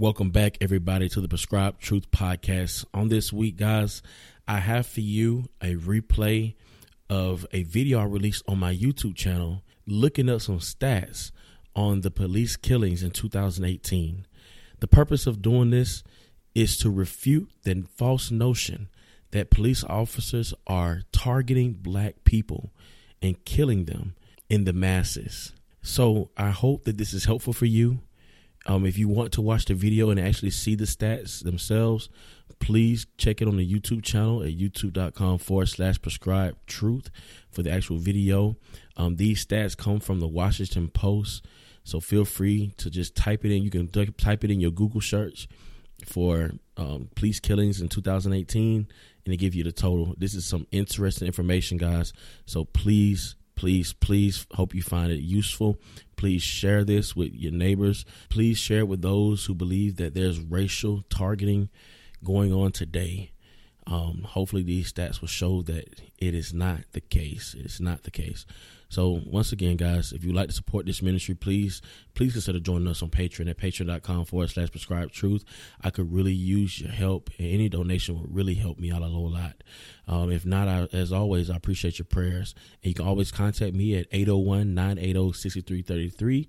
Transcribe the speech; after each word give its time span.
Welcome 0.00 0.30
back, 0.30 0.56
everybody, 0.62 1.10
to 1.10 1.20
the 1.20 1.28
Prescribed 1.28 1.78
Truth 1.78 2.10
Podcast. 2.10 2.86
On 2.94 3.10
this 3.10 3.34
week, 3.34 3.58
guys, 3.58 4.00
I 4.48 4.56
have 4.60 4.86
for 4.86 5.02
you 5.02 5.50
a 5.60 5.74
replay 5.74 6.54
of 7.10 7.46
a 7.52 7.64
video 7.64 8.00
I 8.00 8.04
released 8.04 8.42
on 8.48 8.58
my 8.58 8.74
YouTube 8.74 9.14
channel 9.14 9.62
looking 9.86 10.30
up 10.30 10.40
some 10.40 10.60
stats 10.60 11.32
on 11.76 12.00
the 12.00 12.10
police 12.10 12.56
killings 12.56 13.02
in 13.02 13.10
2018. 13.10 14.24
The 14.78 14.88
purpose 14.88 15.26
of 15.26 15.42
doing 15.42 15.68
this 15.68 16.02
is 16.54 16.78
to 16.78 16.88
refute 16.88 17.50
the 17.64 17.84
false 17.94 18.30
notion 18.30 18.88
that 19.32 19.50
police 19.50 19.84
officers 19.84 20.54
are 20.66 21.02
targeting 21.12 21.74
black 21.74 22.24
people 22.24 22.70
and 23.20 23.44
killing 23.44 23.84
them 23.84 24.14
in 24.48 24.64
the 24.64 24.72
masses. 24.72 25.52
So 25.82 26.30
I 26.38 26.48
hope 26.52 26.84
that 26.84 26.96
this 26.96 27.12
is 27.12 27.26
helpful 27.26 27.52
for 27.52 27.66
you. 27.66 28.00
Um, 28.66 28.84
if 28.84 28.98
you 28.98 29.08
want 29.08 29.32
to 29.32 29.40
watch 29.40 29.64
the 29.64 29.74
video 29.74 30.10
and 30.10 30.20
actually 30.20 30.50
see 30.50 30.74
the 30.74 30.84
stats 30.84 31.42
themselves, 31.42 32.08
please 32.58 33.06
check 33.16 33.40
it 33.40 33.48
on 33.48 33.56
the 33.56 33.68
YouTube 33.68 34.04
channel 34.04 34.42
at 34.42 34.56
youtube.com 34.56 35.38
forward 35.38 35.68
slash 35.68 36.00
prescribe 36.00 36.56
truth 36.66 37.10
for 37.50 37.62
the 37.62 37.70
actual 37.70 37.96
video. 37.96 38.56
Um, 38.96 39.16
these 39.16 39.44
stats 39.44 39.76
come 39.76 39.98
from 39.98 40.20
the 40.20 40.28
Washington 40.28 40.88
Post. 40.88 41.46
So 41.84 42.00
feel 42.00 42.24
free 42.24 42.74
to 42.76 42.90
just 42.90 43.16
type 43.16 43.44
it 43.44 43.54
in. 43.54 43.62
You 43.62 43.70
can 43.70 43.88
type 43.88 44.44
it 44.44 44.50
in 44.50 44.60
your 44.60 44.70
Google 44.70 45.00
search 45.00 45.48
for 46.04 46.52
um, 46.76 47.08
police 47.14 47.40
killings 47.40 47.80
in 47.80 47.88
2018 47.88 48.86
and 49.24 49.34
it 49.34 49.36
give 49.38 49.54
you 49.54 49.64
the 49.64 49.72
total. 49.72 50.14
This 50.18 50.34
is 50.34 50.44
some 50.46 50.66
interesting 50.70 51.26
information, 51.26 51.78
guys. 51.78 52.12
So 52.46 52.64
please 52.64 53.36
Please, 53.60 53.92
please 53.92 54.46
hope 54.54 54.74
you 54.74 54.80
find 54.80 55.12
it 55.12 55.20
useful. 55.20 55.78
Please 56.16 56.40
share 56.42 56.82
this 56.82 57.14
with 57.14 57.34
your 57.34 57.52
neighbors. 57.52 58.06
Please 58.30 58.56
share 58.56 58.78
it 58.78 58.88
with 58.88 59.02
those 59.02 59.44
who 59.44 59.54
believe 59.54 59.96
that 59.96 60.14
there's 60.14 60.40
racial 60.40 61.04
targeting 61.10 61.68
going 62.24 62.54
on 62.54 62.72
today. 62.72 63.32
Um, 63.86 64.22
hopefully, 64.26 64.62
these 64.62 64.90
stats 64.90 65.20
will 65.20 65.28
show 65.28 65.60
that 65.60 66.00
it 66.16 66.34
is 66.34 66.54
not 66.54 66.84
the 66.92 67.02
case. 67.02 67.54
It's 67.58 67.80
not 67.80 68.04
the 68.04 68.10
case. 68.10 68.46
So, 68.90 69.22
once 69.24 69.52
again, 69.52 69.76
guys, 69.76 70.12
if 70.12 70.24
you'd 70.24 70.34
like 70.34 70.48
to 70.48 70.54
support 70.54 70.84
this 70.84 71.00
ministry, 71.00 71.36
please, 71.36 71.80
please 72.14 72.32
consider 72.32 72.58
joining 72.58 72.88
us 72.88 73.02
on 73.02 73.08
Patreon 73.08 73.48
at 73.48 73.56
patreon.com 73.56 74.24
forward 74.24 74.50
slash 74.50 74.72
prescribed 74.72 75.14
truth. 75.14 75.44
I 75.80 75.90
could 75.90 76.12
really 76.12 76.32
use 76.32 76.80
your 76.80 76.90
help, 76.90 77.30
and 77.38 77.46
any 77.46 77.68
donation 77.68 78.20
would 78.20 78.34
really 78.34 78.54
help 78.54 78.80
me 78.80 78.90
out 78.90 79.02
a 79.02 79.06
whole 79.06 79.30
lot. 79.30 79.62
Um, 80.08 80.32
if 80.32 80.44
not, 80.44 80.66
I, 80.66 80.88
as 80.92 81.12
always, 81.12 81.50
I 81.50 81.56
appreciate 81.56 82.00
your 82.00 82.06
prayers. 82.06 82.52
And 82.82 82.88
you 82.90 82.94
can 82.94 83.06
always 83.06 83.30
contact 83.30 83.74
me 83.74 83.96
at 83.96 84.08
801 84.10 84.74
980 84.74 85.32
6333. 85.38 86.48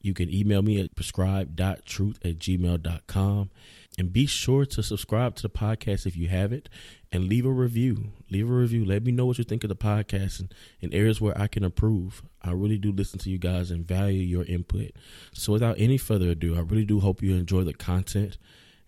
You 0.00 0.14
can 0.14 0.32
email 0.32 0.62
me 0.62 0.80
at 0.80 0.94
prescribe.truth 0.94 2.18
at 2.24 2.38
gmail.com. 2.38 3.50
And 3.98 4.12
be 4.12 4.26
sure 4.26 4.64
to 4.66 4.82
subscribe 4.82 5.36
to 5.36 5.42
the 5.42 5.50
podcast 5.50 6.06
if 6.06 6.16
you 6.16 6.28
haven't 6.28 6.68
and 7.12 7.28
leave 7.28 7.46
a 7.46 7.50
review. 7.50 8.12
Leave 8.30 8.50
a 8.50 8.52
review. 8.52 8.84
Let 8.84 9.04
me 9.04 9.12
know 9.12 9.26
what 9.26 9.38
you 9.38 9.44
think 9.44 9.64
of 9.64 9.68
the 9.68 9.76
podcast 9.76 10.40
and, 10.40 10.54
and 10.82 10.92
areas 10.92 11.20
where 11.20 11.38
I 11.38 11.46
can 11.46 11.64
improve. 11.64 12.22
I 12.42 12.52
really 12.52 12.78
do 12.78 12.92
listen 12.92 13.18
to 13.20 13.30
you 13.30 13.38
guys 13.38 13.70
and 13.70 13.86
value 13.86 14.20
your 14.20 14.44
input. 14.44 14.92
So 15.32 15.52
without 15.52 15.76
any 15.78 15.98
further 15.98 16.30
ado, 16.30 16.56
I 16.56 16.60
really 16.60 16.84
do 16.84 17.00
hope 17.00 17.22
you 17.22 17.34
enjoy 17.34 17.64
the 17.64 17.74
content 17.74 18.38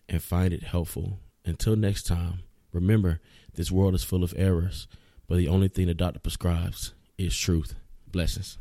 and 0.08 0.22
find 0.22 0.52
it 0.52 0.64
helpful. 0.64 1.20
Until 1.44 1.76
next 1.76 2.04
time, 2.04 2.40
remember 2.72 3.20
this 3.54 3.70
world 3.70 3.94
is 3.94 4.04
full 4.04 4.24
of 4.24 4.34
errors, 4.36 4.88
but 5.26 5.36
the 5.36 5.48
only 5.48 5.68
thing 5.68 5.86
the 5.86 5.94
doctor 5.94 6.20
prescribes 6.20 6.94
is 7.16 7.36
truth. 7.36 7.74
Blessings. 8.10 8.58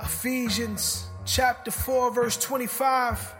Ephesians 0.00 1.08
chapter 1.24 1.70
4, 1.70 2.12
verse 2.12 2.36
25. 2.36 3.34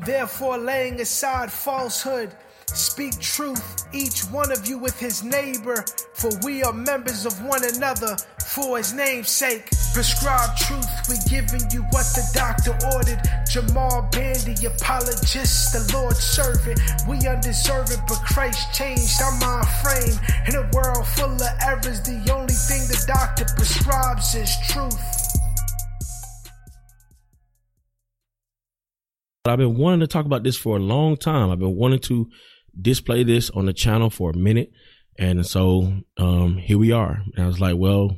Therefore, 0.00 0.56
laying 0.56 1.00
aside 1.00 1.52
falsehood, 1.52 2.34
speak 2.76 3.18
truth, 3.20 3.86
each 3.92 4.20
one 4.30 4.52
of 4.52 4.66
you 4.66 4.78
with 4.78 4.98
his 4.98 5.22
neighbor, 5.22 5.84
for 6.14 6.30
we 6.42 6.62
are 6.62 6.72
members 6.72 7.26
of 7.26 7.44
one 7.44 7.64
another 7.64 8.16
for 8.54 8.78
his 8.78 8.92
name's 8.92 9.30
sake. 9.30 9.70
Prescribe 9.92 10.56
truth, 10.56 10.90
we 11.08 11.16
giving 11.28 11.62
you 11.70 11.82
what 11.90 12.06
the 12.14 12.24
doctor 12.34 12.76
ordered. 12.94 13.20
Jamal 13.50 14.08
Bandy, 14.12 14.54
apologist, 14.66 15.72
the 15.72 15.90
Lord's 15.94 16.20
servant. 16.20 16.80
We 17.08 17.26
undeserving, 17.26 18.02
but 18.08 18.18
Christ 18.26 18.72
changed 18.74 19.20
our 19.22 19.38
mind 19.38 19.68
frame. 19.82 20.18
In 20.46 20.54
a 20.56 20.68
world 20.72 21.06
full 21.06 21.34
of 21.34 21.52
errors, 21.62 22.02
the 22.02 22.18
only 22.32 22.54
thing 22.54 22.86
the 22.88 23.02
doctor 23.06 23.44
prescribes 23.56 24.34
is 24.34 24.50
truth. 24.68 25.40
I've 29.46 29.58
been 29.58 29.76
wanting 29.76 30.00
to 30.00 30.06
talk 30.06 30.26
about 30.26 30.42
this 30.44 30.56
for 30.56 30.76
a 30.76 30.80
long 30.80 31.16
time. 31.16 31.50
I've 31.50 31.58
been 31.58 31.74
wanting 31.74 32.00
to 32.00 32.28
display 32.78 33.22
this 33.24 33.50
on 33.50 33.66
the 33.66 33.72
channel 33.72 34.10
for 34.10 34.30
a 34.30 34.36
minute. 34.36 34.72
And 35.18 35.46
so 35.46 35.92
um, 36.16 36.56
here 36.56 36.78
we 36.78 36.92
are. 36.92 37.22
And 37.34 37.44
I 37.44 37.46
was 37.46 37.60
like, 37.60 37.76
well, 37.76 38.16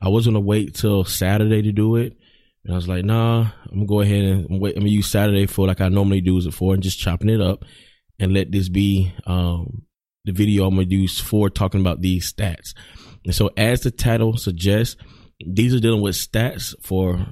I 0.00 0.08
was 0.08 0.26
gonna 0.26 0.40
wait 0.40 0.74
till 0.74 1.04
Saturday 1.04 1.62
to 1.62 1.72
do 1.72 1.96
it. 1.96 2.16
And 2.64 2.74
I 2.74 2.76
was 2.76 2.88
like, 2.88 3.04
nah, 3.04 3.50
I'm 3.70 3.74
gonna 3.74 3.86
go 3.86 4.00
ahead 4.00 4.24
and 4.24 4.60
wait. 4.60 4.76
I'm 4.76 4.82
gonna 4.82 4.90
use 4.90 5.10
Saturday 5.10 5.46
for 5.46 5.66
like 5.66 5.80
I 5.80 5.88
normally 5.88 6.20
do 6.20 6.38
it 6.38 6.54
for 6.54 6.74
and 6.74 6.82
just 6.82 6.98
chopping 6.98 7.30
it 7.30 7.40
up 7.40 7.64
and 8.18 8.32
let 8.32 8.52
this 8.52 8.68
be 8.68 9.12
um, 9.26 9.82
the 10.24 10.32
video 10.32 10.66
I'm 10.66 10.74
gonna 10.74 10.86
use 10.88 11.18
for 11.18 11.50
talking 11.50 11.80
about 11.80 12.00
these 12.00 12.32
stats. 12.32 12.74
And 13.24 13.34
so 13.34 13.50
as 13.56 13.80
the 13.80 13.90
title 13.90 14.36
suggests, 14.36 14.96
these 15.44 15.74
are 15.74 15.80
dealing 15.80 16.02
with 16.02 16.14
stats 16.14 16.74
for 16.82 17.26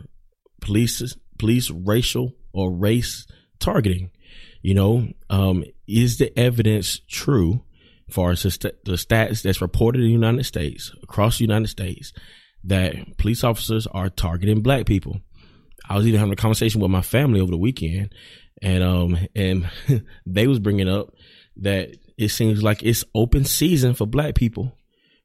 police 0.60 1.16
police 1.38 1.70
racial 1.70 2.32
or 2.52 2.72
race 2.72 3.26
targeting. 3.58 4.10
You 4.62 4.74
know, 4.74 5.08
um, 5.30 5.64
is 5.86 6.18
the 6.18 6.38
evidence 6.38 7.00
true 7.08 7.62
As 8.08 8.14
far 8.14 8.30
as 8.30 8.42
the, 8.42 8.50
st- 8.50 8.84
the 8.84 8.92
stats 8.92 9.42
that's 9.42 9.62
reported 9.62 10.00
in 10.00 10.06
the 10.06 10.12
United 10.12 10.44
States, 10.44 10.92
across 11.02 11.38
the 11.38 11.44
United 11.44 11.68
States, 11.68 12.12
that 12.64 13.16
police 13.16 13.42
officers 13.42 13.86
are 13.86 14.10
targeting 14.10 14.62
black 14.62 14.86
people? 14.86 15.20
I 15.88 15.96
was 15.96 16.06
even 16.06 16.20
having 16.20 16.32
a 16.32 16.36
conversation 16.36 16.80
with 16.80 16.90
my 16.90 17.02
family 17.02 17.40
over 17.40 17.50
the 17.50 17.56
weekend, 17.56 18.14
and 18.62 18.84
um, 18.84 19.18
and 19.34 19.68
they 20.26 20.46
was 20.46 20.58
bringing 20.58 20.88
up 20.88 21.14
that 21.56 21.96
it 22.18 22.28
seems 22.28 22.62
like 22.62 22.82
it's 22.82 23.04
open 23.14 23.44
season 23.44 23.94
for 23.94 24.06
black 24.06 24.34
people 24.34 24.76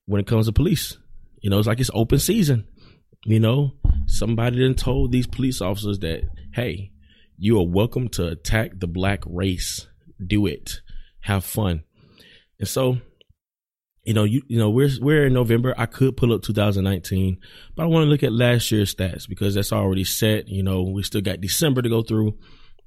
when 0.05 0.21
it 0.21 0.27
comes 0.27 0.45
to 0.47 0.53
police. 0.53 0.97
You 1.41 1.49
know, 1.49 1.59
it's 1.59 1.67
like 1.67 1.79
it's 1.79 1.91
open 1.93 2.19
season. 2.19 2.67
You 3.25 3.39
know, 3.39 3.73
somebody 4.07 4.59
then 4.59 4.75
told 4.75 5.11
these 5.11 5.27
police 5.27 5.61
officers 5.61 5.99
that, 5.99 6.23
hey, 6.53 6.91
you 7.37 7.59
are 7.59 7.67
welcome 7.67 8.07
to 8.09 8.27
attack 8.27 8.71
the 8.75 8.87
black 8.87 9.23
race. 9.25 9.87
Do 10.25 10.45
it. 10.45 10.81
Have 11.21 11.43
fun. 11.43 11.83
And 12.59 12.67
so, 12.67 12.97
you 14.03 14.13
know, 14.13 14.23
you 14.23 14.41
you 14.47 14.57
know, 14.57 14.69
we're 14.69 14.89
we're 15.01 15.25
in 15.25 15.33
November. 15.33 15.73
I 15.77 15.85
could 15.85 16.15
pull 16.15 16.33
up 16.33 16.43
2019, 16.43 17.37
but 17.75 17.83
I 17.83 17.87
want 17.87 18.05
to 18.05 18.09
look 18.09 18.23
at 18.23 18.31
last 18.31 18.71
year's 18.71 18.95
stats 18.95 19.27
because 19.27 19.55
that's 19.55 19.73
already 19.73 20.03
set. 20.03 20.47
You 20.47 20.63
know, 20.63 20.83
we 20.83 21.03
still 21.03 21.21
got 21.21 21.41
December 21.41 21.81
to 21.81 21.89
go 21.89 22.03
through. 22.03 22.37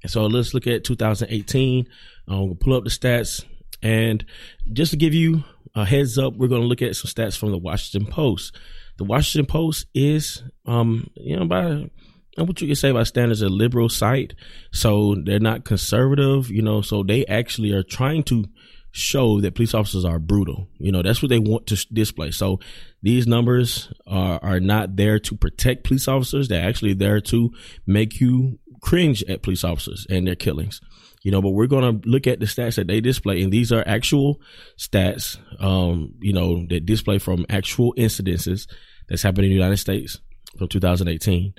And 0.01 0.11
so 0.11 0.25
let's 0.25 0.53
look 0.53 0.65
at 0.65 0.83
2018. 0.83 1.87
Um, 2.27 2.45
we'll 2.45 2.55
pull 2.55 2.73
up 2.73 2.85
the 2.85 2.89
stats. 2.89 3.43
And 3.81 4.25
just 4.73 4.91
to 4.91 4.97
give 4.97 5.13
you 5.13 5.43
a 5.75 5.85
heads 5.85 6.17
up, 6.17 6.35
we're 6.35 6.47
going 6.47 6.61
to 6.61 6.67
look 6.67 6.81
at 6.81 6.95
some 6.95 7.11
stats 7.11 7.37
from 7.37 7.51
the 7.51 7.57
Washington 7.57 8.11
Post. 8.11 8.57
The 8.97 9.03
Washington 9.03 9.45
Post 9.45 9.85
is, 9.93 10.43
um, 10.65 11.09
you 11.15 11.37
know, 11.37 11.45
by 11.45 11.89
what 12.37 12.61
you 12.61 12.67
can 12.67 12.75
say 12.75 12.89
about 12.89 13.07
standards 13.07 13.41
a 13.41 13.49
liberal 13.49 13.89
site 13.89 14.33
so 14.71 15.15
they're 15.25 15.39
not 15.39 15.65
conservative 15.65 16.49
you 16.49 16.61
know 16.61 16.81
so 16.81 17.03
they 17.03 17.25
actually 17.25 17.71
are 17.71 17.83
trying 17.83 18.23
to 18.23 18.45
show 18.91 19.39
that 19.41 19.55
police 19.55 19.73
officers 19.73 20.05
are 20.05 20.19
brutal. 20.19 20.67
You 20.77 20.91
know 20.91 21.01
that's 21.01 21.21
what 21.21 21.29
they 21.29 21.39
want 21.39 21.67
to 21.67 21.85
display. 21.93 22.31
So 22.31 22.59
these 23.01 23.27
numbers 23.27 23.91
are 24.07 24.39
are 24.41 24.59
not 24.59 24.95
there 24.95 25.19
to 25.19 25.35
protect 25.35 25.83
police 25.83 26.07
officers. 26.07 26.47
They're 26.47 26.67
actually 26.67 26.93
there 26.93 27.21
to 27.21 27.51
make 27.85 28.19
you 28.19 28.59
cringe 28.81 29.23
at 29.23 29.43
police 29.43 29.63
officers 29.63 30.07
and 30.09 30.27
their 30.27 30.35
killings. 30.35 30.81
You 31.23 31.31
know 31.31 31.41
but 31.41 31.49
we're 31.49 31.67
going 31.67 32.01
to 32.01 32.09
look 32.09 32.27
at 32.27 32.39
the 32.39 32.45
stats 32.45 32.75
that 32.75 32.87
they 32.87 33.01
display 33.01 33.41
and 33.43 33.51
these 33.51 33.73
are 33.73 33.83
actual 33.85 34.39
stats 34.77 35.37
um 35.61 36.13
you 36.21 36.31
know 36.31 36.65
that 36.69 36.85
display 36.85 37.17
from 37.17 37.45
actual 37.49 37.93
incidences 37.97 38.67
that's 39.09 39.21
happened 39.21 39.43
in 39.43 39.49
the 39.49 39.55
united 39.55 39.75
states 39.75 40.17
from 40.57 40.69
2018 40.69 41.53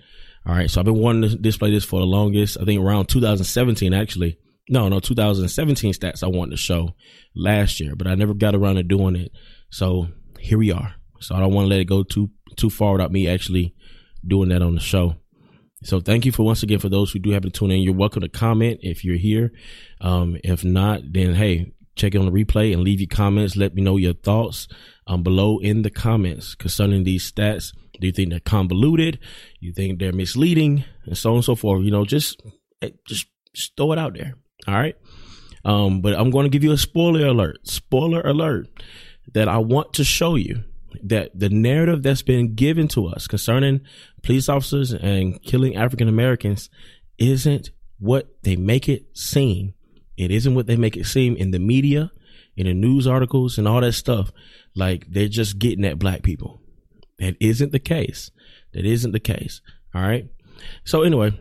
all 0.46 0.54
right. 0.54 0.70
So 0.70 0.80
I've 0.80 0.86
been 0.86 0.98
wanting 0.98 1.30
to 1.30 1.36
display 1.36 1.70
this 1.70 1.84
for 1.84 2.00
the 2.00 2.06
longest. 2.06 2.56
I 2.60 2.64
think 2.64 2.80
around 2.80 3.06
2017, 3.06 3.92
actually. 3.92 4.38
No, 4.68 4.88
no, 4.88 5.00
2017 5.00 5.92
stats 5.94 6.22
I 6.22 6.28
wanted 6.28 6.52
to 6.52 6.56
show 6.56 6.94
last 7.34 7.80
year, 7.80 7.96
but 7.96 8.06
I 8.06 8.14
never 8.14 8.34
got 8.34 8.54
around 8.54 8.76
to 8.76 8.82
doing 8.82 9.16
it. 9.16 9.32
So 9.70 10.08
here 10.38 10.58
we 10.58 10.70
are. 10.72 10.94
So 11.20 11.34
I 11.34 11.40
don't 11.40 11.52
want 11.52 11.66
to 11.66 11.68
let 11.68 11.80
it 11.80 11.86
go 11.86 12.02
too 12.02 12.30
too 12.56 12.70
far 12.70 12.92
without 12.92 13.12
me 13.12 13.28
actually 13.28 13.74
doing 14.26 14.48
that 14.50 14.62
on 14.62 14.74
the 14.74 14.80
show. 14.80 15.16
So 15.82 16.00
thank 16.00 16.26
you 16.26 16.32
for 16.32 16.42
once 16.42 16.62
again 16.62 16.78
for 16.78 16.88
those 16.88 17.10
who 17.10 17.18
do 17.18 17.30
happen 17.30 17.50
to 17.50 17.58
tune 17.58 17.70
in. 17.70 17.80
You're 17.80 17.94
welcome 17.94 18.22
to 18.22 18.28
comment 18.28 18.80
if 18.82 19.04
you're 19.04 19.16
here. 19.16 19.52
Um, 20.00 20.36
if 20.44 20.62
not, 20.62 21.00
then 21.10 21.34
hey, 21.34 21.72
check 21.96 22.14
it 22.14 22.18
on 22.18 22.26
the 22.26 22.32
replay 22.32 22.72
and 22.72 22.82
leave 22.82 23.00
your 23.00 23.08
comments. 23.08 23.56
Let 23.56 23.74
me 23.74 23.82
know 23.82 23.96
your 23.96 24.12
thoughts 24.12 24.68
um, 25.06 25.22
below 25.22 25.58
in 25.58 25.82
the 25.82 25.90
comments 25.90 26.54
concerning 26.54 27.04
these 27.04 27.30
stats. 27.30 27.72
Do 28.00 28.06
you 28.06 28.12
think 28.12 28.30
they're 28.30 28.40
convoluted? 28.40 29.18
You 29.60 29.72
think 29.72 29.98
they're 29.98 30.12
misleading, 30.12 30.84
and 31.04 31.16
so 31.16 31.30
on 31.30 31.36
and 31.36 31.44
so 31.44 31.54
forth? 31.54 31.84
You 31.84 31.90
know, 31.90 32.04
just 32.04 32.42
eh, 32.82 32.90
just, 33.06 33.26
just 33.54 33.76
throw 33.76 33.92
it 33.92 33.98
out 33.98 34.14
there. 34.14 34.34
All 34.66 34.74
right. 34.74 34.96
Um, 35.64 36.00
but 36.00 36.18
I'm 36.18 36.30
going 36.30 36.44
to 36.44 36.50
give 36.50 36.64
you 36.64 36.72
a 36.72 36.78
spoiler 36.78 37.26
alert. 37.26 37.66
Spoiler 37.66 38.22
alert 38.22 38.68
that 39.32 39.48
I 39.48 39.58
want 39.58 39.94
to 39.94 40.04
show 40.04 40.34
you 40.34 40.64
that 41.02 41.30
the 41.38 41.48
narrative 41.48 42.02
that's 42.02 42.22
been 42.22 42.54
given 42.54 42.88
to 42.88 43.06
us 43.06 43.26
concerning 43.26 43.80
police 44.22 44.48
officers 44.48 44.92
and 44.92 45.40
killing 45.42 45.76
African 45.76 46.08
Americans 46.08 46.68
isn't 47.18 47.70
what 47.98 48.42
they 48.42 48.56
make 48.56 48.88
it 48.88 49.16
seem. 49.16 49.74
It 50.16 50.30
isn't 50.30 50.54
what 50.54 50.66
they 50.66 50.76
make 50.76 50.96
it 50.96 51.06
seem 51.06 51.36
in 51.36 51.50
the 51.50 51.58
media, 51.58 52.10
in 52.56 52.66
the 52.66 52.74
news 52.74 53.06
articles 53.06 53.58
and 53.58 53.68
all 53.68 53.80
that 53.80 53.92
stuff. 53.92 54.32
Like 54.74 55.06
they're 55.08 55.28
just 55.28 55.58
getting 55.58 55.84
at 55.84 55.98
black 55.98 56.22
people. 56.22 56.59
That 57.20 57.36
isn't 57.40 57.72
the 57.72 57.78
case. 57.78 58.30
That 58.72 58.84
isn't 58.84 59.12
the 59.12 59.20
case. 59.20 59.60
All 59.94 60.02
right. 60.02 60.28
So 60.84 61.02
anyway, 61.02 61.38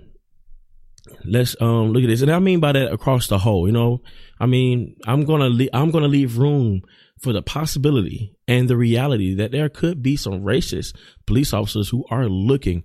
let's 1.25 1.55
um 1.61 1.91
look 1.91 2.03
at 2.03 2.07
this. 2.07 2.21
And 2.21 2.31
I 2.31 2.39
mean 2.39 2.59
by 2.59 2.73
that 2.73 2.91
across 2.91 3.27
the 3.27 3.39
whole, 3.39 3.65
you 3.67 3.73
know, 3.73 4.01
I 4.39 4.45
mean, 4.45 4.95
I'm 5.07 5.25
going 5.25 5.41
to 5.41 5.49
le- 5.49 5.69
I'm 5.73 5.91
going 5.91 6.03
to 6.03 6.09
leave 6.09 6.37
room 6.37 6.81
for 7.19 7.33
the 7.33 7.41
possibility 7.41 8.35
and 8.47 8.69
the 8.69 8.77
reality 8.77 9.35
that 9.35 9.51
there 9.51 9.69
could 9.69 10.01
be 10.01 10.15
some 10.15 10.41
racist 10.41 10.95
police 11.25 11.53
officers 11.53 11.89
who 11.89 12.05
are 12.09 12.27
looking 12.27 12.83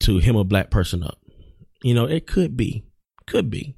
to 0.00 0.18
hem 0.18 0.36
a 0.36 0.44
black 0.44 0.70
person 0.70 1.02
up. 1.02 1.18
You 1.82 1.94
know, 1.94 2.06
it 2.06 2.26
could 2.26 2.56
be, 2.56 2.84
could 3.26 3.50
be. 3.50 3.76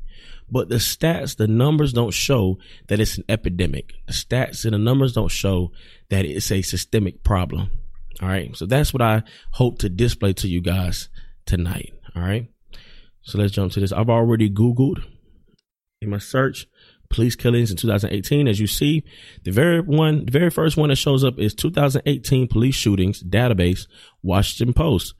But 0.51 0.69
the 0.69 0.77
stats, 0.77 1.37
the 1.37 1.47
numbers 1.47 1.93
don't 1.93 2.15
show 2.15 2.59
that 2.89 3.01
it's 3.01 3.19
an 3.19 3.25
epidemic. 3.29 3.93
The 4.07 4.13
stats 4.15 4.65
and 4.65 4.73
the 4.73 4.79
numbers 4.79 5.13
don't 5.13 5.31
show 5.31 5.73
that 6.09 6.25
it's 6.25 6.51
a 6.51 6.63
systemic 6.63 7.23
problem. 7.23 7.71
All 8.21 8.29
right. 8.29 8.55
So 8.57 8.67
that's 8.67 8.93
what 8.93 9.03
I 9.03 9.23
hope 9.53 9.79
to 9.79 9.89
display 9.89 10.33
to 10.35 10.49
you 10.49 10.61
guys 10.61 11.09
tonight. 11.47 11.93
All 12.17 12.23
right. 12.23 12.49
So 13.23 13.39
let's 13.39 13.53
jump 13.53 13.73
to 13.73 13.81
this. 13.81 13.93
I've 13.93 14.11
already 14.11 14.51
Googled 14.51 15.05
in 16.01 16.11
my 16.11 16.19
search 16.19 16.67
police 17.11 17.37
killings 17.37 17.71
in 17.71 17.77
2018. 17.77 18.49
As 18.49 18.61
you 18.61 18.67
see, 18.67 19.05
the 19.45 19.51
very 19.51 19.81
one, 19.81 20.27
the 20.27 20.33
very 20.33 20.51
first 20.51 20.77
one 20.77 20.89
that 20.91 20.97
shows 20.97 21.25
up 21.25 21.39
is 21.39 21.55
2018 21.55 22.49
police 22.49 22.75
shootings 22.75 23.23
database, 23.23 23.87
Washington 24.23 24.75
Post. 24.75 25.15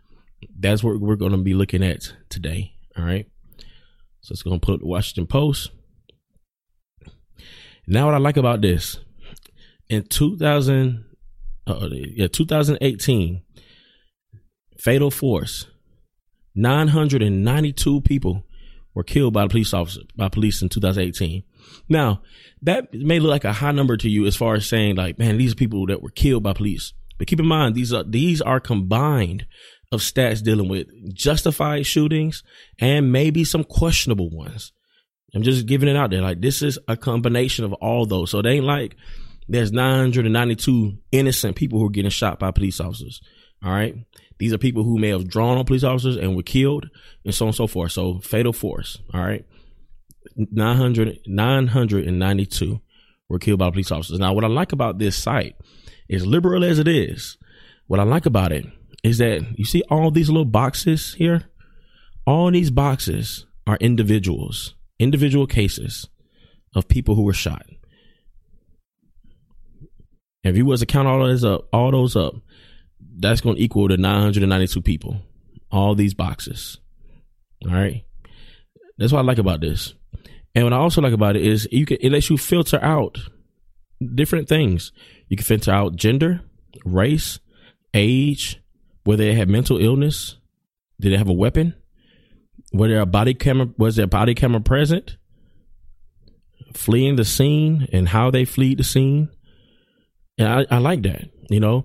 That's 0.59 0.83
what 0.83 1.01
we're 1.01 1.17
going 1.17 1.33
to 1.33 1.39
be 1.39 1.55
looking 1.55 1.83
at 1.83 2.13
today. 2.29 2.75
All 2.97 3.05
right. 3.05 3.27
So 4.21 4.33
it's 4.33 4.43
going 4.43 4.61
to 4.61 4.65
put 4.65 4.85
Washington 4.85 5.27
Post. 5.27 5.71
Now, 7.87 8.07
what 8.07 8.15
I 8.15 8.19
like 8.19 8.37
about 8.37 8.61
this 8.61 8.99
in 9.89 10.05
2000, 10.05 11.05
yeah, 12.17 12.29
2018, 12.29 13.43
fatal 14.79 15.11
force, 15.11 15.67
992 16.55 18.01
people 18.03 18.45
were 18.95 19.05
killed 19.05 19.33
by 19.33 19.47
police 19.47 19.73
officer 19.73 20.01
by 20.17 20.29
police 20.29 20.61
in 20.63 20.69
2018. 20.69 21.45
Now, 21.89 22.23
that 22.63 22.93
may 22.93 23.21
look 23.21 23.31
like 23.31 23.45
a 23.45 23.53
high 23.53 23.73
number 23.73 23.97
to 23.97 24.09
you 24.09 24.27
as 24.27 24.37
far 24.37 24.55
as 24.55 24.67
saying 24.67 24.97
like, 24.97 25.19
man, 25.19 25.39
these 25.39 25.53
are 25.53 25.57
people 25.57 25.87
that 25.87 26.03
were 26.03 26.11
killed 26.11 26.43
by 26.43 26.53
police. 26.53 26.93
But 27.17 27.27
keep 27.27 27.41
in 27.41 27.47
mind, 27.47 27.75
these 27.75 27.93
are 27.93 28.05
these 28.05 28.41
are 28.41 28.61
combined 28.61 29.47
of 29.93 30.01
stats 30.01 30.43
dealing 30.43 30.69
with 30.69 30.87
justified 31.15 31.87
shootings 31.87 32.43
and 32.81 33.13
maybe 33.13 33.45
some 33.45 33.65
questionable 33.65 34.31
ones. 34.31 34.73
I'm 35.35 35.43
just 35.43 35.67
giving 35.67 35.89
it 35.89 35.97
out 35.97 36.11
there. 36.11 36.23
Like 36.23 36.41
this 36.41 36.63
is 36.63 36.79
a 36.89 36.97
combination 36.97 37.65
of 37.65 37.73
all 37.75 38.07
those. 38.07 38.31
So 38.31 38.39
it 38.39 38.47
ain't 38.47 38.65
like 38.65 38.97
there's 39.49 39.73
992 39.73 40.99
innocent 41.11 41.57
people 41.57 41.79
who 41.79 41.87
are 41.87 41.91
getting 41.91 42.11
shot 42.11 42.39
by 42.39 42.51
police 42.51 42.81
officers. 42.81 43.21
All 43.65 43.73
right. 43.73 43.95
These 44.39 44.53
are 44.53 44.59
people 44.59 44.85
who 44.85 44.99
may 44.99 45.09
have 45.09 45.29
drawn 45.29 45.59
on 45.59 45.65
police 45.65 45.85
officers 45.85 46.17
and 46.17 46.37
were 46.37 46.43
killed 46.43 46.89
and 47.25 47.35
so 47.35 47.47
on 47.47 47.49
and 47.49 47.57
so 47.57 47.67
forth. 47.67 47.93
So 47.93 48.21
fatal 48.21 48.53
force. 48.53 48.99
All 49.13 49.21
right. 49.21 49.45
900, 50.37 51.21
992 51.27 52.81
were 53.29 53.39
killed 53.39 53.59
by 53.59 53.71
police 53.71 53.91
officers. 53.91 54.19
Now, 54.19 54.33
what 54.33 54.45
I 54.45 54.49
like 54.49 54.73
about 54.73 54.99
this 54.99 55.17
site, 55.17 55.57
as 56.11 56.25
liberal 56.25 56.65
as 56.65 56.79
it 56.79 56.87
is, 56.87 57.37
what 57.87 58.01
I 58.01 58.05
like 58.05 58.27
about 58.27 58.53
it 58.53 58.67
is 59.03 59.19
that 59.19 59.59
you 59.59 59.65
see 59.65 59.83
all 59.91 60.11
these 60.11 60.29
little 60.29 60.45
boxes 60.45 61.15
here? 61.15 61.45
All 62.27 62.51
these 62.51 62.71
boxes 62.71 63.47
are 63.67 63.77
individuals, 63.81 64.75
individual 64.99 65.47
cases 65.47 66.09
of 66.75 66.89
people 66.89 67.15
who 67.15 67.23
were 67.23 67.33
shot. 67.33 67.67
If 70.45 70.57
you 70.57 70.65
was 70.65 70.81
to 70.81 70.87
count 70.87 71.09
all 71.09 71.21
those 71.21 71.45
up, 71.45 71.69
all 71.73 71.91
those 71.91 72.17
up, 72.17 72.35
that's 73.19 73.41
going 73.41 73.57
to 73.57 73.63
equal 73.63 73.89
to 73.89 73.97
992 73.97 74.83
people. 74.83 75.21
All 75.71 75.95
these 75.95 76.15
boxes. 76.15 76.79
All 77.67 77.75
right. 77.75 78.05
That's 78.97 79.13
what 79.13 79.21
I 79.21 79.23
like 79.23 79.39
about 79.39 79.61
this. 79.61 79.95
And 80.55 80.65
what 80.65 80.73
I 80.73 80.77
also 80.77 81.03
like 81.03 81.13
about 81.13 81.37
it 81.37 81.45
is 81.45 81.69
you 81.71 81.87
can 81.87 81.99
it 82.01 82.11
lets 82.11 82.31
you 82.31 82.39
filter 82.39 82.83
out 82.83 83.19
different 84.15 84.49
things. 84.49 84.93
You 85.29 85.37
can 85.37 85.45
filter 85.45 85.71
out 85.71 85.97
gender, 85.97 86.41
race, 86.85 87.39
age, 87.95 88.61
whether 89.05 89.25
they 89.25 89.35
have 89.35 89.49
mental 89.49 89.79
illness, 89.79 90.37
did 91.01 91.13
they 91.13 91.17
have 91.17 91.29
a 91.29 91.33
weapon, 91.33 91.75
whether 92.73 92.99
a 92.99 93.07
body 93.07 93.35
camera 93.35 93.69
was 93.77 93.97
there 93.97 94.07
body 94.07 94.35
camera 94.35 94.61
present, 94.61 95.17
fleeing 96.75 97.17
the 97.17 97.25
scene 97.25 97.87
and 97.93 98.09
how 98.09 98.31
they 98.31 98.45
flee 98.45 98.75
the 98.75 98.85
scene. 98.85 99.31
And 100.39 100.49
I, 100.49 100.77
I 100.77 100.79
like 100.79 101.03
that, 101.03 101.29
you 101.51 101.61
know. 101.61 101.85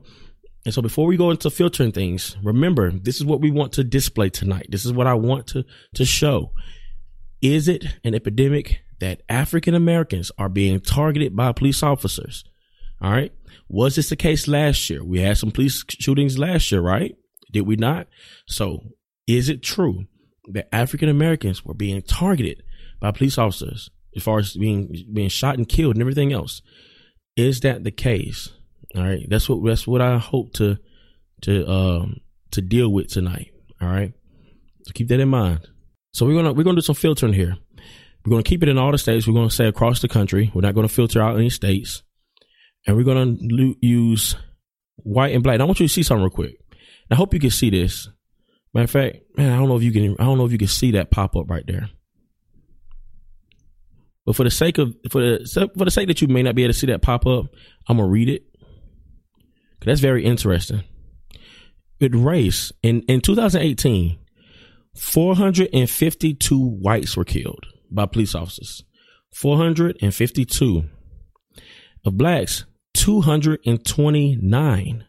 And 0.66 0.74
so 0.74 0.82
before 0.82 1.08
we 1.08 1.18
go 1.18 1.32
into 1.32 1.50
filtering 1.50 1.92
things, 1.92 2.38
remember 2.44 2.92
this 2.92 3.18
is 3.18 3.26
what 3.26 3.42
we 3.42 3.52
want 3.52 3.74
to 3.74 3.84
display 3.84 4.30
tonight. 4.30 4.68
This 4.70 4.86
is 4.86 4.94
what 4.94 5.08
I 5.08 5.14
want 5.16 5.48
to 5.48 5.66
to 5.96 6.06
show. 6.06 6.52
Is 7.42 7.68
it 7.68 7.84
an 8.06 8.16
epidemic 8.16 8.82
that 9.00 9.22
African 9.28 9.76
Americans 9.76 10.32
are 10.38 10.48
being 10.48 10.80
targeted 10.80 11.36
by 11.36 11.52
police 11.52 11.84
officers? 11.84 12.46
All 13.02 13.12
right. 13.12 13.34
Was 13.68 13.96
this 13.96 14.10
the 14.10 14.16
case 14.16 14.48
last 14.48 14.90
year? 14.90 15.04
We 15.04 15.20
had 15.20 15.38
some 15.38 15.52
police 15.52 15.84
shootings 15.90 16.38
last 16.38 16.72
year, 16.72 16.80
right? 16.80 17.16
Did 17.52 17.68
we 17.68 17.76
not? 17.76 18.08
So 18.48 18.80
is 19.28 19.50
it 19.50 19.62
true 19.62 20.06
that 20.48 20.74
African 20.74 21.10
Americans 21.10 21.66
were 21.66 21.74
being 21.74 22.02
targeted 22.02 22.64
by 23.02 23.12
police 23.12 23.38
officers 23.38 23.90
as 24.16 24.24
far 24.24 24.40
as 24.40 24.54
being 24.54 24.96
being 25.12 25.30
shot 25.30 25.58
and 25.58 25.68
killed 25.68 25.96
and 25.96 26.02
everything 26.02 26.32
else? 26.32 26.62
Is 27.36 27.62
that 27.62 27.84
the 27.84 27.92
case? 27.92 28.50
All 28.96 29.04
right. 29.04 29.26
That's 29.28 29.50
what 29.50 29.66
that's 29.66 29.88
what 29.88 30.02
I 30.02 30.18
hope 30.18 30.54
to 30.54 30.78
to 31.42 31.70
um 31.70 32.20
to 32.52 32.62
deal 32.62 32.90
with 32.90 33.08
tonight. 33.10 33.52
All 33.82 33.88
right. 33.88 34.14
So 34.84 34.92
keep 34.94 35.08
that 35.10 35.20
in 35.20 35.30
mind. 35.30 35.68
So 36.14 36.26
we're 36.26 36.36
gonna 36.36 36.54
we're 36.54 36.64
gonna 36.64 36.76
do 36.76 36.82
some 36.82 36.96
filtering 36.96 37.34
here. 37.34 37.58
We're 38.26 38.32
gonna 38.32 38.44
keep 38.44 38.64
it 38.64 38.70
in 38.70 38.78
all 38.78 38.92
the 38.92 38.98
states. 38.98 39.28
We're 39.28 39.34
gonna 39.34 39.50
say 39.50 39.68
across 39.68 40.02
the 40.02 40.08
country. 40.08 40.52
We're 40.54 40.62
not 40.62 40.76
gonna 40.76 40.88
filter 40.88 41.22
out 41.22 41.38
any 41.38 41.50
states, 41.50 42.04
and 42.86 42.96
we're 42.96 43.04
gonna 43.04 43.36
lo- 43.42 43.76
use 43.82 44.36
white 44.98 45.34
and 45.34 45.44
black. 45.44 45.60
I 45.60 45.64
want 45.64 45.80
you 45.80 45.88
to 45.88 45.94
see 45.94 46.04
something 46.04 46.24
real 46.24 46.30
quick. 46.30 46.58
I 47.12 47.16
hope 47.16 47.34
you 47.34 47.40
can 47.40 47.50
see 47.50 47.70
this. 47.70 48.10
Matter 48.74 48.84
of 48.86 48.92
fact, 48.92 49.18
man, 49.38 49.52
I 49.52 49.58
don't 49.58 49.70
know 49.70 49.76
if 49.76 49.84
you 49.84 49.92
can. 49.92 50.16
I 50.20 50.24
don't 50.24 50.38
know 50.38 50.46
if 50.46 50.52
you 50.52 50.58
can 50.58 50.68
see 50.68 50.92
that 50.92 51.12
pop 51.12 51.36
up 51.36 51.50
right 51.50 51.66
there. 51.66 51.90
But 54.26 54.36
for 54.36 54.44
the 54.44 54.52
sake 54.52 54.78
of 54.78 54.96
for 55.10 55.22
the 55.22 55.70
for 55.78 55.86
the 55.86 55.92
sake 55.92 56.08
that 56.08 56.22
you 56.22 56.28
may 56.28 56.44
not 56.44 56.56
be 56.56 56.64
able 56.64 56.74
to 56.74 56.80
see 56.80 56.88
that 56.88 57.02
pop 57.02 57.26
up, 57.26 57.48
I'm 57.88 57.98
gonna 57.98 58.10
read 58.10 58.30
it. 58.30 58.44
That's 59.82 60.00
very 60.00 60.24
interesting. 60.24 60.84
With 62.00 62.16
race 62.16 62.72
in 62.82 63.02
in 63.02 63.22
2018, 63.22 64.18
452 64.96 66.60
whites 66.60 67.18
were 67.18 67.26
killed 67.26 67.66
by 67.92 68.06
police 68.06 68.36
officers. 68.36 68.84
452 69.34 70.86
of 72.06 72.18
blacks, 72.18 72.66
229. 72.94 75.06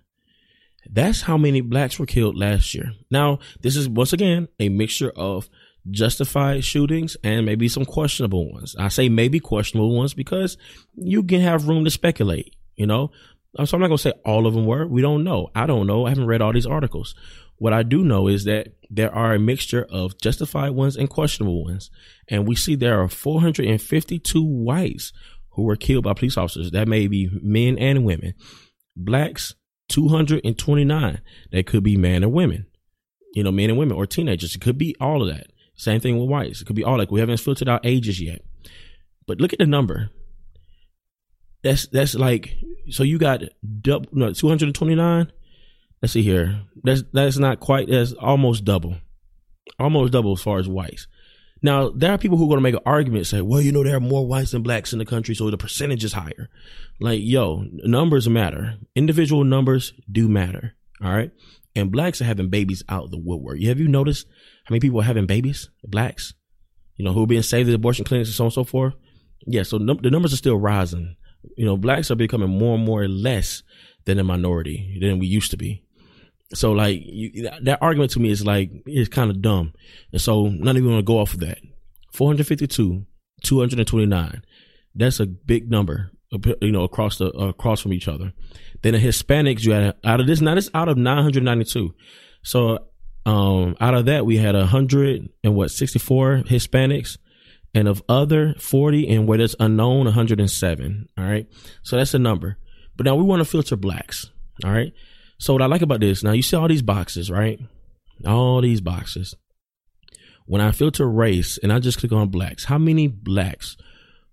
That's 0.90 1.22
how 1.22 1.38
many 1.38 1.60
blacks 1.60 1.98
were 1.98 2.06
killed 2.06 2.38
last 2.38 2.74
year. 2.74 2.92
Now, 3.10 3.40
this 3.60 3.76
is 3.76 3.88
once 3.88 4.12
again 4.12 4.48
a 4.58 4.68
mixture 4.68 5.10
of 5.10 5.48
justified 5.90 6.64
shootings 6.64 7.16
and 7.22 7.44
maybe 7.44 7.68
some 7.68 7.84
questionable 7.84 8.50
ones. 8.52 8.74
I 8.78 8.88
say 8.88 9.08
maybe 9.08 9.40
questionable 9.40 9.96
ones 9.96 10.14
because 10.14 10.56
you 10.94 11.22
can 11.22 11.40
have 11.40 11.68
room 11.68 11.84
to 11.84 11.90
speculate, 11.90 12.56
you 12.76 12.86
know? 12.86 13.10
Uh, 13.56 13.66
so 13.66 13.76
I'm 13.76 13.80
not 13.80 13.88
going 13.88 13.98
to 13.98 14.02
say 14.02 14.12
all 14.24 14.46
of 14.46 14.54
them 14.54 14.66
were. 14.66 14.86
We 14.86 15.02
don't 15.02 15.24
know. 15.24 15.50
I 15.54 15.66
don't 15.66 15.86
know. 15.86 16.06
I 16.06 16.10
haven't 16.10 16.26
read 16.26 16.42
all 16.42 16.52
these 16.52 16.66
articles. 16.66 17.14
What 17.56 17.72
I 17.72 17.82
do 17.82 18.02
know 18.02 18.26
is 18.26 18.44
that 18.44 18.74
there 18.90 19.14
are 19.14 19.34
a 19.34 19.38
mixture 19.38 19.86
of 19.88 20.18
justified 20.20 20.70
ones 20.70 20.96
and 20.96 21.08
questionable 21.08 21.64
ones. 21.64 21.90
And 22.28 22.48
we 22.48 22.56
see 22.56 22.74
there 22.74 23.00
are 23.00 23.08
452 23.08 24.42
whites 24.42 25.12
who 25.50 25.62
were 25.62 25.76
killed 25.76 26.04
by 26.04 26.14
police 26.14 26.36
officers. 26.36 26.72
That 26.72 26.88
may 26.88 27.06
be 27.06 27.30
men 27.42 27.78
and 27.78 28.04
women. 28.04 28.34
Blacks, 28.96 29.54
229. 29.88 31.20
That 31.52 31.66
could 31.66 31.84
be 31.84 31.96
men 31.96 32.24
and 32.24 32.32
women. 32.32 32.66
You 33.34 33.44
know, 33.44 33.52
men 33.52 33.70
and 33.70 33.78
women 33.78 33.96
or 33.96 34.06
teenagers. 34.06 34.54
It 34.54 34.60
could 34.60 34.78
be 34.78 34.96
all 35.00 35.22
of 35.22 35.34
that. 35.34 35.48
Same 35.76 36.00
thing 36.00 36.18
with 36.18 36.28
whites. 36.28 36.60
It 36.60 36.66
could 36.66 36.76
be 36.76 36.84
all 36.84 36.98
like 36.98 37.10
we 37.10 37.20
haven't 37.20 37.40
filtered 37.40 37.68
out 37.68 37.84
ages 37.84 38.20
yet. 38.20 38.42
But 39.26 39.40
look 39.40 39.52
at 39.52 39.58
the 39.58 39.66
number. 39.66 40.10
That's 41.62 41.86
that's 41.86 42.14
like 42.14 42.56
so 42.90 43.02
you 43.02 43.18
got 43.18 43.42
double 43.80 44.08
no 44.12 44.32
229 44.32 45.32
let's 46.04 46.12
see 46.12 46.22
here. 46.22 46.60
That's 46.82 47.02
that's 47.14 47.38
not 47.38 47.60
quite. 47.60 47.88
That's 47.88 48.12
almost 48.12 48.66
double, 48.66 48.96
almost 49.78 50.12
double 50.12 50.32
as 50.32 50.42
far 50.42 50.58
as 50.58 50.68
whites. 50.68 51.06
Now, 51.62 51.88
there 51.88 52.12
are 52.12 52.18
people 52.18 52.36
who 52.36 52.44
are 52.44 52.48
going 52.48 52.58
to 52.58 52.62
make 52.62 52.74
an 52.74 52.82
argument 52.84 53.26
say, 53.26 53.40
well, 53.40 53.62
you 53.62 53.72
know, 53.72 53.82
there 53.82 53.96
are 53.96 54.00
more 54.00 54.26
whites 54.26 54.50
than 54.50 54.62
blacks 54.62 54.92
in 54.92 54.98
the 54.98 55.06
country, 55.06 55.34
so 55.34 55.50
the 55.50 55.56
percentage 55.56 56.04
is 56.04 56.12
higher. 56.12 56.50
Like, 57.00 57.20
yo, 57.22 57.64
numbers 57.72 58.28
matter. 58.28 58.74
Individual 58.94 59.44
numbers 59.44 59.94
do 60.12 60.28
matter. 60.28 60.74
All 61.02 61.10
right. 61.10 61.30
And 61.74 61.90
blacks 61.90 62.20
are 62.20 62.26
having 62.26 62.50
babies 62.50 62.84
out 62.90 63.10
the 63.10 63.16
woodwork. 63.16 63.62
Have 63.62 63.80
you 63.80 63.88
noticed 63.88 64.26
how 64.64 64.72
many 64.72 64.80
people 64.80 65.00
are 65.00 65.04
having 65.04 65.26
babies? 65.26 65.70
Blacks, 65.84 66.34
you 66.96 67.04
know, 67.04 67.12
who 67.12 67.24
are 67.24 67.28
being 67.28 67.42
saved 67.42 67.68
at 67.68 67.74
abortion 67.74 68.04
clinics 68.04 68.28
and 68.28 68.34
so 68.34 68.44
on 68.44 68.46
and 68.46 68.54
so 68.54 68.64
forth. 68.64 68.94
Yeah. 69.46 69.62
So 69.62 69.78
num- 69.78 70.00
the 70.02 70.10
numbers 70.10 70.32
are 70.32 70.38
still 70.38 70.58
rising. 70.58 71.16
You 71.56 71.66
know, 71.66 71.76
blacks 71.76 72.10
are 72.10 72.16
becoming 72.16 72.48
more 72.48 72.76
and 72.76 72.84
more 72.84 73.06
less 73.06 73.62
than 74.06 74.18
a 74.18 74.24
minority 74.24 74.98
than 75.00 75.18
we 75.18 75.26
used 75.26 75.50
to 75.50 75.56
be. 75.56 75.82
So 76.54 76.72
like 76.72 77.00
you, 77.02 77.50
that 77.62 77.78
argument 77.82 78.12
to 78.12 78.20
me 78.20 78.30
is 78.30 78.44
like 78.44 78.70
it's 78.86 79.08
kind 79.08 79.30
of 79.30 79.42
dumb, 79.42 79.72
and 80.12 80.20
so 80.20 80.48
not 80.48 80.76
even 80.76 80.96
to 80.96 81.02
go 81.02 81.18
off 81.18 81.34
of 81.34 81.40
that. 81.40 81.58
452, 82.12 83.04
229. 83.42 84.42
That's 84.94 85.18
a 85.18 85.26
big 85.26 85.68
number, 85.68 86.12
you 86.62 86.70
know, 86.70 86.84
across 86.84 87.18
the 87.18 87.32
uh, 87.34 87.48
across 87.48 87.80
from 87.80 87.92
each 87.92 88.06
other. 88.06 88.32
Then 88.82 88.92
the 88.92 89.00
Hispanics, 89.00 89.64
you 89.64 89.72
had 89.72 89.96
out 90.04 90.20
of 90.20 90.26
this, 90.26 90.40
now 90.40 90.54
this 90.54 90.70
out 90.74 90.88
of 90.88 90.96
992. 90.96 91.94
So 92.42 92.78
um 93.26 93.76
out 93.80 93.94
of 93.94 94.06
that, 94.06 94.26
we 94.26 94.36
had 94.36 94.54
a 94.54 94.66
hundred 94.66 95.28
and 95.42 95.54
what 95.54 95.70
64 95.70 96.44
Hispanics, 96.46 97.18
and 97.74 97.88
of 97.88 98.02
other 98.08 98.54
40 98.58 99.08
and 99.08 99.26
where 99.26 99.40
it's 99.40 99.56
unknown 99.58 100.04
107. 100.04 101.08
All 101.18 101.24
right, 101.24 101.46
so 101.82 101.96
that's 101.96 102.14
a 102.14 102.18
number. 102.18 102.58
But 102.96 103.06
now 103.06 103.16
we 103.16 103.24
want 103.24 103.40
to 103.40 103.44
filter 103.44 103.76
blacks. 103.76 104.30
All 104.64 104.70
right. 104.70 104.92
So 105.38 105.52
what 105.52 105.62
I 105.62 105.66
like 105.66 105.82
about 105.82 106.00
this, 106.00 106.22
now 106.22 106.32
you 106.32 106.42
see 106.42 106.56
all 106.56 106.68
these 106.68 106.82
boxes, 106.82 107.30
right? 107.30 107.58
All 108.24 108.60
these 108.60 108.80
boxes. 108.80 109.34
When 110.46 110.60
I 110.60 110.70
filter 110.70 111.08
race 111.08 111.58
and 111.58 111.72
I 111.72 111.80
just 111.80 111.98
click 111.98 112.12
on 112.12 112.28
blacks, 112.28 112.64
how 112.64 112.78
many 112.78 113.08
blacks 113.08 113.76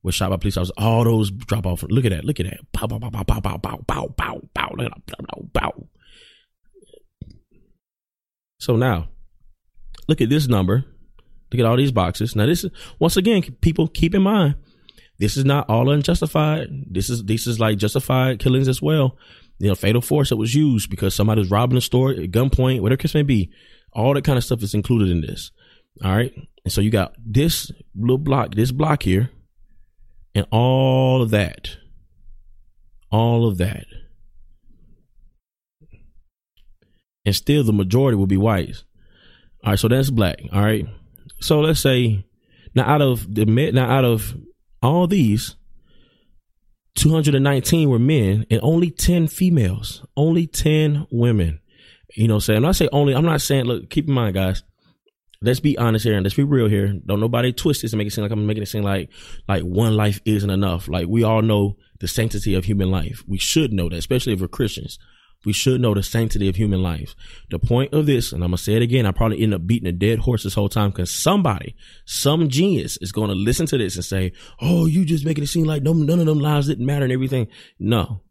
were 0.04 0.12
shot 0.12 0.30
by 0.30 0.38
police 0.38 0.58
officers? 0.58 0.74
All 0.78 1.04
those 1.04 1.32
drop 1.32 1.66
off. 1.66 1.84
Look 1.84 2.06
at 2.06 2.12
that. 2.12 2.26
Look 2.26 2.40
at 2.40 2.46
that. 2.46 2.72
Pow, 2.72 2.88
pow, 2.88 3.00
pow, 3.00 3.10
pow, 3.10 3.24
pow, 3.24 3.40
pow, 3.40 3.58
pow, 3.58 3.78
pow, 3.88 4.42
pow, 4.54 4.70
pow, 4.78 4.90
pow, 5.08 5.48
pow. 5.54 5.88
So 8.62 8.76
now, 8.76 9.10
look 10.08 10.22
at 10.22 10.30
this 10.30 10.48
number. 10.48 10.86
Look 11.52 11.60
at 11.60 11.66
all 11.66 11.76
these 11.76 11.92
boxes. 11.92 12.36
Now 12.36 12.46
this 12.46 12.64
is 12.64 12.72
once 13.00 13.18
again, 13.18 13.42
people 13.60 13.88
keep 13.88 14.16
in 14.16 14.22
mind, 14.22 14.56
this 15.20 15.36
is 15.36 15.44
not 15.44 15.70
all 15.70 15.90
unjustified. 15.90 16.70
This 16.90 17.10
is 17.10 17.26
this 17.26 17.48
is 17.48 17.60
like 17.60 17.78
justified 17.78 18.40
killings 18.40 18.68
as 18.68 18.82
well 18.82 19.18
you 19.62 19.68
know, 19.68 19.76
fatal 19.76 20.02
force 20.02 20.30
that 20.30 20.38
was 20.38 20.56
used 20.56 20.90
because 20.90 21.14
somebody 21.14 21.40
was 21.40 21.52
robbing 21.52 21.78
a 21.78 21.82
store 21.82 22.10
at 22.10 22.32
gunpoint, 22.32 22.82
whatever 22.82 22.98
case 22.98 23.14
may 23.14 23.22
be. 23.22 23.52
All 23.94 24.16
that 24.16 24.24
kind 24.24 24.38
of 24.38 24.44
stuff 24.44 24.64
is 24.64 24.74
included 24.74 25.10
in 25.10 25.22
this. 25.22 25.52
All 26.04 26.16
right. 26.16 26.34
And 26.66 26.74
so 26.74 26.82
you 26.82 26.90
got 26.90 27.14
this 27.24 27.72
little 27.96 28.18
block, 28.18 28.56
this 28.56 28.72
block 28.72 29.04
here, 29.04 29.30
and 30.34 30.48
all 30.50 31.22
of 31.22 31.30
that. 31.30 31.78
All 33.12 33.48
of 33.48 33.60
that. 33.60 33.86
And 37.26 37.36
still 37.36 37.64
the 37.64 37.74
majority 37.74 38.18
will 38.18 38.28
be 38.28 38.38
whites. 38.38 38.84
All 39.64 39.72
right, 39.72 39.80
so 39.80 39.88
that's 39.88 40.10
black. 40.10 40.40
All 40.52 40.62
right. 40.62 40.86
So 41.40 41.60
let's 41.60 41.80
say 41.80 42.26
now 42.74 42.84
out 42.84 43.02
of 43.02 43.34
the 43.34 43.46
men, 43.46 43.76
now 43.76 43.90
out 43.90 44.06
of 44.06 44.36
all 44.82 45.08
these, 45.08 45.56
219 46.96 47.90
were 47.90 48.00
men 48.00 48.46
and 48.50 48.60
only 48.64 48.90
10 48.92 49.28
females, 49.28 50.06
only 50.18 50.48
10 50.48 51.08
women. 51.12 51.60
You 52.16 52.28
know, 52.28 52.40
saying, 52.40 52.58
I'm 52.58 52.64
not 52.64 52.76
saying 52.76 52.90
only, 52.92 53.16
I'm 53.16 53.26
not 53.26 53.42
saying, 53.42 53.66
look, 53.66 53.90
keep 53.90 54.08
in 54.08 54.14
mind, 54.14 54.34
guys, 54.34 54.64
let's 55.42 55.62
be 55.62 55.78
honest 55.78 56.04
here 56.04 56.16
and 56.16 56.24
let's 56.24 56.36
be 56.36 56.44
real 56.44 56.68
here. 56.68 56.94
Don't 57.06 57.22
nobody 57.22 57.54
twist 57.54 57.82
this 57.82 57.94
and 57.94 57.98
make 57.98 58.08
it 58.08 58.12
seem 58.12 58.24
like 58.24 58.32
I'm 58.32 58.46
making 58.46 58.64
it 58.64 58.68
seem 58.68 58.84
like, 58.84 59.10
like 59.48 59.64
one 59.64 59.96
life 59.96 60.20
isn't 60.26 60.50
enough. 60.50 60.88
Like 60.90 61.08
we 61.08 61.24
all 61.24 61.42
know 61.42 61.78
the 62.00 62.08
sanctity 62.08 62.54
of 62.56 62.66
human 62.66 62.92
life. 62.92 63.24
We 63.28 63.38
should 63.38 63.72
know 63.72 63.88
that, 63.90 63.98
especially 63.98 64.34
if 64.34 64.42
we're 64.42 64.50
Christians. 64.50 65.00
We 65.44 65.54
should 65.54 65.82
know 65.82 65.96
the 65.96 66.04
sanctity 66.04 66.48
of 66.50 66.56
human 66.56 66.84
life. 66.84 67.16
The 67.50 67.58
point 67.58 67.94
of 67.94 68.06
this, 68.06 68.32
and 68.32 68.44
I'm 68.44 68.52
gonna 68.52 68.58
say 68.58 68.76
it 68.76 68.84
again, 68.84 69.06
I 69.06 69.12
probably 69.12 69.42
end 69.42 69.54
up 69.56 69.66
beating 69.66 69.88
a 69.88 69.92
dead 69.92 70.20
horse 70.20 70.44
this 70.44 70.54
whole 70.54 70.70
time 70.70 70.92
because 70.92 71.12
somebody, 71.12 71.76
some 72.06 72.48
genius 72.48 72.98
is 73.02 73.12
gonna 73.12 73.34
listen 73.34 73.66
to 73.68 73.78
this 73.78 73.96
and 73.96 74.06
say, 74.06 74.34
Oh, 74.62 74.86
you 74.86 75.04
just 75.04 75.26
making 75.26 75.44
it 75.44 75.48
seem 75.48 75.66
like 75.66 75.82
no, 75.82 75.94
none 75.94 76.20
of 76.20 76.28
them 76.28 76.40
lives 76.40 76.68
didn't 76.68 76.86
matter 76.86 77.06
and 77.06 77.14
everything. 77.14 77.48
No. 77.80 78.22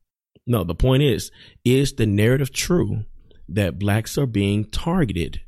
No, 0.47 0.65
the 0.65 0.75
point 0.75 1.03
is, 1.03 1.31
is 1.65 1.95
the 1.95 2.07
narrative 2.07 2.53
true 2.53 3.05
that 3.49 3.79
blacks 3.79 4.17
are 4.17 4.27
being 4.27 4.65
targeted 4.65 5.41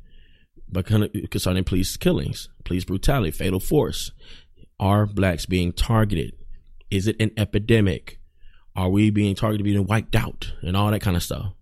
by 0.69 0.81
concerning 0.81 1.63
police 1.63 1.95
killings, 1.97 2.49
police 2.65 2.85
brutality, 2.85 3.31
fatal 3.31 3.59
force? 3.59 4.11
Are 4.79 5.05
blacks 5.05 5.45
being 5.45 5.71
targeted? 5.71 6.33
Is 6.91 7.07
it 7.07 7.15
an 7.19 7.31
epidemic? 7.37 8.19
Are 8.75 8.89
we 8.89 9.09
being 9.09 9.35
targeted, 9.35 9.63
being 9.63 9.85
wiped 9.85 10.15
out, 10.15 10.51
and 10.61 10.75
all 10.75 10.89
that 10.91 11.01
kind 11.01 11.15
of 11.15 11.23
stuff? 11.23 11.53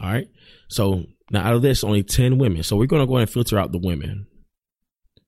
All 0.00 0.10
right. 0.10 0.28
So 0.68 1.04
now 1.30 1.44
out 1.44 1.54
of 1.54 1.62
this, 1.62 1.84
only 1.84 2.02
10 2.02 2.38
women. 2.38 2.62
So 2.62 2.76
we're 2.76 2.86
going 2.86 3.02
to 3.02 3.06
go 3.06 3.16
ahead 3.16 3.28
and 3.28 3.32
filter 3.32 3.58
out 3.58 3.72
the 3.72 3.78
women 3.78 4.26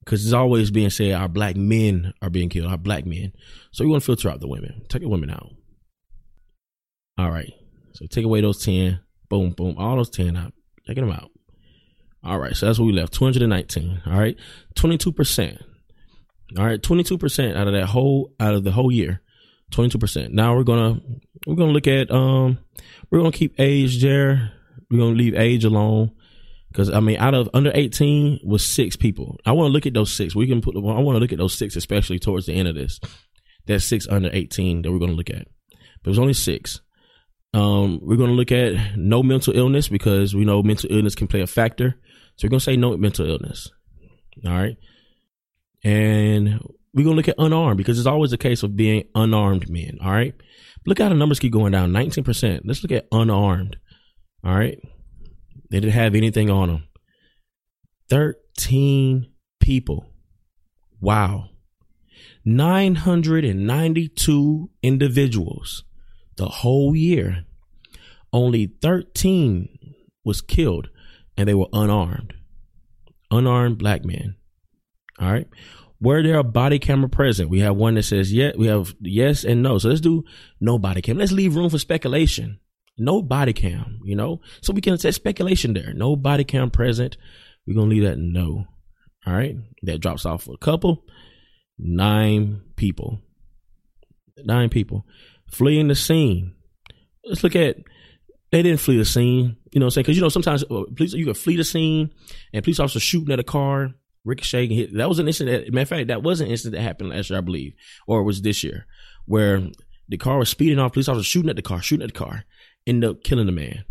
because 0.05 0.25
it's 0.25 0.33
always 0.33 0.71
being 0.71 0.91
said 0.91 1.13
our 1.13 1.29
black 1.29 1.57
men 1.57 2.13
are 2.21 2.31
being 2.31 2.49
killed, 2.49 2.71
our 2.71 2.79
black 2.79 3.07
men. 3.07 3.33
So 3.73 3.85
we 3.85 3.91
want 3.91 4.03
to 4.03 4.07
filter 4.07 4.29
out 4.31 4.41
the 4.41 4.49
women, 4.49 4.83
take 4.89 5.03
the 5.03 5.09
women 5.09 5.31
out. 5.31 5.51
All 7.19 7.31
right. 7.31 7.53
So 7.95 8.07
take 8.07 8.25
away 8.25 8.41
those 8.41 8.65
10. 8.65 9.01
Boom, 9.29 9.51
boom. 9.51 9.77
All 9.79 9.97
those 9.97 10.11
10 10.11 10.37
out. 10.37 10.53
Taking 10.87 11.07
them 11.07 11.15
out. 11.15 11.31
All 12.25 12.39
right. 12.39 12.55
So 12.57 12.67
that's 12.67 12.79
what 12.79 12.87
we 12.87 12.93
left 12.93 13.13
219. 13.13 14.03
All 14.07 14.19
right. 14.19 14.37
22%. 14.77 15.63
All 16.59 16.65
right. 16.65 16.81
22% 16.81 17.57
out 17.57 17.67
of 17.67 17.75
that 17.75 17.87
whole, 17.87 18.33
out 18.41 18.55
of 18.55 18.65
the 18.65 18.73
whole 18.73 18.91
year. 18.91 19.23
22%. 19.73 20.31
Now 20.31 20.55
we're 20.55 20.63
gonna 20.65 21.01
we're 21.47 21.57
gonna 21.57 21.73
look 21.73 21.87
at 21.87 22.11
um 22.11 22.59
we're 23.11 23.19
gonna 23.19 23.33
keep 23.33 23.59
age 23.59 24.01
there. 24.03 24.53
We're 24.91 24.99
gonna 24.99 25.17
leave 25.17 25.35
age 25.35 25.65
alone 25.65 26.13
because 26.73 26.91
I 26.91 27.01
mean, 27.01 27.19
out 27.19 27.35
of 27.35 27.51
under 27.53 27.71
18 27.75 28.41
was 28.45 28.65
six 28.65 28.97
people. 28.97 29.39
I 29.45 29.53
want 29.53 29.69
to 29.69 29.73
look 29.73 29.87
at 29.87 29.95
those 29.95 30.13
six. 30.13 30.35
We 30.35 30.47
can 30.47 30.61
put. 30.61 30.77
I 30.77 30.81
want 30.81 31.17
to 31.17 31.21
look 31.21 31.33
at 31.33 31.39
those 31.39 31.57
six, 31.57 31.77
especially 31.77 32.19
towards 32.19 32.47
the 32.47 32.55
end 32.55 32.69
of 32.69 32.75
this. 32.75 32.99
That's 33.67 33.85
six 33.85 34.09
under 34.09 34.31
18 34.33 34.83
that 34.83 34.93
we're 34.93 34.99
gonna 34.99 35.13
look 35.13 35.31
at. 35.31 35.47
But 36.03 36.09
it 36.09 36.11
was 36.11 36.19
only 36.19 36.33
six. 36.33 36.81
Um, 37.55 38.01
we're 38.03 38.17
gonna 38.17 38.33
look 38.33 38.53
at 38.53 38.97
no 38.97 39.23
mental 39.23 39.55
illness 39.55 39.89
because 39.89 40.35
we 40.35 40.45
know 40.45 40.63
mental 40.63 40.91
illness 40.91 41.15
can 41.15 41.27
play 41.29 41.43
a 41.43 41.47
factor. 41.47 41.95
So 42.37 42.47
we're 42.47 42.51
gonna 42.51 42.61
say 42.61 42.77
no 42.77 42.97
mental 42.97 43.29
illness. 43.29 43.71
All 44.47 44.53
right, 44.53 44.77
and 45.85 46.59
we're 46.95 47.05
gonna 47.05 47.17
look 47.17 47.29
at 47.29 47.35
unarmed 47.39 47.79
because 47.79 47.99
it's 47.99 48.07
always 48.07 48.33
a 48.33 48.39
case 48.39 48.63
of 48.63 48.77
being 48.77 49.05
unarmed 49.15 49.71
men. 49.71 49.99
All 50.03 50.11
right. 50.11 50.35
Look 50.85 50.99
how 50.99 51.09
the 51.09 51.15
numbers 51.15 51.39
keep 51.39 51.53
going 51.53 51.73
down. 51.73 51.93
19%. 51.93 52.61
Let's 52.65 52.83
look 52.83 52.93
at 52.93 53.07
unarmed. 53.13 53.77
All 54.45 54.55
right. 54.55 54.79
They 55.71 55.81
didn't 55.81 55.95
have 55.95 56.15
anything 56.15 56.51
on 56.51 56.69
them. 56.69 56.85
13 58.11 59.31
people. 59.61 60.05
Wow. 61.01 61.49
992 62.45 64.71
individuals 64.83 65.85
the 66.37 66.47
whole 66.47 66.97
year. 66.97 67.45
Only 68.33 68.75
13 68.83 69.69
was 70.25 70.41
killed 70.41 70.89
and 71.37 71.49
they 71.49 71.55
were 71.55 71.69
unarmed. 71.73 72.35
Unarmed 73.31 73.79
black 73.79 74.05
men. 74.05 74.35
All 75.19 75.33
right. 75.33 75.49
Were 76.03 76.21
there 76.21 76.39
a 76.39 76.45
body 76.45 76.81
camera 76.81 77.09
present? 77.09 77.49
We 77.49 77.61
have 77.61 77.77
one 77.77 77.95
that 77.95 78.03
says 78.03 78.33
yes. 78.33 78.57
We 78.57 78.67
have 78.67 78.93
yes 79.01 79.45
and 79.45 79.63
no. 79.63 79.79
So 79.79 79.89
let's 79.89 80.01
do 80.01 80.25
no 80.61 80.77
body 80.77 81.01
cam. 81.01 81.17
Let's 81.17 81.31
leave 81.31 81.55
room 81.55 81.71
for 81.71 81.79
speculation. 81.79 82.59
No 82.99 83.23
body 83.23 83.53
cam, 83.53 84.01
you 84.05 84.17
know, 84.17 84.41
so 84.63 84.73
we 84.73 84.81
can 84.81 84.99
say 84.99 85.13
speculation 85.13 85.75
there. 85.75 85.95
No 85.95 86.17
body 86.17 86.43
cam 86.43 86.71
present. 86.71 87.17
We're 87.67 87.75
gonna 87.75 87.87
leave 87.87 88.03
that 88.03 88.19
no. 88.19 88.67
All 89.25 89.33
right, 89.33 89.55
that 89.85 90.01
drops 90.01 90.27
off 90.27 90.49
a 90.49 90.57
couple. 90.57 91.05
Nine 91.79 92.63
people. 92.75 93.21
Nine 94.39 94.71
people 94.71 95.07
fleeing 95.53 95.87
the 95.87 95.95
scene. 95.95 96.55
Let's 97.25 97.45
look 97.45 97.55
at. 97.55 97.77
They 98.51 98.63
didn't 98.63 98.81
flee 98.81 98.99
the 98.99 99.05
scene. 99.05 99.57
You 99.71 99.79
know 99.79 99.87
what 99.87 99.87
I'm 99.87 99.91
saying? 99.93 100.03
Because 100.03 100.17
you 100.17 100.23
know 100.23 100.29
sometimes 100.29 100.65
uh, 100.65 100.83
police 100.97 101.13
you 101.13 101.27
can 101.27 101.35
flee 101.35 101.57
the 101.57 101.65
scene 101.65 102.11
and 102.53 102.65
police 102.65 102.81
officers 102.81 103.03
shooting 103.03 103.33
at 103.33 103.39
a 103.39 103.45
car 103.45 103.95
Ricochet 104.25 104.69
hit. 104.69 104.95
That 104.95 105.09
was 105.09 105.19
an 105.19 105.27
incident. 105.27 105.73
Matter 105.73 105.83
of 105.83 105.89
fact, 105.89 106.09
that 106.09 106.23
was 106.23 106.41
an 106.41 106.49
incident 106.49 106.77
that 106.77 106.83
happened 106.83 107.11
last 107.11 107.31
year, 107.31 107.39
I 107.39 107.43
believe, 107.43 107.75
or 108.07 108.21
it 108.21 108.25
was 108.25 108.43
this 108.43 108.63
year, 108.63 108.87
where 109.27 109.63
the 110.09 110.17
car 110.17 110.39
was 110.39 110.49
speeding 110.49 110.79
off. 110.79 110.93
Police 110.93 111.09
officers 111.09 111.27
shooting 111.27 111.51
at 111.51 111.57
the 111.57 111.63
car, 111.63 111.83
shooting 111.83 112.05
at 112.05 112.13
the 112.13 112.19
car, 112.19 112.45
end 112.87 113.05
up 113.05 113.25
killing 113.25 113.47
the 113.47 113.53
man, 113.53 113.85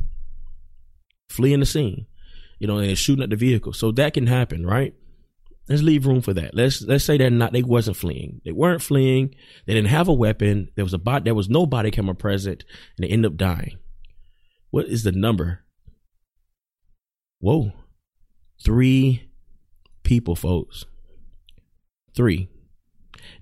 fleeing 1.29 1.59
the 1.59 1.65
scene, 1.65 2.05
you 2.59 2.67
know, 2.67 2.77
and 2.77 2.97
shooting 2.97 3.23
at 3.23 3.29
the 3.29 3.35
vehicle. 3.35 3.73
So 3.73 3.91
that 3.93 4.13
can 4.13 4.27
happen, 4.27 4.65
right? 4.65 4.93
Let's 5.67 5.83
leave 5.83 6.05
room 6.05 6.21
for 6.21 6.33
that. 6.33 6.55
Let's 6.55 6.81
let's 6.81 7.05
say 7.05 7.17
they're 7.17 7.29
not. 7.29 7.53
They 7.53 7.63
wasn't 7.63 7.97
fleeing. 7.97 8.41
They 8.43 8.51
weren't 8.51 8.81
fleeing. 8.81 9.35
They 9.65 9.73
didn't 9.73 9.89
have 9.89 10.07
a 10.07 10.13
weapon. 10.13 10.69
There 10.75 10.85
was 10.85 10.93
a 10.93 10.97
bot. 10.97 11.23
There 11.23 11.35
was 11.35 11.49
no 11.49 11.65
body 11.65 11.91
camera 11.91 12.15
present, 12.15 12.65
and 12.97 13.07
they 13.07 13.11
end 13.11 13.25
up 13.25 13.37
dying. 13.37 13.77
What 14.69 14.87
is 14.87 15.03
the 15.03 15.11
number? 15.11 15.63
Whoa, 17.39 17.71
three 18.63 19.30
people, 20.03 20.35
folks. 20.35 20.85
Three. 22.15 22.49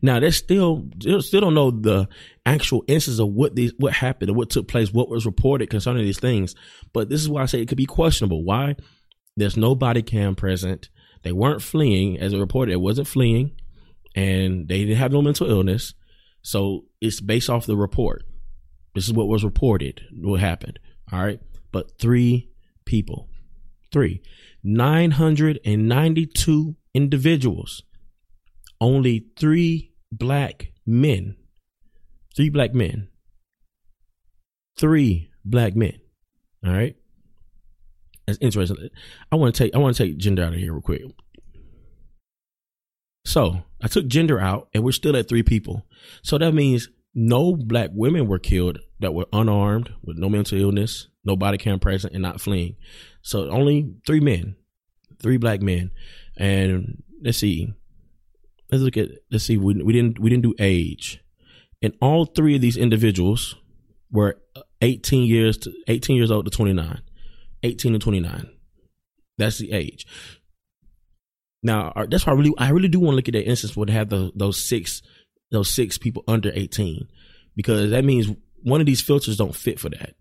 Now, 0.02 0.20
they 0.20 0.32
still 0.32 0.90
still 1.20 1.42
don't 1.42 1.54
know 1.54 1.72
the 1.72 2.08
actual 2.46 2.84
instance 2.88 3.20
of 3.20 3.30
what 3.30 3.56
these 3.56 3.74
what 3.78 3.94
happened 3.94 4.32
or 4.32 4.34
what 4.34 4.50
took 4.50 4.68
place, 4.68 4.92
what 4.92 5.10
was 5.10 5.26
reported 5.26 5.70
concerning 5.70 6.04
these 6.04 6.20
things. 6.20 6.56
But 6.94 7.10
this 7.10 7.22
is 7.22 7.30
why 7.30 7.44
I 7.44 7.46
say 7.46 7.62
it 7.62 7.68
could 7.68 7.78
be 7.78 7.86
questionable. 7.86 8.44
Why? 8.44 8.76
There's 9.38 9.58
no 9.58 9.76
body 9.76 10.02
cam 10.02 10.36
present. 10.36 10.90
They 11.24 11.32
weren't 11.32 11.62
fleeing, 11.62 12.20
as 12.20 12.34
a 12.34 12.40
reported. 12.40 12.74
It 12.74 12.82
wasn't 12.82 13.08
fleeing, 13.08 13.52
and 14.16 14.68
they 14.68 14.80
didn't 14.80 14.98
have 14.98 15.12
no 15.12 15.22
mental 15.22 15.50
illness. 15.50 15.94
So 16.42 16.86
it's 17.02 17.22
based 17.22 17.50
off 17.50 17.66
the 17.66 17.78
report. 17.78 18.24
This 18.96 19.06
is 19.06 19.14
what 19.14 19.28
was 19.28 19.44
reported. 19.44 20.02
What 20.14 20.40
happened? 20.40 20.80
All 21.12 21.20
right, 21.20 21.40
but 21.72 21.98
three 22.00 22.50
people, 22.86 23.29
three, 23.92 24.22
nine 24.64 25.12
hundred 25.12 25.60
and 25.66 25.88
ninety-two 25.88 26.76
individuals. 26.94 27.84
Only 28.82 29.26
three 29.38 29.94
black 30.12 30.72
men. 30.86 31.36
Three 32.36 32.50
black 32.50 32.74
men. 32.74 33.10
Three 34.78 35.30
black 35.44 35.76
men. 35.76 36.00
All 36.66 36.72
right. 36.72 36.96
That's 38.26 38.40
interesting. 38.40 38.90
I 39.32 39.36
want 39.36 39.54
to 39.54 39.64
take 39.64 39.76
I 39.76 39.80
want 39.80 39.98
to 39.98 40.04
take 40.04 40.18
gender 40.18 40.44
out 40.44 40.54
of 40.54 40.60
here 40.60 40.72
real 40.72 40.82
quick. 40.82 41.02
So 43.26 43.64
I 43.84 43.88
took 43.88 44.08
gender 44.08 44.40
out, 44.40 44.70
and 44.74 44.84
we're 44.84 44.94
still 44.94 45.16
at 45.18 45.28
three 45.28 45.44
people. 45.44 45.86
So 46.24 46.38
that 46.38 46.54
means 46.54 46.88
no 47.14 47.56
black 47.56 47.90
women 47.94 48.28
were 48.28 48.40
killed 48.40 48.80
that 49.02 49.14
were 49.14 49.28
unarmed 49.34 49.94
with 50.02 50.18
no 50.18 50.30
mental 50.30 50.58
illness, 50.58 51.09
no 51.24 51.36
body 51.36 51.58
cam 51.58 51.80
present, 51.80 52.14
and 52.14 52.22
not 52.22 52.42
fleeing. 52.42 52.76
So 53.22 53.50
only 53.50 53.94
three 54.06 54.20
men, 54.20 54.56
three 55.22 55.38
black 55.38 55.62
men, 55.62 55.92
and 56.38 57.04
let's 57.22 57.38
see, 57.38 57.74
let's 58.72 58.84
look 58.84 58.98
at 58.98 59.10
let's 59.32 59.46
see. 59.46 59.58
We, 59.58 59.82
we 59.84 59.94
didn't 59.94 60.20
we 60.20 60.30
didn't 60.30 60.44
do 60.44 60.56
age, 60.60 61.24
and 61.82 61.94
all 62.02 62.26
three 62.26 62.56
of 62.56 62.62
these 62.62 62.78
individuals 62.78 63.56
were 64.12 64.40
18 64.82 65.28
years 65.28 65.58
to 65.58 65.74
18 65.88 66.16
years 66.16 66.32
old 66.32 66.46
to 66.46 66.52
29, 66.52 67.02
18 67.64 67.94
to 67.94 68.00
29. 68.00 68.50
That's 69.38 69.58
the 69.58 69.72
age. 69.72 70.06
Now 71.62 71.94
that's 72.10 72.26
why 72.26 72.34
I 72.34 72.36
really 72.36 72.54
I 72.58 72.70
really 72.70 72.88
do 72.88 73.00
want 73.00 73.14
to 73.14 73.16
look 73.18 73.28
at 73.28 73.34
that 73.34 73.48
instance 73.50 73.76
where 73.76 73.86
they 73.86 73.94
have 73.94 74.10
the, 74.10 74.32
those 74.36 74.64
six 74.64 75.02
those 75.52 75.70
six 75.70 75.98
people 75.98 76.24
under 76.28 76.52
18 76.54 77.08
because 77.56 77.90
that 77.92 78.06
means 78.06 78.28
one 78.64 78.80
of 78.80 78.86
these 78.86 79.02
filters 79.02 79.38
don't 79.38 79.56
fit 79.56 79.80
for 79.80 79.90
that. 79.90 80.16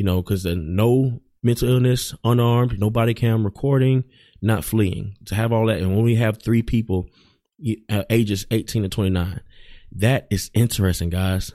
You 0.00 0.06
know, 0.06 0.22
because 0.22 0.46
no 0.46 1.20
mental 1.42 1.68
illness, 1.68 2.14
unarmed, 2.24 2.80
no 2.80 2.88
body 2.88 3.12
cam 3.12 3.44
recording, 3.44 4.04
not 4.40 4.64
fleeing. 4.64 5.14
To 5.26 5.34
have 5.34 5.52
all 5.52 5.66
that, 5.66 5.76
and 5.76 5.94
when 5.94 6.06
we 6.06 6.14
have 6.14 6.40
three 6.40 6.62
people 6.62 7.10
uh, 7.90 8.04
ages 8.08 8.46
18 8.50 8.84
to 8.84 8.88
29, 8.88 9.42
that 9.96 10.26
is 10.30 10.50
interesting, 10.54 11.10
guys. 11.10 11.52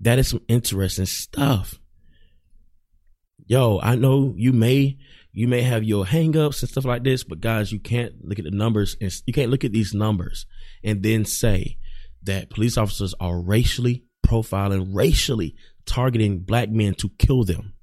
That 0.00 0.18
is 0.18 0.26
some 0.26 0.40
interesting 0.48 1.06
stuff. 1.06 1.78
Yo, 3.46 3.78
I 3.80 3.94
know 3.94 4.34
you 4.36 4.52
may 4.52 4.98
you 5.30 5.46
may 5.46 5.62
have 5.62 5.84
your 5.84 6.06
hangups 6.06 6.62
and 6.62 6.68
stuff 6.68 6.84
like 6.84 7.04
this, 7.04 7.22
but 7.22 7.38
guys, 7.38 7.70
you 7.70 7.78
can't 7.78 8.12
look 8.24 8.40
at 8.40 8.44
the 8.44 8.50
numbers 8.50 8.96
and 9.00 9.12
you 9.24 9.32
can't 9.32 9.52
look 9.52 9.62
at 9.64 9.70
these 9.70 9.94
numbers 9.94 10.46
and 10.82 11.04
then 11.04 11.24
say 11.24 11.78
that 12.24 12.50
police 12.50 12.76
officers 12.76 13.14
are 13.20 13.40
racially 13.40 14.02
profiling, 14.26 14.88
racially 14.92 15.54
targeting 15.90 16.38
black 16.38 16.70
men 16.70 16.94
to 16.94 17.10
kill 17.18 17.44
them. 17.44 17.74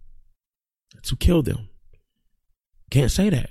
To 1.04 1.16
kill 1.16 1.44
them. 1.44 1.70
Can't 2.90 3.12
say 3.12 3.30
that. 3.30 3.50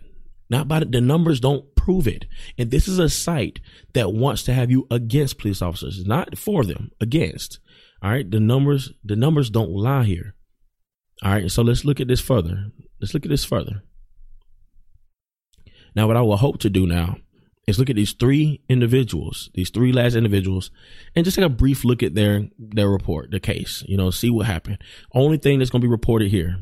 Not 0.49 0.67
by 0.67 0.81
the, 0.81 0.87
the 0.87 1.01
numbers 1.01 1.41
don't 1.41 1.75
prove 1.77 2.09
it. 2.09 2.25
And 2.57 2.71
this 2.71 2.89
is 2.89 2.99
a 2.99 3.09
site 3.09 3.61
that 3.93 4.13
wants 4.13 4.45
to 4.45 4.55
have 4.55 4.71
you 4.71 4.87
against 4.91 5.39
police 5.39 5.61
officers, 5.61 6.07
not 6.07 6.39
for 6.39 6.65
them, 6.65 6.91
against. 7.01 7.59
All 8.03 8.11
right. 8.11 8.29
The 8.29 8.41
numbers, 8.41 8.93
the 9.05 9.17
numbers 9.17 9.51
don't 9.51 9.71
lie 9.71 10.05
here. 10.05 10.35
All 11.23 11.33
right. 11.33 11.51
So 11.51 11.63
let's 11.63 11.85
look 11.85 12.01
at 12.01 12.09
this 12.09 12.21
further. 12.21 12.71
Let's 13.01 13.13
look 13.13 13.27
at 13.27 13.31
this 13.31 13.45
further. 13.45 13.83
Now, 15.95 16.07
what 16.07 16.17
I 16.17 16.23
will 16.23 16.37
hope 16.37 16.59
to 16.61 16.71
do 16.71 16.87
now 16.87 17.17
is 17.67 17.79
look 17.79 17.91
at 17.91 17.97
these 17.97 18.13
three 18.13 18.61
individuals, 18.69 19.51
these 19.55 19.71
three 19.71 19.93
last 19.93 20.15
individuals, 20.15 20.71
and 21.15 21.25
just 21.25 21.37
take 21.37 21.45
a 21.45 21.51
brief 21.51 21.85
look 21.85 22.03
at 22.03 22.15
their 22.15 22.45
their 22.59 22.89
report, 22.89 23.31
the 23.31 23.41
case. 23.41 23.83
You 23.87 23.97
know, 23.97 24.11
see 24.11 24.31
what 24.31 24.47
happened. 24.47 24.79
Only 25.13 25.39
thing 25.39 25.59
that's 25.59 25.71
going 25.71 25.81
to 25.81 25.87
be 25.87 25.91
reported 25.91 26.31
here, 26.31 26.59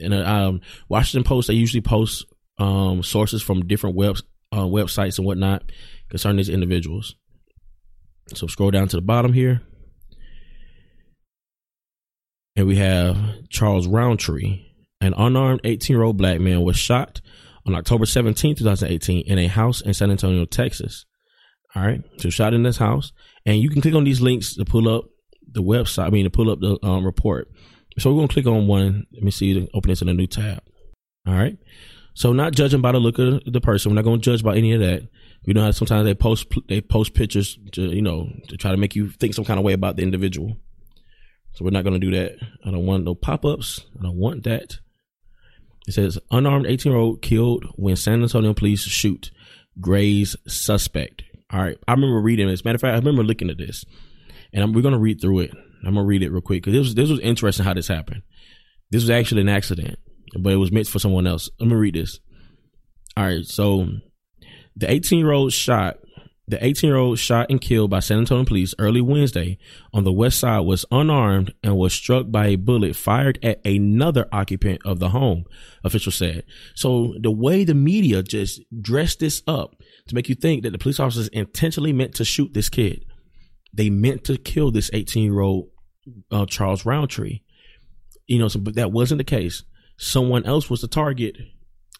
and 0.00 0.14
um, 0.14 0.60
Washington 0.88 1.24
Post 1.24 1.48
they 1.48 1.54
usually 1.54 1.80
post 1.80 2.24
um, 2.58 3.02
sources 3.02 3.42
from 3.42 3.66
different 3.66 3.96
web 3.96 4.18
uh, 4.52 4.64
websites 4.64 5.18
and 5.18 5.26
whatnot 5.26 5.70
concerning 6.08 6.36
these 6.36 6.48
individuals. 6.48 7.16
So 8.34 8.46
scroll 8.46 8.70
down 8.70 8.88
to 8.88 8.96
the 8.96 9.02
bottom 9.02 9.32
here, 9.32 9.62
and 12.54 12.68
we 12.68 12.76
have 12.76 13.48
Charles 13.48 13.88
Roundtree, 13.88 14.66
an 15.00 15.14
unarmed 15.16 15.62
18 15.64 15.94
year 15.96 16.04
old 16.04 16.16
black 16.16 16.38
man, 16.38 16.62
was 16.62 16.76
shot 16.76 17.20
on 17.68 17.74
October 17.74 18.06
17, 18.06 18.56
2018, 18.56 19.24
in 19.26 19.38
a 19.38 19.46
house 19.46 19.82
in 19.82 19.92
San 19.92 20.10
Antonio, 20.10 20.44
Texas. 20.46 21.04
All 21.76 21.82
right. 21.82 22.02
So 22.16 22.30
shot 22.30 22.54
in 22.54 22.62
this 22.62 22.78
house. 22.78 23.12
And 23.44 23.58
you 23.58 23.68
can 23.68 23.82
click 23.82 23.94
on 23.94 24.04
these 24.04 24.22
links 24.22 24.54
to 24.54 24.64
pull 24.64 24.88
up 24.88 25.04
the 25.46 25.62
website, 25.62 26.06
I 26.06 26.10
mean, 26.10 26.24
to 26.24 26.30
pull 26.30 26.50
up 26.50 26.60
the 26.60 26.78
um, 26.82 27.04
report. 27.04 27.48
So 27.98 28.12
we're 28.12 28.26
to 28.26 28.32
click 28.32 28.46
on 28.46 28.66
one. 28.66 29.06
Let 29.12 29.22
me 29.22 29.30
see, 29.30 29.68
open 29.74 29.90
this 29.90 30.02
in 30.02 30.08
a 30.08 30.14
new 30.14 30.26
tab. 30.26 30.62
All 31.26 31.34
right. 31.34 31.58
So 32.14 32.32
not 32.32 32.52
judging 32.52 32.80
by 32.80 32.92
the 32.92 32.98
look 32.98 33.18
of 33.18 33.42
the 33.44 33.60
person. 33.60 33.90
We're 33.90 34.02
not 34.02 34.10
to 34.10 34.18
judge 34.18 34.42
by 34.42 34.56
any 34.56 34.72
of 34.72 34.80
that. 34.80 35.02
You 35.44 35.54
know 35.54 35.62
how 35.62 35.70
sometimes 35.70 36.04
they 36.04 36.14
post 36.14 36.52
they 36.68 36.80
post 36.80 37.14
pictures 37.14 37.58
to 37.72 37.82
you 37.82 38.02
know 38.02 38.28
to 38.48 38.56
try 38.56 38.72
to 38.72 38.76
make 38.76 38.96
you 38.96 39.08
think 39.08 39.34
some 39.34 39.44
kind 39.44 39.58
of 39.58 39.64
way 39.64 39.72
about 39.72 39.96
the 39.96 40.02
individual. 40.02 40.56
So 41.52 41.64
we're 41.64 41.70
not 41.70 41.84
to 41.84 41.98
do 41.98 42.10
that. 42.10 42.36
I 42.64 42.70
don't 42.70 42.86
want 42.86 43.04
no 43.04 43.14
pop 43.14 43.44
ups. 43.44 43.86
I 43.98 44.02
don't 44.02 44.18
want 44.18 44.42
that. 44.44 44.78
It 45.88 45.92
says 45.94 46.18
unarmed 46.30 46.66
18 46.66 46.92
year 46.92 47.00
old 47.00 47.22
killed 47.22 47.64
when 47.76 47.96
San 47.96 48.22
Antonio 48.22 48.52
police 48.52 48.82
shoot 48.82 49.30
Gray's 49.80 50.36
suspect. 50.46 51.22
All 51.50 51.62
right, 51.62 51.78
I 51.88 51.92
remember 51.92 52.20
reading 52.20 52.46
this. 52.46 52.62
Matter 52.62 52.74
of 52.74 52.82
fact, 52.82 52.92
I 52.92 52.98
remember 52.98 53.24
looking 53.24 53.48
at 53.48 53.56
this, 53.56 53.86
and 54.52 54.62
I'm, 54.62 54.74
we're 54.74 54.82
gonna 54.82 54.98
read 54.98 55.18
through 55.18 55.40
it. 55.40 55.50
I'm 55.86 55.94
gonna 55.94 56.04
read 56.04 56.22
it 56.22 56.30
real 56.30 56.42
quick 56.42 56.62
because 56.62 56.74
this 56.74 56.86
was 56.88 56.94
this 56.94 57.08
was 57.08 57.20
interesting 57.20 57.64
how 57.64 57.72
this 57.72 57.88
happened. 57.88 58.22
This 58.90 59.02
was 59.02 59.08
actually 59.08 59.40
an 59.40 59.48
accident, 59.48 59.98
but 60.38 60.52
it 60.52 60.56
was 60.56 60.70
meant 60.70 60.88
for 60.88 60.98
someone 60.98 61.26
else. 61.26 61.48
Let 61.58 61.70
me 61.70 61.76
read 61.76 61.94
this. 61.94 62.20
All 63.16 63.24
right, 63.24 63.46
so 63.46 63.88
the 64.76 64.90
18 64.90 65.18
year 65.18 65.32
old 65.32 65.54
shot 65.54 65.96
the 66.48 66.64
18 66.64 66.88
year 66.88 66.96
old 66.96 67.18
shot 67.18 67.46
and 67.50 67.60
killed 67.60 67.90
by 67.90 68.00
San 68.00 68.18
Antonio 68.18 68.44
police 68.44 68.74
early 68.78 69.02
Wednesday 69.02 69.58
on 69.92 70.04
the 70.04 70.12
west 70.12 70.38
side 70.38 70.60
was 70.60 70.86
unarmed 70.90 71.52
and 71.62 71.76
was 71.76 71.92
struck 71.92 72.30
by 72.30 72.46
a 72.46 72.56
bullet 72.56 72.96
fired 72.96 73.38
at 73.42 73.64
another 73.66 74.26
occupant 74.32 74.80
of 74.84 74.98
the 74.98 75.10
home, 75.10 75.44
officials 75.84 76.14
said. 76.14 76.44
So 76.74 77.14
the 77.20 77.30
way 77.30 77.64
the 77.64 77.74
media 77.74 78.22
just 78.22 78.62
dressed 78.80 79.20
this 79.20 79.42
up 79.46 79.76
to 80.08 80.14
make 80.14 80.28
you 80.28 80.34
think 80.34 80.62
that 80.62 80.70
the 80.70 80.78
police 80.78 80.98
officers 80.98 81.28
intentionally 81.28 81.92
meant 81.92 82.14
to 82.14 82.24
shoot 82.24 82.54
this 82.54 82.70
kid. 82.70 83.04
They 83.74 83.90
meant 83.90 84.24
to 84.24 84.38
kill 84.38 84.70
this 84.70 84.90
18 84.92 85.24
year 85.24 85.40
old 85.40 85.68
uh, 86.30 86.46
Charles 86.46 86.86
Roundtree. 86.86 87.40
You 88.26 88.38
know, 88.38 88.48
so, 88.48 88.58
but 88.58 88.74
that 88.76 88.92
wasn't 88.92 89.18
the 89.18 89.24
case. 89.24 89.62
Someone 89.98 90.46
else 90.46 90.70
was 90.70 90.80
the 90.80 90.88
target. 90.88 91.36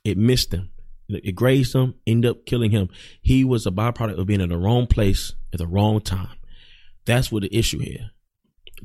It 0.05 0.17
missed 0.17 0.51
them. 0.51 0.71
It 1.09 1.35
grazed 1.35 1.75
him, 1.75 1.95
ended 2.07 2.31
up 2.31 2.47
killing 2.47 2.71
him. 2.71 2.89
He 3.23 3.45
was 3.45 3.67
a 3.67 3.71
byproduct 3.71 4.19
of 4.19 4.27
being 4.27 4.41
in 4.41 4.51
the 4.51 4.59
wrong 4.59 4.87
place 4.87 5.35
at 5.53 5.59
the 5.59 5.67
wrong 5.67 6.01
time. 6.01 6.37
That's 7.07 7.33
what 7.33 7.43
the 7.43 7.57
issue 7.57 7.79
here. 7.79 8.11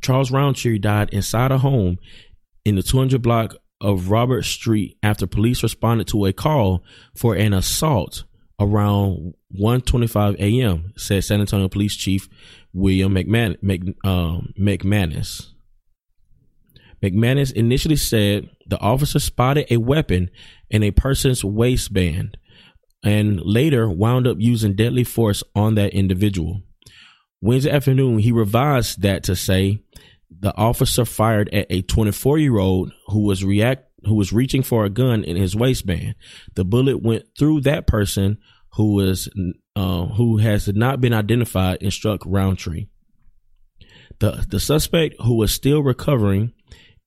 Charles 0.01 0.31
Roundtree 0.31 0.79
died 0.79 1.09
inside 1.11 1.51
a 1.51 1.57
home 1.57 1.97
in 2.65 2.75
the 2.75 2.83
200 2.83 3.21
block 3.21 3.55
of 3.81 4.09
Robert 4.09 4.43
Street 4.43 4.97
after 5.03 5.27
police 5.27 5.61
responded 5.61 6.07
to 6.07 6.25
a 6.25 6.33
call 6.33 6.83
for 7.15 7.35
an 7.35 7.53
assault 7.53 8.23
around 8.59 9.33
1:25 9.59 10.35
a.m. 10.35 10.93
said 10.95 11.23
San 11.23 11.41
Antonio 11.41 11.67
Police 11.67 11.95
Chief 11.95 12.29
William 12.71 13.13
Mc, 13.13 13.95
um, 14.05 14.53
McManus. 14.57 15.49
McManus 17.03 17.51
initially 17.51 17.97
said 17.97 18.49
the 18.65 18.79
officer 18.79 19.19
spotted 19.19 19.67
a 19.69 19.77
weapon 19.77 20.29
in 20.73 20.83
a 20.83 20.91
person's 20.91 21.45
waistband 21.45 22.35
and 23.03 23.39
later 23.39 23.87
wound 23.89 24.25
up 24.27 24.37
using 24.39 24.75
deadly 24.75 25.03
force 25.03 25.43
on 25.55 25.75
that 25.75 25.93
individual. 25.93 26.63
Wednesday 27.39 27.69
afternoon, 27.69 28.19
he 28.19 28.31
revised 28.31 29.01
that 29.03 29.23
to 29.23 29.35
say 29.35 29.83
the 30.39 30.55
officer 30.57 31.05
fired 31.05 31.53
at 31.53 31.67
a 31.69 31.83
24 31.83 32.39
year 32.39 32.57
old 32.57 32.91
who 33.07 33.21
was 33.21 33.45
react 33.45 33.85
who 34.05 34.15
was 34.15 34.33
reaching 34.33 34.63
for 34.63 34.83
a 34.83 34.89
gun 34.89 35.23
in 35.23 35.37
his 35.37 35.55
waistband. 35.55 36.15
The 36.55 36.65
bullet 36.65 37.01
went 37.01 37.23
through 37.37 37.61
that 37.61 37.87
person 37.87 38.37
who 38.73 38.95
was 38.95 39.29
uh, 39.75 40.05
who 40.07 40.37
has 40.37 40.67
not 40.67 40.99
been 40.99 41.13
identified 41.13 41.77
and 41.81 41.93
struck 41.93 42.21
Roundtree. 42.25 42.87
The 44.19 44.45
the 44.49 44.59
suspect 44.59 45.15
who 45.21 45.35
was 45.37 45.53
still 45.53 45.83
recovering 45.83 46.53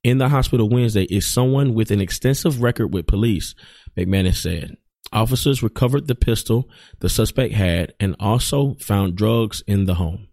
in 0.07 0.19
the 0.19 0.29
hospital 0.29 0.69
Wednesday 0.69 1.03
is 1.03 1.27
someone 1.27 1.75
with 1.75 1.91
an 1.91 2.01
extensive 2.01 2.63
record 2.63 2.95
with 2.95 3.09
police, 3.09 3.57
McManus 3.97 4.37
said. 4.37 4.77
Officers 5.13 5.65
recovered 5.65 6.07
the 6.07 6.15
pistol 6.15 6.71
the 7.01 7.09
suspect 7.09 7.53
had 7.55 7.93
and 7.99 8.15
also 8.21 8.75
found 8.75 9.17
drugs 9.17 9.65
in 9.67 9.87
the 9.87 9.95
home. 9.95 10.29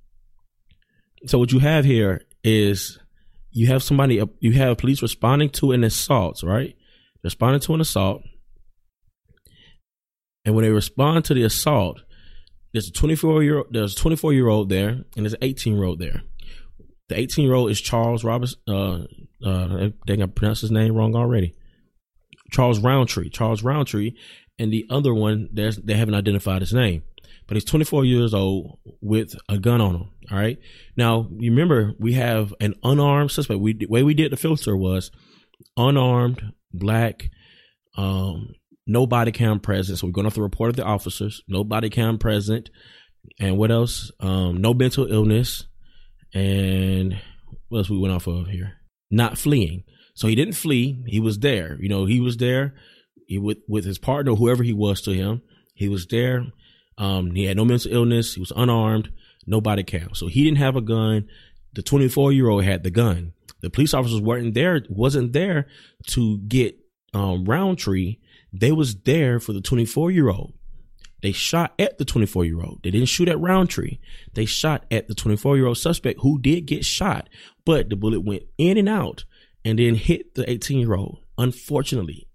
So 1.26 1.40
what 1.40 1.52
you 1.52 1.58
have 1.58 1.86
here 1.86 2.22
is 2.44 3.00
you 3.50 3.66
have 3.66 3.82
somebody, 3.82 4.22
you 4.40 4.52
have 4.52 4.78
police 4.78 5.02
responding 5.02 5.50
to 5.54 5.72
an 5.72 5.84
assault, 5.84 6.44
right? 6.44 6.76
Responding 7.24 7.62
to 7.62 7.74
an 7.74 7.82
assault. 7.82 8.22
And 10.46 10.54
when 10.54 10.66
they 10.66 10.72
respond 10.72 11.26
to 11.26 11.34
the 11.34 11.46
assault, 11.46 12.04
there's 12.74 12.90
a 12.90 12.92
24 12.92 13.42
year 13.42 13.64
there's 13.72 13.94
a 13.94 13.98
24 13.98 14.34
year 14.34 14.50
old 14.50 14.70
there 14.70 14.90
and 14.90 15.26
there's 15.26 15.34
an 15.34 15.40
18 15.42 15.74
year 15.74 15.84
old 15.84 15.98
there. 15.98 16.22
The 17.13 17.19
18 17.19 17.45
year 17.45 17.54
old 17.54 17.69
is 17.69 17.80
Charles 17.80 18.23
Roberts. 18.23 18.56
Uh, 18.67 19.04
uh, 19.45 19.67
I 19.78 19.93
think 20.08 20.23
I 20.23 20.26
pronounced 20.26 20.62
his 20.62 20.71
name 20.71 20.95
wrong 20.95 21.15
already. 21.15 21.54
Charles 22.52 22.80
Roundtree. 22.80 23.30
Charles 23.30 23.62
Roundtree, 23.62 24.13
and 24.58 24.73
the 24.73 24.88
other 24.89 25.13
one, 25.13 25.47
there's 25.54 25.78
they 25.78 25.93
haven't 25.93 26.15
identified 26.15 26.63
his 26.63 26.73
name, 26.73 27.04
but 27.45 27.56
he's 27.56 27.65
24 27.65 28.06
years 28.06 28.34
old 28.34 28.80
with 28.99 29.36
a 29.47 29.60
gun 29.60 29.80
on 29.80 29.93
him. 29.93 30.10
All 30.32 30.39
right. 30.39 30.58
Now 30.97 31.28
you 31.38 31.52
remember 31.52 31.93
we 31.99 32.13
have 32.13 32.52
an 32.60 32.73
unarmed 32.84 33.30
suspect. 33.30 33.60
We 33.60 33.73
the 33.73 33.86
way 33.86 34.02
we 34.02 34.15
did 34.15 34.32
the 34.32 34.38
filter 34.38 34.76
was 34.76 35.12
unarmed, 35.78 36.52
black, 36.73 37.30
um, 37.95 38.56
no 38.88 39.06
body 39.06 39.32
cam 39.32 39.60
present. 39.60 39.99
So 39.99 40.08
we're 40.08 40.13
going 40.13 40.26
off 40.26 40.34
the 40.34 40.41
report 40.41 40.71
of 40.71 40.78
the 40.78 40.84
officers. 40.84 41.43
No 41.47 41.63
body 41.63 41.91
cam 41.91 42.17
present, 42.17 42.71
and 43.39 43.56
what 43.60 43.69
else? 43.69 44.12
Um, 44.19 44.58
no 44.62 44.73
mental 44.73 45.06
illness, 45.06 45.67
and 46.34 47.19
what 47.69 47.80
else 47.80 47.89
we 47.89 47.98
went 47.98 48.13
off 48.13 48.28
of 48.28 48.48
here? 48.48 48.74
Not 49.12 49.38
fleeing. 49.38 49.84
So 50.15 50.28
he 50.28 50.36
didn't 50.36 50.56
flee. 50.56 51.04
He 51.08 51.19
was 51.19 51.39
there. 51.39 51.78
You 51.80 51.89
know, 51.89 52.06
he 52.06 52.19
was 52.19 52.38
there 52.38 52.74
he, 53.28 53.38
with 53.38 53.60
with 53.67 53.86
his 53.86 53.98
partner, 53.98 54.36
whoever 54.36 54.63
he 54.63 54.74
was 54.74 55.02
to 55.02 55.13
him. 55.13 55.41
He 55.74 55.89
was 55.89 56.06
there. 56.08 56.46
Um, 56.98 57.32
he 57.32 57.46
had 57.46 57.58
no 57.58 57.65
mental 57.65 57.91
illness. 57.91 58.36
He 58.36 58.39
was 58.39 58.54
unarmed. 58.56 59.12
No 59.46 59.60
body 59.60 59.84
cam. 59.84 60.13
So 60.13 60.28
he 60.28 60.43
didn't 60.43 60.60
have 60.60 60.76
a 60.76 60.82
gun. 60.82 61.28
The 61.74 61.82
24 61.82 62.32
year 62.32 62.50
old 62.50 62.63
had 62.63 62.84
the 62.84 62.91
gun. 62.91 63.34
The 63.62 63.69
police 63.69 63.93
officers 63.93 64.22
weren't 64.22 64.54
there. 64.54 64.82
Wasn't 64.89 65.34
there 65.34 65.67
to 66.08 66.38
get 66.39 66.78
um, 67.13 67.46
Roundtree. 67.46 68.17
They 68.52 68.72
was 68.72 68.96
there 69.02 69.39
for 69.39 69.54
the 69.54 69.62
24 69.62 70.12
year 70.12 70.30
old. 70.30 70.54
They 71.24 71.32
shot 71.32 71.74
at 71.80 71.98
the 71.98 72.04
24 72.04 72.44
year 72.44 72.62
old. 72.62 72.82
They 72.84 72.92
didn't 72.92 73.08
shoot 73.08 73.30
at 73.30 73.40
Roundtree. 73.40 73.98
They 74.34 74.44
shot 74.44 74.86
at 74.92 75.08
the 75.08 75.16
24 75.16 75.56
year 75.56 75.68
old 75.68 75.78
suspect 75.78 76.20
who 76.20 76.38
did 76.38 76.66
get 76.66 76.84
shot, 76.84 77.30
but 77.66 77.90
the 77.90 77.96
bullet 77.96 78.20
went 78.20 78.44
in 78.58 78.78
and 78.78 78.90
out 78.90 79.24
and 79.64 79.80
then 79.80 79.96
hit 79.96 80.36
the 80.36 80.48
18 80.48 80.80
year 80.80 80.94
old. 80.94 81.20
Unfortunately, 81.38 82.28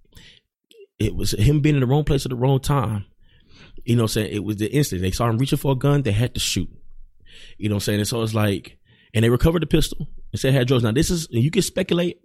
it 0.98 1.14
was 1.14 1.32
him 1.32 1.60
being 1.60 1.74
in 1.74 1.82
the 1.82 1.86
wrong 1.86 2.02
place 2.02 2.24
at 2.24 2.30
the 2.30 2.36
wrong 2.36 2.60
time. 2.60 3.04
You 3.84 3.94
know, 3.94 4.04
what 4.04 4.16
I'm 4.16 4.22
saying 4.22 4.34
it 4.34 4.42
was 4.42 4.56
the 4.56 4.72
instant 4.72 5.02
they 5.02 5.10
saw 5.10 5.28
him 5.28 5.36
reaching 5.36 5.58
for 5.58 5.72
a 5.72 5.76
gun, 5.76 6.00
they 6.00 6.12
had 6.12 6.32
to 6.32 6.40
shoot. 6.40 6.70
You 7.58 7.68
know, 7.68 7.74
what 7.74 7.82
I'm 7.82 7.84
saying, 7.84 7.98
and 8.00 8.08
so 8.08 8.22
it's 8.22 8.32
like, 8.32 8.78
and 9.12 9.22
they 9.22 9.28
recovered 9.28 9.60
the 9.60 9.66
pistol 9.66 10.08
and 10.32 10.40
said 10.40 10.54
had 10.54 10.66
drugs. 10.66 10.82
Now 10.82 10.92
this 10.92 11.10
is 11.10 11.28
you 11.30 11.50
can 11.50 11.60
speculate, 11.60 12.22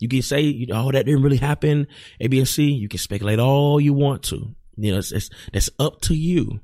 you 0.00 0.08
can 0.08 0.22
say, 0.22 0.66
oh, 0.72 0.90
that 0.92 1.04
didn't 1.04 1.22
really 1.22 1.36
happen. 1.36 1.88
A, 2.20 2.28
B, 2.28 2.38
and 2.38 2.48
C. 2.48 2.70
You 2.70 2.88
can 2.88 2.98
speculate 2.98 3.38
all 3.38 3.78
you 3.78 3.92
want 3.92 4.22
to. 4.24 4.54
You 4.76 4.92
know, 4.92 4.98
it's, 4.98 5.30
it's 5.52 5.70
up 5.78 6.00
to 6.02 6.14
you. 6.14 6.60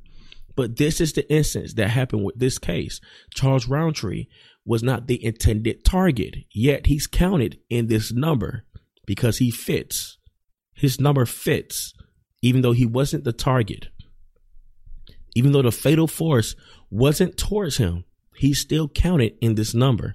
But 0.55 0.77
this 0.77 1.01
is 1.01 1.15
the 1.15 1.31
instance 1.33 1.75
that 1.75 1.91
happened 1.91 2.25
with 2.25 2.39
this 2.39 2.59
case. 2.59 3.01
Charles 3.35 3.69
Roundtree 3.69 4.27
was 4.65 4.83
not 4.83 5.07
the 5.07 5.23
intended 5.25 5.85
target, 5.85 6.37
yet 6.53 6.87
he's 6.87 7.07
counted 7.07 7.59
in 7.71 7.87
this 7.89 8.13
number 8.13 8.65
because 9.07 9.39
he 9.39 9.51
fits. 9.51 10.19
His 10.75 11.01
number 11.01 11.27
fits, 11.27 11.95
even 12.43 12.63
though 12.63 12.73
he 12.73 12.87
wasn't 12.87 13.25
the 13.25 13.33
target. 13.33 13.89
Even 15.35 15.53
though 15.53 15.63
the 15.63 15.73
fatal 15.73 16.07
force 16.07 16.55
wasn't 16.91 17.39
towards 17.39 17.79
him, 17.79 18.05
he 18.37 18.53
still 18.53 18.89
counted 18.89 19.35
in 19.41 19.55
this 19.55 19.75
number. 19.75 20.15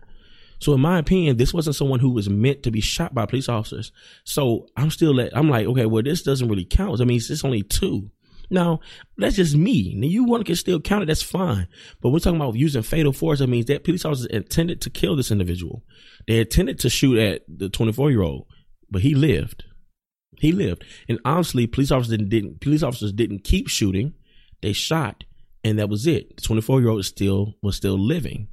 So 0.60 0.74
in 0.74 0.82
my 0.82 0.98
opinion, 0.98 1.38
this 1.38 1.54
wasn't 1.54 1.76
someone 1.76 2.00
who 2.00 2.10
was 2.10 2.30
meant 2.30 2.63
to 2.63 2.72
be 2.72 2.82
shot 2.82 3.13
by 3.13 3.26
police 3.26 3.50
officers. 3.50 3.91
So 4.24 4.67
I'm 4.76 4.89
still 4.89 5.20
I'm 5.34 5.50
like, 5.50 5.67
okay, 5.67 5.86
well, 5.86 6.04
this 6.04 6.24
doesn't 6.24 6.48
really 6.48 6.65
count. 6.65 7.00
I 7.02 7.06
mean, 7.06 7.17
it's 7.17 7.46
only 7.46 7.63
two. 7.63 8.10
Now, 8.50 8.80
that's 9.17 9.36
just 9.36 9.56
me. 9.56 9.93
Now, 9.96 10.08
you 10.08 10.24
want 10.24 10.46
to 10.46 10.50
get 10.50 10.58
still 10.58 10.80
counted, 10.80 11.10
that's 11.10 11.22
fine. 11.22 11.67
But 12.02 12.10
we're 12.10 12.20
talking 12.20 12.39
about 12.39 12.56
using 12.56 12.82
fatal 12.82 13.12
force. 13.12 13.39
That 13.39 13.48
means 13.48 13.65
that 13.65 13.84
police 13.84 14.06
officers 14.06 14.28
intended 14.28 14.82
to 14.82 14.89
kill 14.89 15.15
this 15.15 15.32
individual. 15.32 15.84
They 16.28 16.39
intended 16.39 16.80
to 16.80 16.89
shoot 16.89 17.20
at 17.20 17.43
the 17.48 17.70
24 17.70 18.12
year 18.12 18.22
old, 18.22 18.48
but 18.89 19.02
he 19.02 19.15
lived. 19.15 19.65
He 20.39 20.52
lived. 20.52 20.86
And 21.10 21.20
honestly, 21.26 21.67
police 21.67 21.91
officers 21.91 22.12
didn't, 22.12 22.30
didn't 22.30 22.62
police 22.62 22.84
officers 22.84 23.12
didn't 23.12 23.43
keep 23.43 23.67
shooting. 23.67 24.13
They 24.62 24.74
shot, 24.74 25.24
and 25.63 25.78
that 25.80 25.89
was 25.89 26.08
it. 26.08 26.38
The 26.38 26.41
24 26.43 26.82
year 26.82 26.89
old 26.89 27.06
still 27.06 27.56
was 27.62 27.76
still 27.76 27.98
living. 27.98 28.48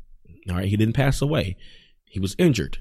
All 0.49 0.57
right, 0.57 0.69
he 0.69 0.77
didn't 0.77 0.95
pass 0.95 1.23
away. 1.23 1.57
He 2.15 2.21
was 2.21 2.37
injured. 2.39 2.79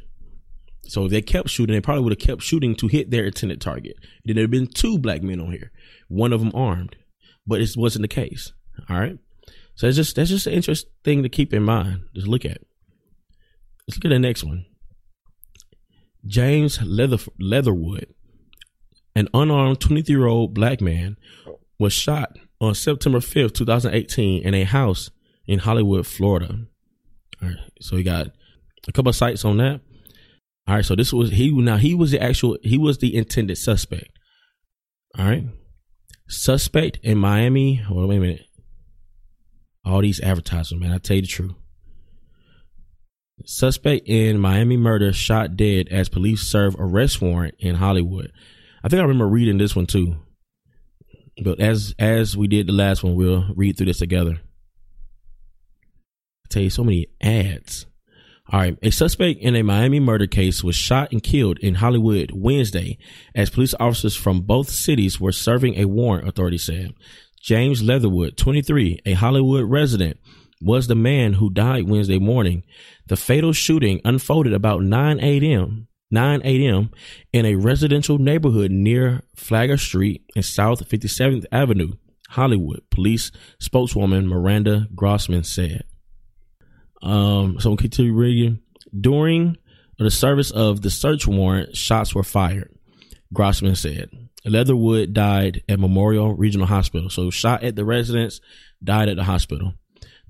So 0.84 1.06
if 1.06 1.12
they 1.12 1.22
kept 1.22 1.50
shooting, 1.50 1.74
they 1.74 1.82
probably 1.82 2.04
would 2.04 2.14
have 2.14 2.20
kept 2.20 2.44
shooting 2.44 2.76
to 2.76 2.88
hit 2.88 3.10
their 3.10 3.26
intended 3.26 3.60
target. 3.60 3.98
Then 4.24 4.36
there 4.36 4.44
had 4.44 4.52
been 4.52 4.68
two 4.68 5.00
black 5.00 5.24
men 5.24 5.42
on 5.42 5.52
here, 5.52 5.72
one 6.08 6.32
of 6.32 6.40
them 6.40 6.52
armed 6.54 6.96
but 7.46 7.62
it 7.62 7.70
wasn't 7.76 8.04
the 8.04 8.08
case. 8.08 8.54
All 8.90 9.00
right. 9.00 9.18
So 9.76 9.88
it's 9.88 9.98
just 9.98 10.16
that's 10.16 10.30
just 10.30 10.48
an 10.48 10.54
interesting 10.54 10.92
thing 11.04 11.24
to 11.24 11.30
keep 11.30 11.54
in 11.54 11.64
mind. 11.64 12.04
Just 12.16 12.28
look 12.28 12.46
at. 12.46 12.60
Let's 13.88 13.98
look 13.98 14.06
at 14.06 14.10
the 14.10 14.20
next 14.20 14.44
one. 14.44 14.66
James 16.26 16.82
Leather, 16.82 17.18
Leatherwood, 17.40 18.08
an 19.16 19.28
unarmed 19.34 19.82
23 19.82 20.16
year 20.16 20.28
old 20.28 20.54
black 20.54 20.80
man, 20.80 21.18
was 21.80 21.92
shot 21.92 22.38
on 22.62 22.76
September 22.76 23.20
5th, 23.20 23.56
2018, 23.56 24.44
in 24.44 24.54
a 24.54 24.64
house 24.64 25.10
in 25.46 25.60
Hollywood, 25.60 26.08
Florida. 26.08 26.60
All 27.42 27.50
right. 27.50 27.58
So 27.82 27.98
he 27.98 28.04
got 28.04 28.28
a 28.88 28.92
couple 28.92 29.10
of 29.10 29.16
sites 29.16 29.46
on 29.46 29.58
that. 29.58 29.82
All 30.68 30.76
right. 30.76 30.86
So 30.86 30.96
this 30.96 31.14
was 31.14 31.32
he 31.32 31.52
now 31.52 31.78
he 31.78 31.94
was 31.94 32.12
the 32.12 32.22
actual 32.22 32.58
he 32.64 32.78
was 32.78 32.98
the 32.98 33.16
intended 33.16 33.58
suspect. 33.58 34.18
All 35.18 35.26
right. 35.26 35.46
Suspect 36.28 37.00
in 37.04 37.18
Miami. 37.18 37.84
Wait 37.90 38.18
a 38.18 38.20
minute. 38.20 38.46
All 39.86 40.02
these 40.02 40.22
advertisements, 40.22 40.82
man. 40.82 40.94
I 40.94 40.98
tell 40.98 41.18
you 41.18 41.22
the 41.22 41.28
truth. 41.28 41.54
Suspect 43.46 44.08
in 44.08 44.40
Miami 44.40 44.78
murder 44.78 45.12
shot 45.12 45.58
dead 45.58 45.90
as 45.90 46.08
police 46.08 46.42
serve 46.42 46.76
arrest 46.80 47.22
warrant 47.22 47.56
in 47.60 47.76
Hollywood. 47.76 48.32
I 48.84 48.90
think 48.90 49.00
I 49.00 49.04
remember 49.04 49.28
reading 49.28 49.58
this 49.58 49.76
one 49.76 49.86
too. 49.86 50.16
But 51.44 51.60
as 51.60 51.94
as 51.98 52.38
we 52.38 52.48
did 52.48 52.68
the 52.68 52.74
last 52.74 53.04
one, 53.04 53.16
we'll 53.16 53.46
read 53.56 53.78
through 53.78 53.88
this 53.88 53.98
together. 53.98 54.40
I 56.46 56.48
tell 56.50 56.64
you 56.64 56.70
so 56.70 56.84
many 56.84 57.08
ads. 57.22 57.86
All 58.54 58.60
right. 58.60 58.78
A 58.84 58.92
suspect 58.92 59.40
in 59.40 59.56
a 59.56 59.64
Miami 59.64 60.00
murder 60.00 60.28
case 60.28 60.64
was 60.64 60.76
shot 60.76 61.12
and 61.12 61.24
killed 61.24 61.58
in 61.58 61.74
Hollywood 61.74 62.30
Wednesday 62.36 63.00
as 63.34 63.50
police 63.50 63.74
officers 63.80 64.16
from 64.16 64.42
both 64.42 64.70
cities 64.70 65.20
were 65.20 65.32
serving 65.32 65.74
a 65.80 65.86
warrant, 65.86 66.28
authorities 66.28 66.66
said. 66.66 66.94
James 67.42 67.82
Leatherwood, 67.82 68.38
23, 68.38 69.00
a 69.08 69.14
Hollywood 69.14 69.68
resident, 69.68 70.20
was 70.62 70.86
the 70.86 70.94
man 70.94 71.34
who 71.34 71.50
died 71.50 71.90
Wednesday 71.90 72.20
morning. 72.20 72.62
The 73.08 73.18
fatal 73.18 73.54
shooting 73.54 74.02
unfolded 74.06 74.54
about 74.54 74.84
9 74.84 75.20
a.m. 75.20 75.88
9 76.12 76.42
a.m. 76.46 76.92
in 77.34 77.48
a 77.48 77.56
residential 77.56 78.20
neighborhood 78.20 78.70
near 78.70 79.24
Flagler 79.36 79.78
Street 79.78 80.26
and 80.36 80.46
South 80.46 80.88
57th 80.88 81.46
Avenue, 81.52 81.94
Hollywood, 82.30 82.84
police 82.92 83.32
spokeswoman 83.60 84.28
Miranda 84.28 84.90
Grossman 84.94 85.44
said. 85.44 85.86
Um, 87.04 87.60
so 87.60 87.70
we'll 87.70 87.78
continue 87.78 88.14
reading. 88.14 88.60
During 89.00 89.58
the 90.00 90.10
service 90.10 90.52
of 90.52 90.82
the 90.82 90.90
search 90.90 91.28
warrant, 91.28 91.76
shots 91.76 92.16
were 92.16 92.24
fired. 92.24 92.74
Grossman 93.32 93.76
said. 93.76 94.10
Leatherwood 94.46 95.14
died 95.14 95.64
at 95.70 95.80
Memorial 95.80 96.34
Regional 96.34 96.68
Hospital. 96.68 97.10
So 97.10 97.30
shot 97.30 97.64
at 97.64 97.76
the 97.76 97.86
residence, 97.86 98.42
died 98.84 99.10
at 99.10 99.16
the 99.16 99.24
hospital. 99.24 99.74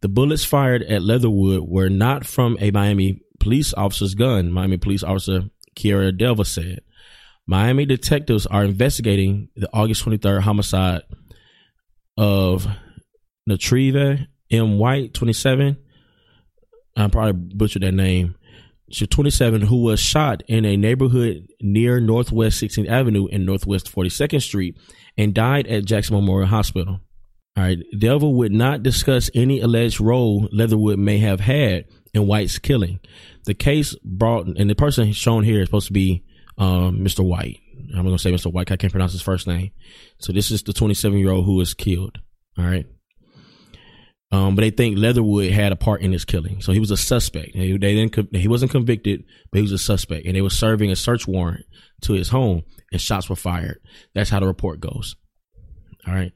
The 0.01 0.09
bullets 0.09 0.45
fired 0.45 0.83
at 0.83 1.01
Leatherwood 1.01 1.67
were 1.67 1.89
not 1.89 2.25
from 2.25 2.57
a 2.59 2.71
Miami 2.71 3.21
police 3.39 3.73
officer's 3.73 4.15
gun, 4.15 4.51
Miami 4.51 4.77
police 4.77 5.03
officer 5.03 5.43
Kiera 5.75 6.17
Delva 6.17 6.45
said. 6.45 6.81
Miami 7.47 7.85
detectives 7.85 8.45
are 8.45 8.63
investigating 8.63 9.49
the 9.55 9.69
August 9.73 10.05
23rd 10.05 10.41
homicide 10.41 11.01
of 12.17 12.67
Natriva 13.49 14.27
M. 14.49 14.77
White, 14.77 15.13
27, 15.13 15.77
I 16.95 17.07
probably 17.07 17.33
butchered 17.33 17.83
that 17.83 17.93
name. 17.93 18.35
She's 18.89 19.07
27, 19.07 19.61
who 19.61 19.83
was 19.83 19.99
shot 19.99 20.43
in 20.47 20.65
a 20.65 20.77
neighborhood 20.77 21.47
near 21.61 21.99
Northwest 21.99 22.61
16th 22.61 22.87
Avenue 22.87 23.27
and 23.31 23.45
Northwest 23.45 23.91
42nd 23.91 24.41
Street 24.41 24.77
and 25.17 25.33
died 25.33 25.65
at 25.67 25.85
Jackson 25.85 26.15
Memorial 26.15 26.47
Hospital. 26.47 26.99
All 27.55 27.63
right. 27.63 27.79
Delva 27.95 28.31
would 28.31 28.51
not 28.51 28.83
discuss 28.83 29.29
any 29.33 29.59
alleged 29.61 29.99
role 29.99 30.47
Leatherwood 30.51 30.99
may 30.99 31.17
have 31.19 31.39
had 31.39 31.85
in 32.13 32.27
White's 32.27 32.59
killing. 32.59 32.99
The 33.45 33.53
case 33.53 33.95
brought, 34.03 34.47
and 34.47 34.69
the 34.69 34.75
person 34.75 35.11
shown 35.13 35.43
here 35.43 35.61
is 35.61 35.67
supposed 35.67 35.87
to 35.87 35.93
be 35.93 36.23
um, 36.57 36.99
Mr. 36.99 37.25
White. 37.25 37.59
I'm 37.95 38.03
gonna 38.03 38.17
say 38.17 38.31
Mr. 38.31 38.51
White. 38.51 38.71
I 38.71 38.77
can't 38.77 38.91
pronounce 38.91 39.11
his 39.11 39.21
first 39.21 39.47
name. 39.47 39.71
So 40.19 40.31
this 40.31 40.51
is 40.51 40.63
the 40.63 40.73
27 40.73 41.17
year 41.17 41.31
old 41.31 41.45
who 41.45 41.55
was 41.55 41.73
killed. 41.73 42.19
All 42.57 42.65
right. 42.65 42.85
Um, 44.33 44.55
but 44.55 44.63
they 44.63 44.71
think 44.71 44.97
Leatherwood 44.97 45.51
had 45.51 45.71
a 45.71 45.75
part 45.75 46.01
in 46.01 46.09
this 46.09 46.25
killing, 46.25 46.59
so 46.59 46.71
he 46.71 46.79
was 46.79 46.89
a 46.89 46.97
suspect. 46.97 47.51
They, 47.53 47.73
they 47.73 47.93
didn't. 47.93 48.35
He 48.35 48.47
wasn't 48.47 48.71
convicted, 48.71 49.25
but 49.51 49.59
he 49.59 49.61
was 49.61 49.71
a 49.71 49.77
suspect, 49.77 50.25
and 50.25 50.35
they 50.35 50.41
were 50.41 50.49
serving 50.49 50.89
a 50.89 50.95
search 50.95 51.27
warrant 51.27 51.65
to 52.01 52.13
his 52.13 52.29
home, 52.29 52.63
and 52.91 52.99
shots 52.99 53.29
were 53.29 53.35
fired. 53.35 53.79
That's 54.15 54.31
how 54.31 54.39
the 54.39 54.47
report 54.47 54.79
goes. 54.79 55.15
All 56.07 56.15
right. 56.15 56.31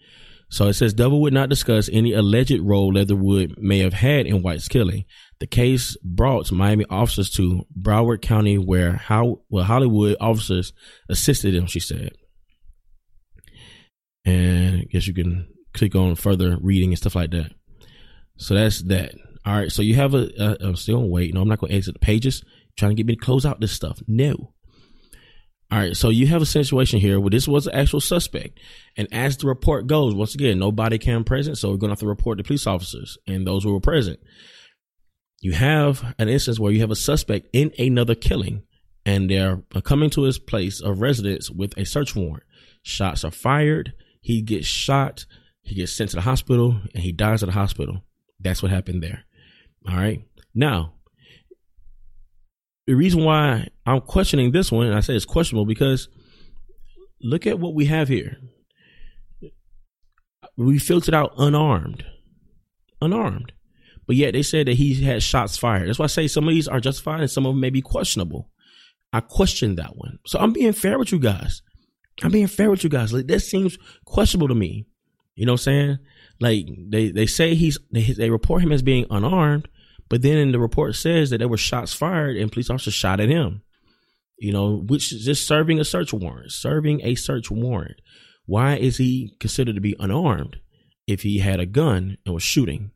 So 0.51 0.67
it 0.67 0.73
says 0.73 0.93
Delva 0.93 1.19
would 1.19 1.33
not 1.33 1.49
discuss 1.49 1.89
any 1.91 2.13
alleged 2.13 2.61
role 2.61 2.93
Leatherwood 2.93 3.55
may 3.57 3.79
have 3.79 3.93
had 3.93 4.27
in 4.27 4.43
White's 4.43 4.67
killing. 4.67 5.05
The 5.39 5.47
case 5.47 5.97
brought 6.03 6.51
Miami 6.51 6.85
officers 6.91 7.31
to 7.31 7.65
Broward 7.75 8.21
County, 8.21 8.59
where 8.59 8.93
how 8.93 9.41
well 9.49 9.63
Hollywood 9.63 10.17
officers 10.21 10.71
assisted 11.09 11.55
them. 11.55 11.65
She 11.65 11.79
said, 11.79 12.11
and 14.23 14.81
I 14.81 14.83
guess 14.83 15.07
you 15.07 15.15
can 15.15 15.47
click 15.73 15.95
on 15.95 16.13
further 16.13 16.59
reading 16.61 16.89
and 16.89 16.97
stuff 16.99 17.15
like 17.15 17.31
that. 17.31 17.53
So 18.37 18.53
that's 18.53 18.81
that. 18.83 19.13
All 19.45 19.55
right. 19.55 19.71
So 19.71 19.81
you 19.81 19.95
have 19.95 20.13
a, 20.13 20.29
a 20.39 20.57
I'm 20.67 20.75
still 20.75 20.97
on 20.97 21.09
wait. 21.09 21.33
No, 21.33 21.41
I'm 21.41 21.47
not 21.47 21.59
going 21.59 21.71
to 21.71 21.77
exit 21.77 21.93
the 21.93 21.99
pages. 21.99 22.43
trying 22.77 22.91
to 22.91 22.95
get 22.95 23.05
me 23.05 23.15
to 23.15 23.21
close 23.21 23.45
out 23.45 23.59
this 23.59 23.71
stuff. 23.71 24.01
No. 24.07 24.53
All 25.69 25.79
right, 25.79 25.97
so 25.97 26.07
you 26.07 26.27
have 26.27 26.41
a 26.41 26.45
situation 26.45 27.01
here 27.01 27.19
where 27.19 27.29
this 27.29 27.45
was 27.45 27.67
an 27.67 27.75
actual 27.75 27.99
suspect, 27.99 28.57
and 28.95 29.05
as 29.11 29.35
the 29.35 29.47
report 29.47 29.85
goes, 29.85 30.15
once 30.15 30.33
again, 30.33 30.59
no 30.59 30.71
body 30.71 30.97
cam 30.97 31.25
present, 31.25 31.57
so 31.57 31.69
we're 31.69 31.75
going 31.75 31.89
to 31.89 31.91
have 31.91 31.99
to 31.99 32.07
report 32.07 32.37
the 32.37 32.45
police 32.45 32.65
officers 32.65 33.17
and 33.27 33.45
those 33.45 33.65
who 33.65 33.73
were 33.73 33.81
present. 33.81 34.17
You 35.41 35.51
have 35.51 36.15
an 36.17 36.29
instance 36.29 36.57
where 36.57 36.71
you 36.71 36.79
have 36.79 36.91
a 36.91 36.95
suspect 36.95 37.49
in 37.51 37.73
another 37.77 38.15
killing, 38.15 38.63
and 39.05 39.29
they're 39.29 39.61
coming 39.83 40.09
to 40.11 40.23
his 40.23 40.39
place 40.39 40.79
of 40.79 41.01
residence 41.01 41.51
with 41.51 41.77
a 41.77 41.85
search 41.85 42.15
warrant. 42.15 42.43
Shots 42.83 43.25
are 43.25 43.31
fired. 43.31 43.91
He 44.21 44.41
gets 44.41 44.67
shot. 44.67 45.25
He 45.63 45.75
gets 45.75 45.91
sent 45.91 46.11
to 46.11 46.15
the 46.15 46.21
hospital, 46.21 46.79
and 46.93 47.03
he 47.03 47.11
dies 47.11 47.43
at 47.43 47.47
the 47.47 47.53
hospital. 47.53 48.05
That's 48.39 48.61
what 48.61 48.71
happened 48.71 49.03
there. 49.03 49.23
All 49.87 49.95
right. 49.95 50.23
Now, 50.53 50.93
the 52.87 52.95
reason 52.95 53.23
why 53.23 53.67
I'm 53.85 54.01
questioning 54.01 54.51
this 54.51 54.71
one, 54.71 54.87
and 54.87 54.95
I 54.95 55.01
say 55.01 55.15
it's 55.15 55.25
questionable 55.25 55.65
because 55.65 56.07
look 57.21 57.45
at 57.45 57.59
what 57.59 57.73
we 57.73 57.85
have 57.85 58.07
here. 58.07 58.37
We 60.55 60.79
filtered 60.79 61.13
out 61.13 61.33
unarmed, 61.37 62.05
unarmed, 63.01 63.51
but 64.07 64.15
yet 64.15 64.33
they 64.33 64.41
said 64.41 64.67
that 64.67 64.77
he 64.77 65.03
had 65.03 65.21
shots 65.21 65.57
fired. 65.57 65.87
That's 65.87 65.99
why 65.99 66.05
I 66.05 66.07
say 66.07 66.27
some 66.27 66.47
of 66.47 66.53
these 66.53 66.67
are 66.67 66.79
justified 66.79 67.19
and 67.19 67.29
some 67.29 67.45
of 67.45 67.53
them 67.53 67.59
may 67.59 67.69
be 67.69 67.81
questionable. 67.81 68.49
I 69.13 69.19
question 69.19 69.75
that 69.75 69.95
one, 69.95 70.19
so 70.25 70.39
I'm 70.39 70.53
being 70.53 70.73
fair 70.73 70.97
with 70.97 71.11
you 71.11 71.19
guys. 71.19 71.61
I'm 72.23 72.31
being 72.31 72.47
fair 72.47 72.71
with 72.71 72.83
you 72.83 72.89
guys. 72.89 73.13
Like 73.13 73.27
this 73.27 73.49
seems 73.49 73.77
questionable 74.05 74.47
to 74.47 74.55
me. 74.55 74.87
You 75.35 75.45
know 75.45 75.53
what 75.53 75.61
I'm 75.61 75.63
saying? 75.63 75.97
Like 76.39 76.67
they 76.89 77.11
they 77.11 77.25
say 77.25 77.55
he's 77.55 77.79
they, 77.91 78.29
report 78.29 78.61
him 78.61 78.71
as 78.71 78.81
being 78.81 79.05
unarmed, 79.09 79.67
but 80.09 80.21
then 80.21 80.51
the 80.51 80.59
report 80.59 80.95
says 80.95 81.29
that 81.29 81.39
there 81.39 81.47
were 81.47 81.57
shots 81.57 81.93
fired 81.93 82.37
and 82.37 82.51
police 82.51 82.69
officers 82.69 82.93
shot 82.93 83.19
at 83.19 83.29
him. 83.29 83.63
You 84.37 84.53
know, 84.53 84.83
which 84.85 85.11
is 85.11 85.25
just 85.25 85.47
serving 85.47 85.79
a 85.79 85.83
search 85.83 86.13
warrant, 86.13 86.51
serving 86.51 87.01
a 87.03 87.15
search 87.15 87.49
warrant. 87.49 87.99
Why 88.45 88.75
is 88.75 88.97
he 88.97 89.35
considered 89.39 89.75
to 89.75 89.81
be 89.81 89.95
unarmed 89.99 90.59
if 91.07 91.23
he 91.23 91.39
had 91.39 91.59
a 91.59 91.65
gun 91.65 92.17
and 92.23 92.35
was 92.35 92.43
shooting? 92.43 92.91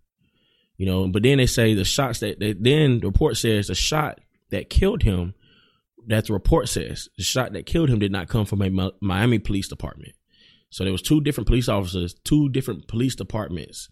You 0.78 0.86
know, 0.86 1.08
but 1.08 1.24
then 1.24 1.40
they 1.40 1.48
say 1.48 1.74
the 1.74 1.84
shots 1.84 2.20
that 2.20 2.40
they, 2.40 2.54
then 2.54 3.00
the 3.00 3.08
report 3.08 3.38
says 3.38 3.68
the 3.68 3.76
shot 3.76 4.20
that 4.52 4.70
killed 4.70 5.04
him, 5.04 5.34
that 6.08 6.28
the 6.28 6.34
report 6.34 6.70
says 6.70 7.10
the 7.18 7.24
shot 7.24 7.54
that 7.54 7.66
killed 7.66 7.90
him 7.90 8.00
did 8.00 8.12
not 8.12 8.30
come 8.30 8.46
from 8.46 8.62
a 8.62 8.92
Miami 9.02 9.40
police 9.40 9.68
department. 9.68 10.14
So 10.72 10.84
there 10.84 10.92
was 10.92 11.02
two 11.02 11.22
different 11.22 11.48
police 11.48 11.70
officers, 11.70 12.16
two 12.24 12.50
different 12.50 12.88
police 12.88 13.16
departments 13.16 13.90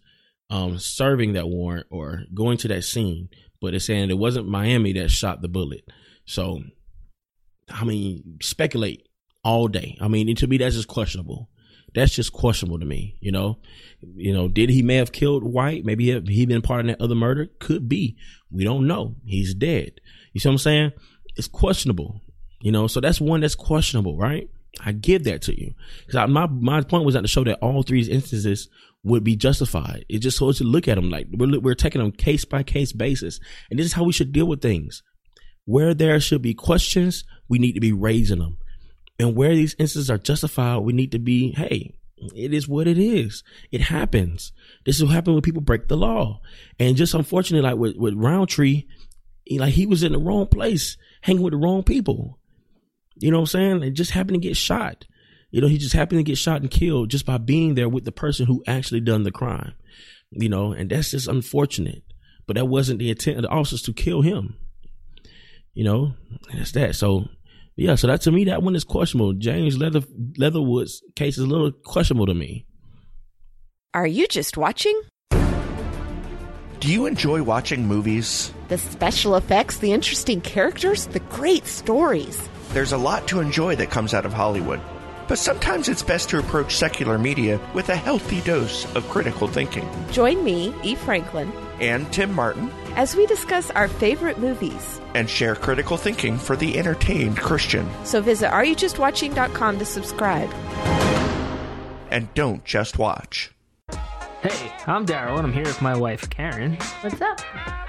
um, 0.49 0.79
serving 0.79 1.33
that 1.33 1.47
warrant 1.47 1.87
or 1.91 2.23
going 2.33 2.57
to 2.59 2.67
that 2.69 2.83
scene, 2.83 3.29
but 3.61 3.73
it's 3.73 3.85
saying 3.85 4.09
it 4.09 4.17
wasn't 4.17 4.47
Miami 4.47 4.93
that 4.93 5.11
shot 5.11 5.41
the 5.41 5.47
bullet. 5.47 5.87
So, 6.25 6.61
I 7.69 7.83
mean, 7.83 8.37
speculate 8.41 9.07
all 9.43 9.67
day. 9.67 9.97
I 10.01 10.07
mean, 10.07 10.33
to 10.35 10.47
me, 10.47 10.57
that's 10.57 10.75
just 10.75 10.87
questionable. 10.87 11.49
That's 11.93 12.13
just 12.13 12.33
questionable 12.33 12.79
to 12.79 12.85
me. 12.85 13.17
You 13.19 13.31
know, 13.31 13.59
you 14.15 14.33
know, 14.33 14.47
did 14.47 14.69
he 14.69 14.81
may 14.81 14.95
have 14.95 15.11
killed 15.11 15.43
White? 15.43 15.85
Maybe 15.85 16.05
he, 16.05 16.33
he 16.33 16.45
been 16.45 16.61
part 16.61 16.81
of 16.81 16.87
that 16.87 17.01
other 17.01 17.15
murder. 17.15 17.47
Could 17.59 17.89
be. 17.89 18.15
We 18.51 18.63
don't 18.63 18.87
know. 18.87 19.15
He's 19.25 19.53
dead. 19.53 19.99
You 20.33 20.39
see 20.39 20.49
what 20.49 20.53
I'm 20.53 20.59
saying? 20.59 20.91
It's 21.35 21.47
questionable. 21.47 22.21
You 22.61 22.71
know, 22.71 22.87
so 22.87 22.99
that's 22.99 23.21
one 23.21 23.41
that's 23.41 23.55
questionable, 23.55 24.17
right? 24.17 24.49
I 24.81 24.91
give 24.91 25.23
that 25.25 25.41
to 25.43 25.59
you 25.59 25.73
because 26.05 26.29
my 26.29 26.47
my 26.47 26.81
point 26.81 27.05
was 27.05 27.15
not 27.15 27.21
to 27.21 27.27
show 27.27 27.43
that 27.43 27.59
all 27.59 27.83
three 27.83 28.03
instances 28.03 28.69
would 29.03 29.23
be 29.23 29.35
justified. 29.35 30.05
It 30.09 30.19
just 30.19 30.37
so 30.37 30.51
to 30.51 30.63
look 30.63 30.87
at 30.87 30.95
them 30.95 31.09
like 31.09 31.27
we're 31.31 31.59
we're 31.59 31.75
taking 31.75 32.01
them 32.01 32.11
case 32.11 32.45
by 32.45 32.63
case 32.63 32.93
basis, 32.93 33.39
and 33.69 33.79
this 33.79 33.85
is 33.85 33.93
how 33.93 34.03
we 34.03 34.13
should 34.13 34.31
deal 34.31 34.45
with 34.45 34.61
things. 34.61 35.03
Where 35.65 35.93
there 35.93 36.19
should 36.19 36.41
be 36.41 36.53
questions, 36.53 37.23
we 37.47 37.59
need 37.59 37.73
to 37.73 37.79
be 37.79 37.93
raising 37.93 38.39
them, 38.39 38.57
and 39.19 39.35
where 39.35 39.55
these 39.55 39.75
instances 39.77 40.09
are 40.09 40.17
justified, 40.17 40.79
we 40.79 40.93
need 40.93 41.11
to 41.11 41.19
be 41.19 41.51
hey. 41.51 41.95
It 42.35 42.53
is 42.53 42.67
what 42.67 42.85
it 42.85 42.97
is. 42.97 43.43
It 43.71 43.79
happens. 43.79 44.51
This 44.85 44.97
is 44.97 45.05
what 45.05 45.13
happens 45.13 45.35
when 45.35 45.41
people 45.41 45.61
break 45.61 45.87
the 45.87 45.95
law. 45.95 46.41
And 46.77 46.97
just 46.97 47.13
unfortunately, 47.13 47.65
like 47.65 47.77
with, 47.79 47.95
with 47.95 48.13
Roundtree, 48.13 48.83
he, 49.45 49.57
like 49.57 49.73
he 49.73 49.85
was 49.85 50.03
in 50.03 50.11
the 50.11 50.19
wrong 50.19 50.47
place, 50.47 50.97
hanging 51.21 51.41
with 51.41 51.53
the 51.53 51.57
wrong 51.57 51.81
people. 51.81 52.37
You 53.19 53.31
know 53.31 53.37
what 53.37 53.53
I'm 53.53 53.81
saying? 53.81 53.83
It 53.83 53.91
just 53.91 54.11
happened 54.11 54.41
to 54.41 54.47
get 54.47 54.57
shot. 54.57 55.05
You 55.51 55.61
know, 55.61 55.67
he 55.67 55.77
just 55.77 55.93
happened 55.93 56.19
to 56.19 56.23
get 56.23 56.37
shot 56.37 56.61
and 56.61 56.71
killed 56.71 57.09
just 57.09 57.25
by 57.25 57.37
being 57.37 57.75
there 57.75 57.89
with 57.89 58.05
the 58.05 58.11
person 58.11 58.45
who 58.45 58.63
actually 58.67 59.01
done 59.01 59.23
the 59.23 59.31
crime. 59.31 59.73
You 60.31 60.49
know, 60.49 60.71
and 60.71 60.89
that's 60.89 61.11
just 61.11 61.27
unfortunate. 61.27 62.03
But 62.47 62.55
that 62.55 62.65
wasn't 62.65 62.99
the 62.99 63.09
intent 63.09 63.37
of 63.37 63.43
the 63.43 63.49
officers 63.49 63.81
to 63.83 63.93
kill 63.93 64.21
him. 64.21 64.55
You 65.73 65.83
know, 65.83 66.13
that's 66.53 66.71
that. 66.73 66.95
So 66.95 67.25
yeah, 67.75 67.95
so 67.95 68.07
that 68.07 68.21
to 68.21 68.31
me 68.31 68.45
that 68.45 68.63
one 68.63 68.75
is 68.75 68.83
questionable. 68.83 69.33
James 69.33 69.77
Leather 69.77 70.01
Leatherwood's 70.37 71.01
case 71.15 71.37
is 71.37 71.43
a 71.43 71.47
little 71.47 71.71
questionable 71.71 72.25
to 72.25 72.33
me. 72.33 72.65
Are 73.93 74.07
you 74.07 74.27
just 74.27 74.57
watching? 74.57 74.99
Do 76.79 76.91
you 76.91 77.05
enjoy 77.05 77.43
watching 77.43 77.87
movies? 77.87 78.53
The 78.67 78.77
special 78.77 79.35
effects, 79.35 79.77
the 79.77 79.91
interesting 79.91 80.41
characters, 80.41 81.07
the 81.07 81.19
great 81.21 81.65
stories. 81.65 82.49
There's 82.71 82.91
a 82.91 82.97
lot 82.99 83.27
to 83.29 83.39
enjoy 83.39 83.77
that 83.77 83.89
comes 83.89 84.13
out 84.13 84.27
of 84.27 84.33
Hollywood. 84.33 84.79
But 85.27 85.39
sometimes 85.39 85.89
it's 85.89 86.03
best 86.03 86.29
to 86.29 86.37
approach 86.37 86.75
secular 86.75 87.17
media 87.17 87.59
with 87.73 87.89
a 87.89 87.95
healthy 87.95 88.41
dose 88.41 88.85
of 88.95 89.09
critical 89.09 89.47
thinking. 89.47 89.89
Join 90.11 90.43
me, 90.43 90.71
E. 90.83 90.93
Franklin, 90.93 91.51
and 91.79 92.11
Tim 92.13 92.31
Martin 92.31 92.69
as 92.95 93.15
we 93.15 93.25
discuss 93.25 93.71
our 93.71 93.87
favorite 93.87 94.37
movies 94.37 95.01
and 95.15 95.27
share 95.27 95.55
critical 95.55 95.97
thinking 95.97 96.37
for 96.37 96.55
the 96.55 96.77
entertained 96.77 97.37
Christian. 97.39 97.89
So 98.05 98.21
visit 98.21 98.51
areyoujustwatching.com 98.51 99.79
to 99.79 99.85
subscribe. 99.85 100.53
And 102.11 102.31
don't 102.35 102.63
just 102.65 102.99
watch. 102.99 103.51
Hey, 104.43 104.71
I'm 104.85 105.07
Daryl, 105.07 105.37
and 105.37 105.47
I'm 105.47 105.53
here 105.53 105.63
with 105.63 105.81
my 105.81 105.97
wife, 105.97 106.29
Karen. 106.29 106.77
What's 107.01 107.19
up? 107.19 107.41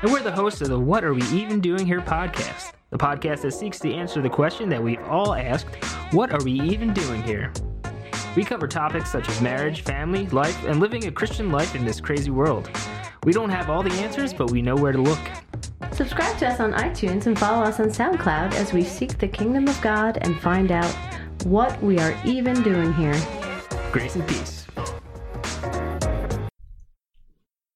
And 0.03 0.11
we're 0.11 0.23
the 0.23 0.33
hosts 0.33 0.63
of 0.63 0.69
the 0.69 0.81
What 0.81 1.05
Are 1.05 1.13
We 1.13 1.23
Even 1.25 1.61
Doing 1.61 1.85
Here 1.85 2.01
podcast 2.01 2.73
the 2.91 2.99
podcast 2.99 3.43
that 3.43 3.53
seeks 3.53 3.79
to 3.81 3.93
answer 3.93 4.21
the 4.21 4.29
question 4.29 4.69
that 4.69 4.83
we 4.83 4.99
all 4.99 5.35
asked 5.35 5.75
what 6.13 6.33
are 6.33 6.43
we 6.45 6.53
even 6.53 6.93
doing 6.93 7.23
here? 7.23 7.53
We 8.37 8.45
cover 8.45 8.69
topics 8.69 9.11
such 9.11 9.29
as 9.29 9.41
marriage, 9.41 9.83
family, 9.83 10.27
life, 10.29 10.65
and 10.65 10.81
living 10.81 11.07
a 11.07 11.13
Christian 11.13 11.51
life 11.51 11.75
in 11.75 11.85
this 11.85 12.01
crazy 12.01 12.31
world. 12.31 12.69
We 13.25 13.33
don't 13.33 13.51
have 13.51 13.71
all 13.71 13.83
the 13.83 13.93
answers, 13.95 14.33
but 14.33 14.51
we 14.51 14.63
know 14.63 14.75
where 14.75 14.93
to 14.93 15.01
look. 15.01 15.19
Subscribe 15.93 16.39
to 16.39 16.49
us 16.49 16.61
on 16.61 16.73
iTunes 16.73 17.27
and 17.27 17.39
follow 17.39 17.63
us 17.63 17.81
on 17.81 17.89
SoundCloud 17.89 18.55
as 18.55 18.73
we 18.73 18.83
seek 18.83 19.19
the 19.19 19.29
kingdom 19.29 19.69
of 19.69 19.81
God 19.81 20.19
and 20.23 20.39
find 20.41 20.73
out 20.73 20.91
what 21.45 21.81
we 21.83 21.99
are 21.99 22.17
even 22.25 22.63
doing 22.63 22.93
here. 22.95 23.21
Grace 23.93 24.15
and 24.15 24.27
peace. 24.27 24.67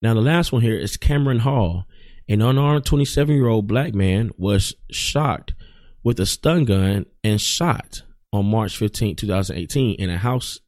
Now, 0.01 0.15
the 0.15 0.21
last 0.21 0.53
one 0.53 0.63
here 0.63 0.79
is 0.79 0.97
Cameron 0.97 1.41
Hall. 1.41 1.87
An 2.29 2.41
unarmed 2.41 2.87
27 2.87 3.35
year 3.35 3.49
old 3.49 3.67
black 3.67 3.95
man 3.95 4.31
was 4.37 4.75
shot 4.91 5.53
with 6.03 6.21
a 6.21 6.27
stun 6.27 6.65
gun 6.65 7.07
and 7.23 7.41
shot 7.41 8.03
on 8.33 8.47
March 8.47 8.77
15, 8.77 9.17
2018, 9.17 9.97
in 9.97 10.11
a 10.11 10.19
house 10.19 10.59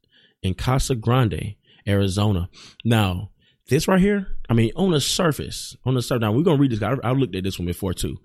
in 0.41 0.53
Casa 0.53 0.95
Grande, 0.95 1.55
Arizona. 1.87 2.49
Now, 2.85 3.31
this 3.69 3.87
right 3.87 3.99
here, 3.99 4.27
I 4.49 4.53
mean, 4.53 4.71
on 4.75 4.91
the 4.91 5.01
surface, 5.01 5.75
on 5.85 5.93
the 5.93 6.01
surface, 6.01 6.21
now 6.21 6.31
we're 6.31 6.43
going 6.43 6.57
to 6.57 6.61
read 6.61 6.71
this. 6.71 6.81
I, 6.81 6.95
I 7.03 7.11
looked 7.11 7.35
at 7.35 7.43
this 7.43 7.59
one 7.59 7.65
before 7.65 7.93
too. 7.93 8.17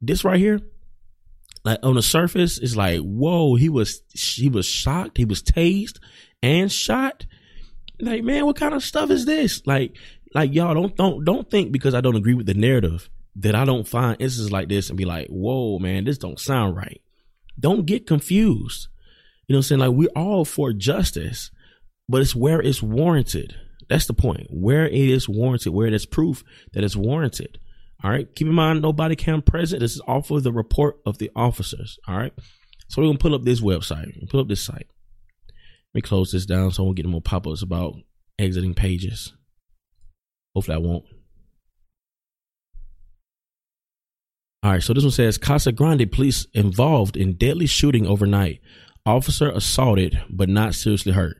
This 0.00 0.24
right 0.24 0.38
here, 0.38 0.60
like 1.64 1.80
on 1.82 1.94
the 1.94 2.02
surface, 2.02 2.58
it's 2.58 2.76
like, 2.76 3.00
whoa, 3.00 3.54
he 3.56 3.68
was, 3.68 4.02
he 4.12 4.48
was 4.48 4.66
shocked. 4.66 5.16
He 5.16 5.24
was 5.24 5.42
tased 5.42 5.98
and 6.42 6.70
shot. 6.70 7.26
Like, 8.00 8.24
man, 8.24 8.46
what 8.46 8.56
kind 8.56 8.74
of 8.74 8.82
stuff 8.82 9.10
is 9.10 9.26
this? 9.26 9.62
Like, 9.66 9.96
like 10.34 10.54
y'all 10.54 10.74
don't 10.74 10.96
don't 10.96 11.24
don't 11.24 11.50
think 11.50 11.72
because 11.72 11.94
I 11.94 12.00
don't 12.00 12.16
agree 12.16 12.34
with 12.34 12.46
the 12.46 12.54
narrative 12.54 13.08
that 13.36 13.54
I 13.54 13.64
don't 13.64 13.88
find 13.88 14.20
instances 14.20 14.52
like 14.52 14.68
this 14.68 14.88
and 14.88 14.98
be 14.98 15.04
like, 15.04 15.28
whoa, 15.28 15.78
man, 15.78 16.04
this 16.04 16.18
don't 16.18 16.38
sound 16.38 16.76
right. 16.76 17.00
Don't 17.58 17.86
get 17.86 18.06
confused. 18.06 18.88
You 19.46 19.54
know 19.54 19.58
what 19.58 19.58
I'm 19.58 19.62
saying? 19.64 19.80
Like 19.80 19.90
we're 19.90 20.08
all 20.16 20.44
for 20.44 20.72
justice, 20.72 21.50
but 22.08 22.20
it's 22.20 22.34
where 22.34 22.60
it's 22.60 22.82
warranted. 22.82 23.56
That's 23.88 24.06
the 24.06 24.14
point. 24.14 24.46
Where 24.50 24.86
it 24.86 24.94
is 24.94 25.28
warranted, 25.28 25.72
where 25.72 25.86
it 25.86 25.92
is 25.92 26.06
proof 26.06 26.44
that 26.72 26.84
it's 26.84 26.96
warranted. 26.96 27.58
All 28.02 28.10
right. 28.10 28.32
Keep 28.34 28.48
in 28.48 28.54
mind, 28.54 28.82
no 28.82 28.92
body 28.92 29.16
cam 29.16 29.42
present. 29.42 29.80
This 29.80 29.94
is 29.94 30.02
off 30.06 30.30
of 30.30 30.42
the 30.42 30.52
report 30.52 30.96
of 31.06 31.18
the 31.18 31.30
officers. 31.36 31.98
All 32.08 32.16
right. 32.16 32.32
So 32.88 33.00
we're 33.00 33.08
gonna 33.08 33.18
pull 33.18 33.34
up 33.34 33.44
this 33.44 33.60
website. 33.60 34.28
Pull 34.28 34.40
up 34.40 34.48
this 34.48 34.62
site. 34.62 34.88
Let 35.94 35.94
me 35.94 36.00
close 36.02 36.32
this 36.32 36.46
down 36.46 36.70
so 36.70 36.82
I 36.82 36.84
won't 36.84 36.96
get 36.96 37.06
more 37.06 37.20
pop-ups 37.20 37.62
about 37.62 37.96
exiting 38.38 38.74
pages. 38.74 39.34
Hopefully 40.54 40.76
I 40.76 40.78
won't. 40.78 41.04
All 44.64 44.70
right, 44.70 44.82
so 44.82 44.94
this 44.94 45.02
one 45.02 45.10
says 45.10 45.38
Casa 45.38 45.72
Grande 45.72 46.10
police 46.10 46.46
involved 46.52 47.16
in 47.16 47.34
deadly 47.34 47.66
shooting 47.66 48.06
overnight. 48.06 48.60
Officer 49.04 49.50
assaulted 49.50 50.22
but 50.30 50.48
not 50.48 50.74
seriously 50.74 51.12
hurt. 51.12 51.38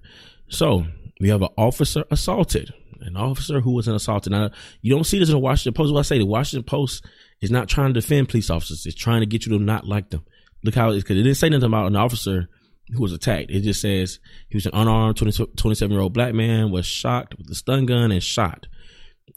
So 0.48 0.87
we 1.20 1.29
have 1.29 1.42
an 1.42 1.51
officer 1.57 2.05
assaulted, 2.11 2.75
an 3.01 3.16
officer 3.16 3.61
who 3.61 3.72
was 3.75 3.87
assaulted. 3.87 4.33
Now 4.33 4.51
you 4.81 4.92
don't 4.92 5.05
see 5.05 5.20
this 5.20 5.29
in 5.29 5.35
the 5.35 5.38
Washington 5.38 5.75
Post. 5.75 5.92
What 5.92 6.01
I 6.01 6.03
say, 6.03 6.18
the 6.18 6.27
Washington 6.27 6.64
Post 6.64 7.05
is 7.40 7.53
not 7.53 7.68
trying 7.68 7.94
to 7.94 8.01
defend 8.01 8.29
police 8.29 8.51
officers. 8.51 8.87
It's 8.87 8.96
trying 8.96 9.20
to 9.20 9.27
get 9.27 9.46
you 9.46 9.57
to 9.57 9.64
not 9.64 9.87
like 9.87 10.11
them. 10.11 10.25
Look 10.64 10.75
how 10.75 10.90
it's 10.90 11.05
because 11.05 11.16
it 11.16 11.22
didn't 11.22 11.37
say 11.37 11.48
nothing 11.48 11.66
about 11.66 11.87
an 11.87 11.96
officer 11.96 12.48
who 12.92 13.03
was 13.03 13.12
attacked. 13.12 13.51
It 13.51 13.61
just 13.61 13.81
says 13.81 14.18
he 14.48 14.57
was 14.57 14.66
an 14.66 14.75
unarmed 14.75 15.16
20, 15.16 15.46
27 15.57 15.92
year 15.92 16.03
old 16.03 16.12
black 16.12 16.35
man 16.35 16.72
was 16.72 16.87
shocked 16.87 17.37
with 17.38 17.48
a 17.51 17.55
stun 17.55 17.87
gun 17.87 18.11
and 18.11 18.22
shot. 18.22 18.66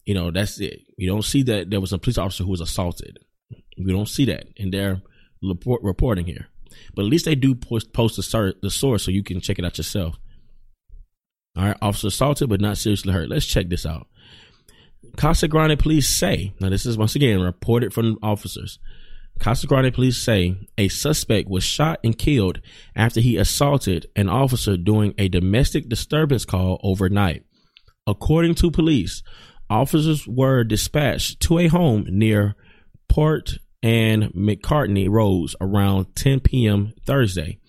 You 0.06 0.13
know, 0.13 0.32
that's 0.32 0.60
it. 0.60 0.82
You 0.98 1.08
don't 1.10 1.26
see 1.26 1.44
that 1.44 1.70
there 1.70 1.82
was 1.82 1.94
a 1.94 1.98
police 1.98 2.18
officer 2.18 2.44
who 2.44 2.52
was 2.52 2.62
assaulted. 2.62 3.20
You 3.76 3.88
don't 3.88 4.08
see 4.08 4.26
that 4.26 4.46
in 4.56 4.72
their 4.72 5.02
report, 5.41 5.82
reporting 5.84 6.26
here. 6.26 6.48
But 6.94 7.06
at 7.06 7.12
least 7.12 7.26
they 7.26 7.36
do 7.36 7.56
post, 7.56 7.94
post 7.94 8.18
the, 8.18 8.54
the 8.62 8.70
source 8.70 9.04
so 9.04 9.12
you 9.12 9.24
can 9.24 9.41
check 9.41 9.60
it 9.60 9.65
out 9.65 9.78
yourself. 9.78 10.15
All 11.58 11.65
right, 11.65 11.78
officer 11.82 12.08
assaulted 12.08 12.50
but 12.50 12.62
not 12.62 12.78
seriously 12.78 13.13
hurt. 13.13 13.30
Let's 13.30 13.46
check 13.46 13.70
this 13.70 13.86
out. 13.86 14.08
Casa 15.18 15.48
Grande 15.48 15.80
police 15.80 16.10
say, 16.10 16.54
now 16.60 16.70
this 16.70 16.86
is 16.86 16.98
once 16.98 17.15
again 17.15 17.39
reported 17.39 17.94
from 17.94 18.18
officers. 18.22 18.80
Casa 19.39 19.68
Grande 19.68 19.94
police 19.94 20.18
say 20.18 20.56
a 20.78 20.88
suspect 20.88 21.50
was 21.50 21.63
shot 21.63 22.00
and 22.04 22.18
killed 22.18 22.62
after 22.96 23.20
he 23.22 23.38
assaulted 23.38 24.08
an 24.15 24.30
officer 24.30 24.78
during 24.78 25.13
a 25.18 25.28
domestic 25.28 25.89
disturbance 25.89 26.46
call 26.46 26.80
overnight. 26.84 27.44
According 28.08 28.56
to 28.56 28.72
police, 28.72 29.24
officers 29.69 30.28
were 30.28 30.63
dispatched 30.63 31.39
to 31.41 31.60
a 31.60 31.67
home 31.67 32.06
near 32.10 32.56
Port 33.08 33.58
and 33.86 34.34
McCartney 34.34 35.08
Roads 35.08 35.56
around 35.62 36.15
10 36.15 36.39
p.m. 36.39 36.93
Thursday. 37.06 37.60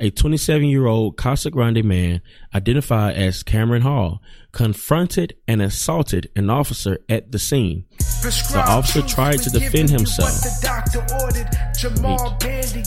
A 0.00 0.08
27 0.10 0.64
year 0.64 0.86
old 0.86 1.18
Casa 1.18 1.50
Grande 1.50 1.84
man, 1.84 2.22
identified 2.54 3.14
as 3.16 3.42
Cameron 3.42 3.82
Hall, 3.82 4.22
confronted 4.52 5.36
and 5.46 5.60
assaulted 5.60 6.30
an 6.34 6.48
officer 6.48 6.98
at 7.10 7.30
the 7.30 7.38
scene. 7.38 7.84
The 7.98 8.64
officer 8.66 9.02
tried 9.02 9.42
to 9.42 9.50
defend 9.50 9.90
himself. 9.90 10.32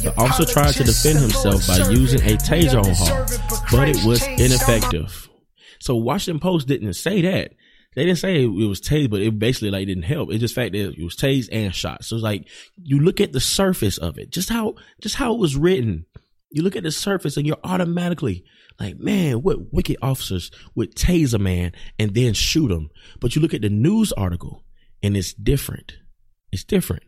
The 0.01 0.13
officer 0.17 0.51
tried 0.51 0.73
to 0.73 0.83
defend 0.83 1.19
himself 1.19 1.67
by 1.67 1.89
using 1.91 2.21
a 2.21 2.37
taser 2.37 2.83
on 2.83 2.95
Hall, 2.95 3.25
but 3.71 3.87
it 3.87 4.03
was 4.03 4.25
ineffective. 4.25 5.29
So 5.79 5.95
Washington 5.95 6.39
Post 6.39 6.67
didn't 6.67 6.93
say 6.93 7.21
that. 7.21 7.53
They 7.95 8.05
didn't 8.05 8.19
say 8.19 8.43
it 8.43 8.47
was 8.47 8.81
tased, 8.81 9.09
but 9.09 9.21
it 9.21 9.39
basically 9.39 9.71
like 9.71 9.87
didn't 9.87 10.03
help. 10.03 10.31
It's 10.31 10.39
just 10.39 10.55
fact 10.55 10.73
that 10.73 10.93
it 10.97 11.03
was 11.03 11.15
tased 11.15 11.49
and 11.51 11.73
shot. 11.73 12.05
So 12.05 12.15
it's 12.15 12.23
like 12.23 12.47
you 12.77 12.99
look 12.99 13.19
at 13.19 13.33
the 13.33 13.39
surface 13.39 13.97
of 13.97 14.17
it, 14.19 14.31
just 14.31 14.49
how 14.49 14.75
just 15.01 15.15
how 15.15 15.33
it 15.33 15.39
was 15.39 15.55
written. 15.55 16.05
You 16.51 16.63
look 16.63 16.75
at 16.75 16.83
the 16.83 16.91
surface 16.91 17.37
and 17.37 17.45
you're 17.45 17.57
automatically 17.63 18.43
like, 18.79 18.97
man, 18.97 19.41
what 19.41 19.73
wicked 19.73 19.97
officers 20.01 20.51
would 20.75 20.95
tase 20.95 21.33
a 21.33 21.39
man 21.39 21.73
and 21.97 22.13
then 22.13 22.33
shoot 22.33 22.71
him. 22.71 22.89
But 23.19 23.35
you 23.35 23.41
look 23.41 23.53
at 23.53 23.61
the 23.61 23.69
news 23.69 24.11
article 24.13 24.63
and 25.03 25.17
it's 25.17 25.33
different. 25.33 25.97
It's 26.51 26.63
different. 26.63 27.03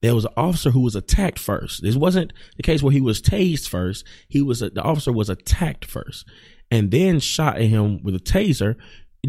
There 0.00 0.14
was 0.14 0.24
an 0.24 0.32
officer 0.36 0.70
who 0.70 0.80
was 0.80 0.96
attacked 0.96 1.38
first. 1.38 1.82
This 1.82 1.94
wasn't 1.94 2.32
the 2.56 2.64
case 2.64 2.82
where 2.82 2.92
he 2.92 3.00
was 3.00 3.22
tased 3.22 3.68
first. 3.68 4.04
He 4.28 4.42
was 4.42 4.60
the 4.60 4.82
officer 4.82 5.12
was 5.12 5.30
attacked 5.30 5.84
first 5.84 6.26
and 6.72 6.90
then 6.90 7.20
shot 7.20 7.56
at 7.56 7.62
him 7.62 8.02
with 8.02 8.14
a 8.14 8.18
taser 8.18 8.76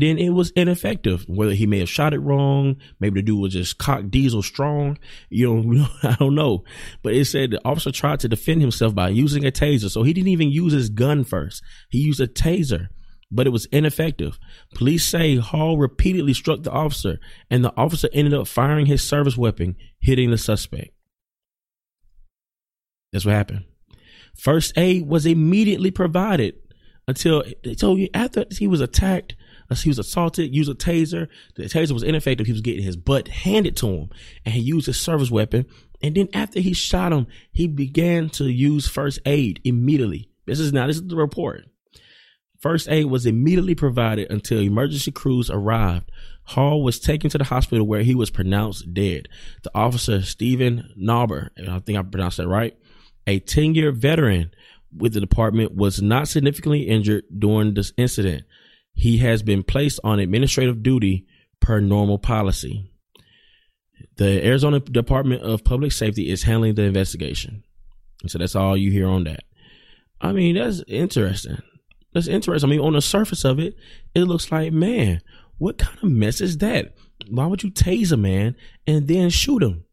then 0.01 0.17
it 0.17 0.29
was 0.29 0.51
ineffective. 0.51 1.23
Whether 1.27 1.53
he 1.53 1.67
may 1.67 1.79
have 1.79 1.89
shot 1.89 2.13
it 2.13 2.19
wrong, 2.19 2.77
maybe 2.99 3.21
the 3.21 3.25
dude 3.25 3.39
was 3.39 3.53
just 3.53 3.77
cock 3.77 4.09
diesel 4.09 4.41
strong, 4.41 4.97
you 5.29 5.61
know, 5.61 5.87
I 6.03 6.15
don't 6.19 6.35
know. 6.35 6.63
But 7.03 7.13
it 7.13 7.25
said 7.25 7.51
the 7.51 7.61
officer 7.63 7.91
tried 7.91 8.19
to 8.21 8.27
defend 8.27 8.61
himself 8.61 8.95
by 8.95 9.09
using 9.09 9.45
a 9.45 9.51
taser. 9.51 9.91
So 9.91 10.01
he 10.01 10.13
didn't 10.13 10.29
even 10.29 10.49
use 10.49 10.73
his 10.73 10.89
gun 10.89 11.23
first. 11.23 11.61
He 11.89 11.99
used 11.99 12.19
a 12.19 12.27
taser, 12.27 12.87
but 13.29 13.45
it 13.45 13.51
was 13.51 13.67
ineffective. 13.67 14.39
Police 14.73 15.05
say 15.05 15.35
Hall 15.35 15.77
repeatedly 15.77 16.33
struck 16.33 16.63
the 16.63 16.71
officer 16.71 17.19
and 17.51 17.63
the 17.63 17.73
officer 17.77 18.09
ended 18.13 18.33
up 18.33 18.47
firing 18.47 18.87
his 18.87 19.07
service 19.07 19.37
weapon, 19.37 19.75
hitting 19.99 20.31
the 20.31 20.39
suspect. 20.39 20.89
That's 23.11 23.25
what 23.25 23.35
happened. 23.35 23.65
First 24.35 24.75
aid 24.75 25.07
was 25.07 25.27
immediately 25.27 25.91
provided 25.91 26.55
until 27.07 27.43
you 27.63 28.07
after 28.13 28.45
he 28.49 28.65
was 28.65 28.81
attacked 28.81 29.35
he 29.81 29.89
was 29.89 29.99
assaulted, 29.99 30.55
used 30.55 30.69
a 30.69 30.75
taser. 30.75 31.27
The 31.55 31.63
taser 31.63 31.91
was 31.91 32.03
ineffective. 32.03 32.45
He 32.45 32.53
was 32.53 32.61
getting 32.61 32.83
his 32.83 32.95
butt 32.95 33.27
handed 33.27 33.75
to 33.77 33.87
him 33.87 34.09
and 34.45 34.53
he 34.53 34.61
used 34.61 34.85
his 34.85 34.99
service 34.99 35.31
weapon. 35.31 35.65
And 36.01 36.15
then 36.15 36.29
after 36.33 36.59
he 36.59 36.73
shot 36.73 37.13
him, 37.13 37.27
he 37.51 37.67
began 37.67 38.29
to 38.31 38.51
use 38.51 38.87
first 38.87 39.19
aid 39.25 39.61
immediately. 39.63 40.29
This 40.45 40.59
is 40.59 40.73
now, 40.73 40.87
this 40.87 40.97
is 40.97 41.07
the 41.07 41.15
report. 41.15 41.65
First 42.59 42.87
aid 42.89 43.05
was 43.05 43.25
immediately 43.25 43.75
provided 43.75 44.31
until 44.31 44.59
emergency 44.59 45.11
crews 45.11 45.49
arrived. 45.49 46.09
Hall 46.45 46.81
was 46.81 46.99
taken 46.99 47.29
to 47.29 47.37
the 47.37 47.43
hospital 47.43 47.85
where 47.85 48.03
he 48.03 48.15
was 48.15 48.29
pronounced 48.29 48.93
dead. 48.93 49.27
The 49.63 49.71
officer, 49.75 50.21
Stephen 50.21 50.89
Nauber, 50.97 51.49
and 51.57 51.69
I 51.69 51.79
think 51.79 51.97
I 51.97 52.03
pronounced 52.03 52.37
that 52.37 52.47
right, 52.47 52.77
a 53.27 53.39
10 53.39 53.75
year 53.75 53.91
veteran 53.91 54.51
with 54.95 55.13
the 55.13 55.19
department, 55.19 55.75
was 55.75 56.01
not 56.01 56.27
significantly 56.27 56.83
injured 56.83 57.25
during 57.37 57.73
this 57.73 57.93
incident. 57.97 58.45
He 58.93 59.17
has 59.17 59.43
been 59.43 59.63
placed 59.63 59.99
on 60.03 60.19
administrative 60.19 60.83
duty 60.83 61.25
per 61.59 61.79
normal 61.79 62.17
policy. 62.17 62.91
The 64.17 64.45
Arizona 64.45 64.79
Department 64.79 65.41
of 65.41 65.63
Public 65.63 65.91
Safety 65.91 66.29
is 66.29 66.43
handling 66.43 66.75
the 66.75 66.83
investigation. 66.83 67.63
So 68.27 68.37
that's 68.37 68.55
all 68.55 68.77
you 68.77 68.91
hear 68.91 69.07
on 69.07 69.23
that. 69.25 69.43
I 70.21 70.31
mean, 70.31 70.55
that's 70.55 70.83
interesting. 70.87 71.57
That's 72.13 72.27
interesting. 72.27 72.69
I 72.69 72.71
mean, 72.71 72.79
on 72.79 72.93
the 72.93 73.01
surface 73.01 73.43
of 73.43 73.59
it, 73.59 73.75
it 74.13 74.23
looks 74.23 74.51
like, 74.51 74.71
man, 74.71 75.21
what 75.57 75.77
kind 75.77 75.97
of 76.01 76.09
mess 76.09 76.41
is 76.41 76.59
that? 76.59 76.93
Why 77.27 77.45
would 77.45 77.63
you 77.63 77.71
tase 77.71 78.11
a 78.11 78.17
man 78.17 78.55
and 78.85 79.07
then 79.07 79.29
shoot 79.29 79.63
him? 79.63 79.85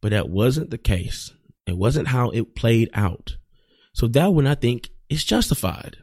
But 0.00 0.10
that 0.10 0.30
wasn't 0.30 0.70
the 0.70 0.78
case. 0.78 1.32
It 1.66 1.76
wasn't 1.76 2.08
how 2.08 2.30
it 2.30 2.54
played 2.54 2.90
out. 2.94 3.36
So 3.92 4.06
that 4.08 4.32
one 4.32 4.46
I 4.46 4.54
think 4.54 4.90
is 5.08 5.24
justified. 5.24 5.96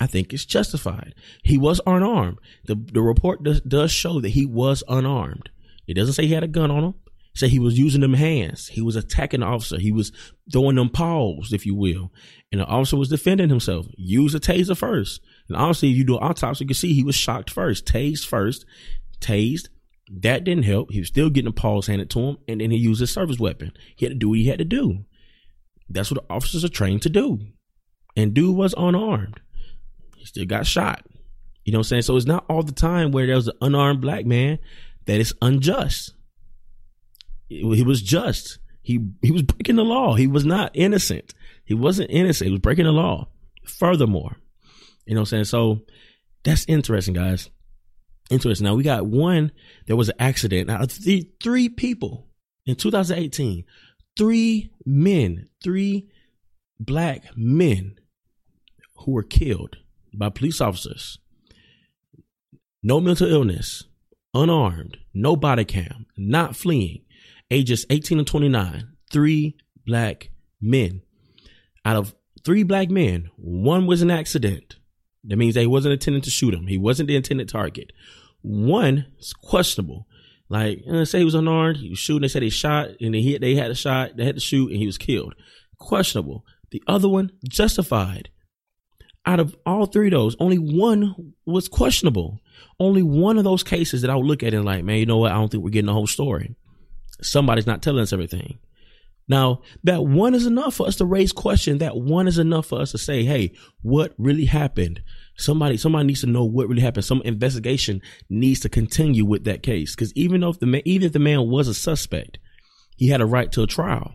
I 0.00 0.06
think 0.06 0.32
it's 0.32 0.46
justified. 0.46 1.14
He 1.44 1.58
was 1.58 1.80
unarmed. 1.86 2.38
The 2.64 2.74
the 2.74 3.02
report 3.02 3.42
does, 3.44 3.60
does 3.60 3.92
show 3.92 4.20
that 4.20 4.30
he 4.30 4.46
was 4.46 4.82
unarmed. 4.88 5.50
It 5.86 5.94
doesn't 5.94 6.14
say 6.14 6.26
he 6.26 6.32
had 6.32 6.42
a 6.42 6.48
gun 6.48 6.70
on 6.70 6.84
him. 6.84 6.94
It 7.34 7.38
say 7.38 7.48
he 7.48 7.58
was 7.58 7.78
using 7.78 8.00
them 8.00 8.14
hands. 8.14 8.68
He 8.68 8.80
was 8.80 8.96
attacking 8.96 9.40
the 9.40 9.46
officer. 9.46 9.78
He 9.78 9.92
was 9.92 10.10
throwing 10.50 10.76
them 10.76 10.88
paws, 10.88 11.52
if 11.52 11.66
you 11.66 11.74
will. 11.74 12.10
And 12.50 12.60
the 12.60 12.66
officer 12.66 12.96
was 12.96 13.10
defending 13.10 13.50
himself. 13.50 13.86
Use 13.96 14.34
a 14.34 14.40
taser 14.40 14.76
first. 14.76 15.20
And 15.48 15.56
obviously, 15.56 15.90
if 15.90 15.96
you 15.96 16.04
do 16.04 16.16
an 16.16 16.24
autopsy, 16.24 16.64
you 16.64 16.68
can 16.68 16.74
see 16.74 16.94
he 16.94 17.04
was 17.04 17.14
shocked 17.14 17.50
first, 17.50 17.86
tased 17.86 18.26
first, 18.26 18.64
tased. 19.20 19.68
That 20.10 20.44
didn't 20.44 20.64
help. 20.64 20.90
He 20.90 20.98
was 20.98 21.08
still 21.08 21.30
getting 21.30 21.50
the 21.50 21.52
paws 21.52 21.86
handed 21.86 22.10
to 22.10 22.20
him, 22.20 22.38
and 22.48 22.60
then 22.60 22.70
he 22.72 22.78
used 22.78 23.00
his 23.00 23.12
service 23.12 23.38
weapon. 23.38 23.72
He 23.96 24.06
had 24.06 24.12
to 24.12 24.18
do 24.18 24.30
what 24.30 24.38
he 24.38 24.46
had 24.46 24.58
to 24.58 24.64
do. 24.64 25.04
That's 25.88 26.10
what 26.10 26.24
officers 26.30 26.64
are 26.64 26.68
trained 26.68 27.02
to 27.02 27.10
do. 27.10 27.38
And 28.16 28.34
dude 28.34 28.56
was 28.56 28.74
unarmed. 28.76 29.40
He 30.20 30.26
still 30.26 30.44
got 30.44 30.66
shot. 30.66 31.02
You 31.64 31.72
know 31.72 31.78
what 31.78 31.86
I'm 31.86 31.88
saying? 31.88 32.02
So 32.02 32.16
it's 32.16 32.26
not 32.26 32.44
all 32.50 32.62
the 32.62 32.72
time 32.72 33.10
where 33.10 33.26
there's 33.26 33.48
an 33.48 33.56
unarmed 33.62 34.02
black 34.02 34.26
man 34.26 34.58
that 35.06 35.18
is 35.18 35.34
unjust. 35.40 36.12
He 37.48 37.82
was 37.82 38.02
just. 38.02 38.58
He 38.82 39.00
he 39.22 39.30
was 39.30 39.42
breaking 39.42 39.76
the 39.76 39.84
law. 39.84 40.14
He 40.14 40.26
was 40.26 40.44
not 40.44 40.72
innocent. 40.74 41.32
He 41.64 41.72
wasn't 41.72 42.10
innocent. 42.10 42.46
He 42.48 42.52
was 42.52 42.60
breaking 42.60 42.84
the 42.84 42.92
law. 42.92 43.28
Furthermore, 43.64 44.36
you 45.06 45.14
know 45.14 45.20
what 45.20 45.32
I'm 45.32 45.44
saying? 45.44 45.44
So 45.44 45.80
that's 46.44 46.66
interesting, 46.68 47.14
guys. 47.14 47.48
Interesting. 48.30 48.66
Now 48.66 48.74
we 48.74 48.82
got 48.82 49.06
one. 49.06 49.52
There 49.86 49.96
was 49.96 50.10
an 50.10 50.16
accident. 50.18 50.68
Now 50.68 50.84
three, 50.84 51.30
three 51.42 51.70
people 51.70 52.28
in 52.66 52.76
2018. 52.76 53.64
Three 54.18 54.70
men, 54.84 55.48
three 55.62 56.08
black 56.78 57.24
men 57.36 57.96
who 58.96 59.12
were 59.12 59.22
killed 59.22 59.78
by 60.14 60.28
police 60.28 60.60
officers. 60.60 61.18
No 62.82 63.00
mental 63.00 63.30
illness, 63.30 63.84
unarmed, 64.34 64.98
no 65.12 65.36
body 65.36 65.64
cam, 65.64 66.06
not 66.16 66.56
fleeing, 66.56 67.04
ages 67.50 67.84
18 67.90 68.18
and 68.18 68.26
29, 68.26 68.96
three 69.10 69.56
black 69.86 70.30
men 70.60 71.02
out 71.84 71.96
of 71.96 72.14
three 72.44 72.62
black 72.62 72.90
men. 72.90 73.30
One 73.36 73.86
was 73.86 74.02
an 74.02 74.10
accident. 74.10 74.76
That 75.24 75.36
means 75.36 75.54
they 75.54 75.66
wasn't 75.66 75.92
intending 75.92 76.22
to 76.22 76.30
shoot 76.30 76.54
him. 76.54 76.66
He 76.66 76.78
wasn't 76.78 77.08
the 77.08 77.16
intended 77.16 77.48
target. 77.48 77.92
One 78.42 79.06
is 79.18 79.32
questionable. 79.32 80.06
Like, 80.48 80.82
uh, 80.90 81.04
say 81.04 81.18
he 81.18 81.24
was 81.24 81.34
unarmed, 81.34 81.76
he 81.78 81.90
was 81.90 81.98
shooting. 81.98 82.22
They 82.22 82.28
said 82.28 82.42
he 82.42 82.50
shot, 82.50 82.88
and 83.00 83.14
they 83.14 83.20
hit. 83.20 83.40
They 83.40 83.54
had 83.54 83.70
a 83.70 83.74
shot. 83.74 84.16
They 84.16 84.24
had 84.24 84.34
to 84.34 84.40
shoot, 84.40 84.70
and 84.70 84.80
he 84.80 84.86
was 84.86 84.98
killed. 84.98 85.34
Questionable. 85.78 86.44
The 86.70 86.82
other 86.86 87.08
one 87.08 87.32
justified. 87.48 88.30
Out 89.26 89.40
of 89.40 89.54
all 89.66 89.86
three 89.86 90.08
of 90.08 90.12
those, 90.12 90.36
only 90.40 90.56
one 90.56 91.34
was 91.44 91.68
questionable. 91.68 92.40
Only 92.78 93.02
one 93.02 93.36
of 93.36 93.44
those 93.44 93.62
cases 93.62 94.02
that 94.02 94.10
I 94.10 94.16
would 94.16 94.26
look 94.26 94.42
at 94.42 94.54
and 94.54 94.64
like, 94.64 94.84
man, 94.84 94.98
you 94.98 95.06
know 95.06 95.18
what? 95.18 95.32
I 95.32 95.34
don't 95.34 95.50
think 95.50 95.62
we're 95.62 95.70
getting 95.70 95.86
the 95.86 95.92
whole 95.92 96.06
story. 96.06 96.56
Somebody's 97.20 97.66
not 97.66 97.82
telling 97.82 98.02
us 98.02 98.12
everything. 98.12 98.58
Now, 99.28 99.60
that 99.84 100.04
one 100.04 100.34
is 100.34 100.44
enough 100.44 100.74
for 100.74 100.88
us 100.88 100.96
to 100.96 101.04
raise 101.04 101.30
question. 101.30 101.78
That 101.78 101.96
one 101.96 102.26
is 102.26 102.38
enough 102.38 102.66
for 102.66 102.80
us 102.80 102.90
to 102.90 102.98
say, 102.98 103.22
hey, 103.22 103.52
what 103.82 104.12
really 104.18 104.46
happened? 104.46 105.02
Somebody, 105.36 105.76
somebody 105.76 106.06
needs 106.06 106.22
to 106.22 106.26
know 106.26 106.44
what 106.44 106.66
really 106.66 106.82
happened. 106.82 107.04
Some 107.04 107.22
investigation 107.22 108.02
needs 108.28 108.58
to 108.60 108.68
continue 108.68 109.24
with 109.24 109.44
that 109.44 109.62
case. 109.62 109.94
Cause 109.94 110.12
even 110.16 110.40
though 110.40 110.48
if 110.48 110.58
the 110.58 110.66
man, 110.66 110.82
even 110.84 111.06
if 111.06 111.12
the 111.12 111.20
man 111.20 111.48
was 111.48 111.68
a 111.68 111.74
suspect, 111.74 112.38
he 112.96 113.08
had 113.08 113.20
a 113.20 113.26
right 113.26 113.52
to 113.52 113.62
a 113.62 113.68
trial. 113.68 114.14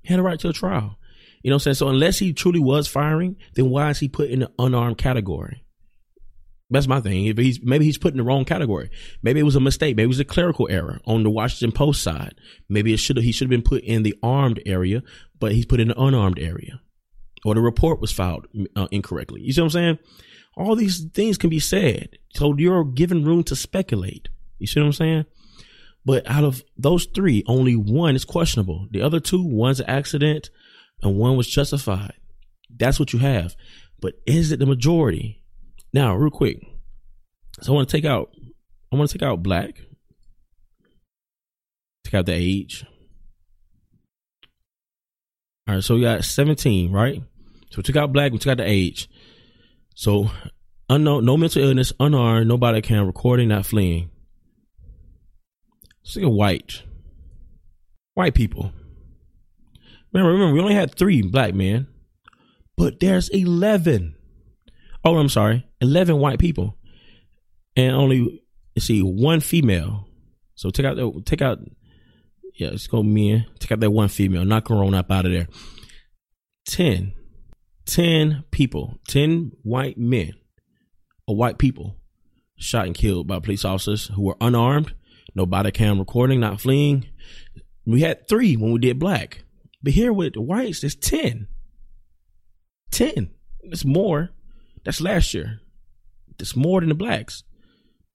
He 0.00 0.08
had 0.08 0.20
a 0.20 0.22
right 0.22 0.40
to 0.40 0.48
a 0.48 0.52
trial. 0.54 0.96
You 1.44 1.50
know 1.50 1.56
what 1.56 1.66
I'm 1.66 1.74
saying? 1.74 1.74
So 1.74 1.88
unless 1.88 2.18
he 2.18 2.32
truly 2.32 2.58
was 2.58 2.88
firing, 2.88 3.36
then 3.54 3.68
why 3.68 3.90
is 3.90 3.98
he 3.98 4.08
put 4.08 4.30
in 4.30 4.40
the 4.40 4.50
unarmed 4.58 4.96
category? 4.96 5.62
That's 6.70 6.88
my 6.88 7.00
thing. 7.00 7.26
If 7.26 7.36
he's 7.36 7.60
maybe 7.62 7.84
he's 7.84 7.98
put 7.98 8.14
in 8.14 8.16
the 8.16 8.24
wrong 8.24 8.46
category. 8.46 8.88
Maybe 9.22 9.40
it 9.40 9.44
was 9.44 9.54
a 9.54 9.60
mistake. 9.60 9.94
Maybe 9.94 10.04
it 10.04 10.08
was 10.08 10.20
a 10.20 10.24
clerical 10.24 10.66
error 10.70 11.00
on 11.04 11.22
the 11.22 11.28
Washington 11.28 11.70
Post 11.70 12.02
side. 12.02 12.34
Maybe 12.70 12.94
it 12.94 12.96
should 12.96 13.18
he 13.18 13.30
should 13.30 13.44
have 13.44 13.50
been 13.50 13.60
put 13.60 13.84
in 13.84 14.04
the 14.04 14.16
armed 14.22 14.62
area, 14.64 15.02
but 15.38 15.52
he's 15.52 15.66
put 15.66 15.80
in 15.80 15.88
the 15.88 16.00
unarmed 16.00 16.38
area, 16.38 16.80
or 17.44 17.54
the 17.54 17.60
report 17.60 18.00
was 18.00 18.10
filed 18.10 18.46
uh, 18.74 18.88
incorrectly. 18.90 19.42
You 19.42 19.52
see 19.52 19.60
what 19.60 19.66
I'm 19.66 19.70
saying? 19.70 19.98
All 20.56 20.74
these 20.76 21.04
things 21.12 21.36
can 21.36 21.50
be 21.50 21.60
said, 21.60 22.16
so 22.34 22.54
you're 22.56 22.84
given 22.84 23.22
room 23.22 23.44
to 23.44 23.56
speculate. 23.56 24.28
You 24.58 24.66
see 24.66 24.80
what 24.80 24.86
I'm 24.86 24.92
saying? 24.94 25.24
But 26.06 26.26
out 26.26 26.44
of 26.44 26.62
those 26.78 27.04
three, 27.04 27.44
only 27.46 27.76
one 27.76 28.16
is 28.16 28.24
questionable. 28.24 28.88
The 28.90 29.02
other 29.02 29.20
two, 29.20 29.42
one's 29.42 29.80
an 29.80 29.90
accident, 29.90 30.48
and 31.04 31.16
one 31.16 31.36
was 31.36 31.46
justified. 31.46 32.14
That's 32.74 32.98
what 32.98 33.12
you 33.12 33.20
have. 33.20 33.54
But 34.00 34.14
is 34.26 34.50
it 34.50 34.58
the 34.58 34.66
majority? 34.66 35.42
Now, 35.92 36.16
real 36.16 36.30
quick. 36.30 36.60
So 37.60 37.72
I 37.72 37.76
want 37.76 37.88
to 37.88 37.96
take 37.96 38.04
out 38.04 38.30
I 38.92 38.96
want 38.96 39.10
to 39.10 39.18
take 39.18 39.26
out 39.26 39.42
black. 39.42 39.80
Take 42.04 42.14
out 42.14 42.26
the 42.26 42.32
age. 42.32 42.84
All 45.66 45.74
right, 45.74 45.82
so 45.82 45.94
we 45.94 46.02
got 46.02 46.24
17, 46.24 46.92
right? 46.92 47.22
So 47.70 47.78
we 47.78 47.82
took 47.82 47.96
out 47.96 48.12
black, 48.12 48.32
we 48.32 48.38
took 48.38 48.52
out 48.52 48.58
the 48.58 48.68
age. 48.68 49.08
So 49.96 50.30
unknown, 50.88 51.24
no 51.24 51.36
mental 51.36 51.62
illness, 51.62 51.92
unarmed, 51.98 52.46
no 52.46 52.58
body 52.58 52.82
cam 52.82 53.06
recording, 53.06 53.48
not 53.48 53.66
fleeing. 53.66 54.10
Let's 56.04 56.16
white. 56.26 56.82
White 58.12 58.34
people. 58.34 58.72
Remember, 60.14 60.32
remember, 60.32 60.54
we 60.54 60.60
only 60.60 60.74
had 60.74 60.94
three 60.94 61.22
black 61.22 61.54
men, 61.54 61.88
but 62.76 63.00
there's 63.00 63.28
11. 63.30 64.14
Oh, 65.04 65.18
I'm 65.18 65.28
sorry, 65.28 65.66
11 65.80 66.18
white 66.18 66.38
people, 66.38 66.78
and 67.76 67.94
only 67.94 68.42
see 68.78 69.02
one 69.02 69.40
female. 69.40 70.08
So 70.54 70.70
take 70.70 70.86
out 70.86 70.96
the 70.96 71.22
take 71.26 71.42
out, 71.42 71.58
yeah, 72.54 72.70
let's 72.70 72.86
go 72.86 73.02
men. 73.02 73.46
Take 73.58 73.72
out 73.72 73.80
that 73.80 73.90
one 73.90 74.08
female. 74.08 74.44
Not 74.44 74.64
Corona 74.64 75.00
up 75.00 75.10
out 75.10 75.26
of 75.26 75.32
there. 75.32 75.48
10, 76.68 77.12
10 77.86 78.44
people, 78.52 78.98
10 79.08 79.52
white 79.62 79.98
men 79.98 80.32
or 81.26 81.36
white 81.36 81.58
people 81.58 81.96
shot 82.56 82.86
and 82.86 82.94
killed 82.94 83.26
by 83.26 83.40
police 83.40 83.64
officers 83.64 84.06
who 84.06 84.22
were 84.22 84.36
unarmed, 84.40 84.94
no 85.34 85.44
body 85.44 85.70
cam 85.72 85.98
recording, 85.98 86.40
not 86.40 86.60
fleeing. 86.60 87.06
We 87.84 88.00
had 88.00 88.28
three 88.28 88.56
when 88.56 88.72
we 88.72 88.78
did 88.78 88.98
black. 88.98 89.43
But 89.84 89.92
here 89.92 90.14
with 90.14 90.32
the 90.32 90.40
whites, 90.40 90.82
it's 90.82 90.94
10. 90.94 91.46
10. 92.90 93.30
It's 93.64 93.84
more. 93.84 94.30
That's 94.82 95.02
last 95.02 95.34
year. 95.34 95.60
It's 96.38 96.56
more 96.56 96.80
than 96.80 96.88
the 96.88 96.94
blacks. 96.94 97.44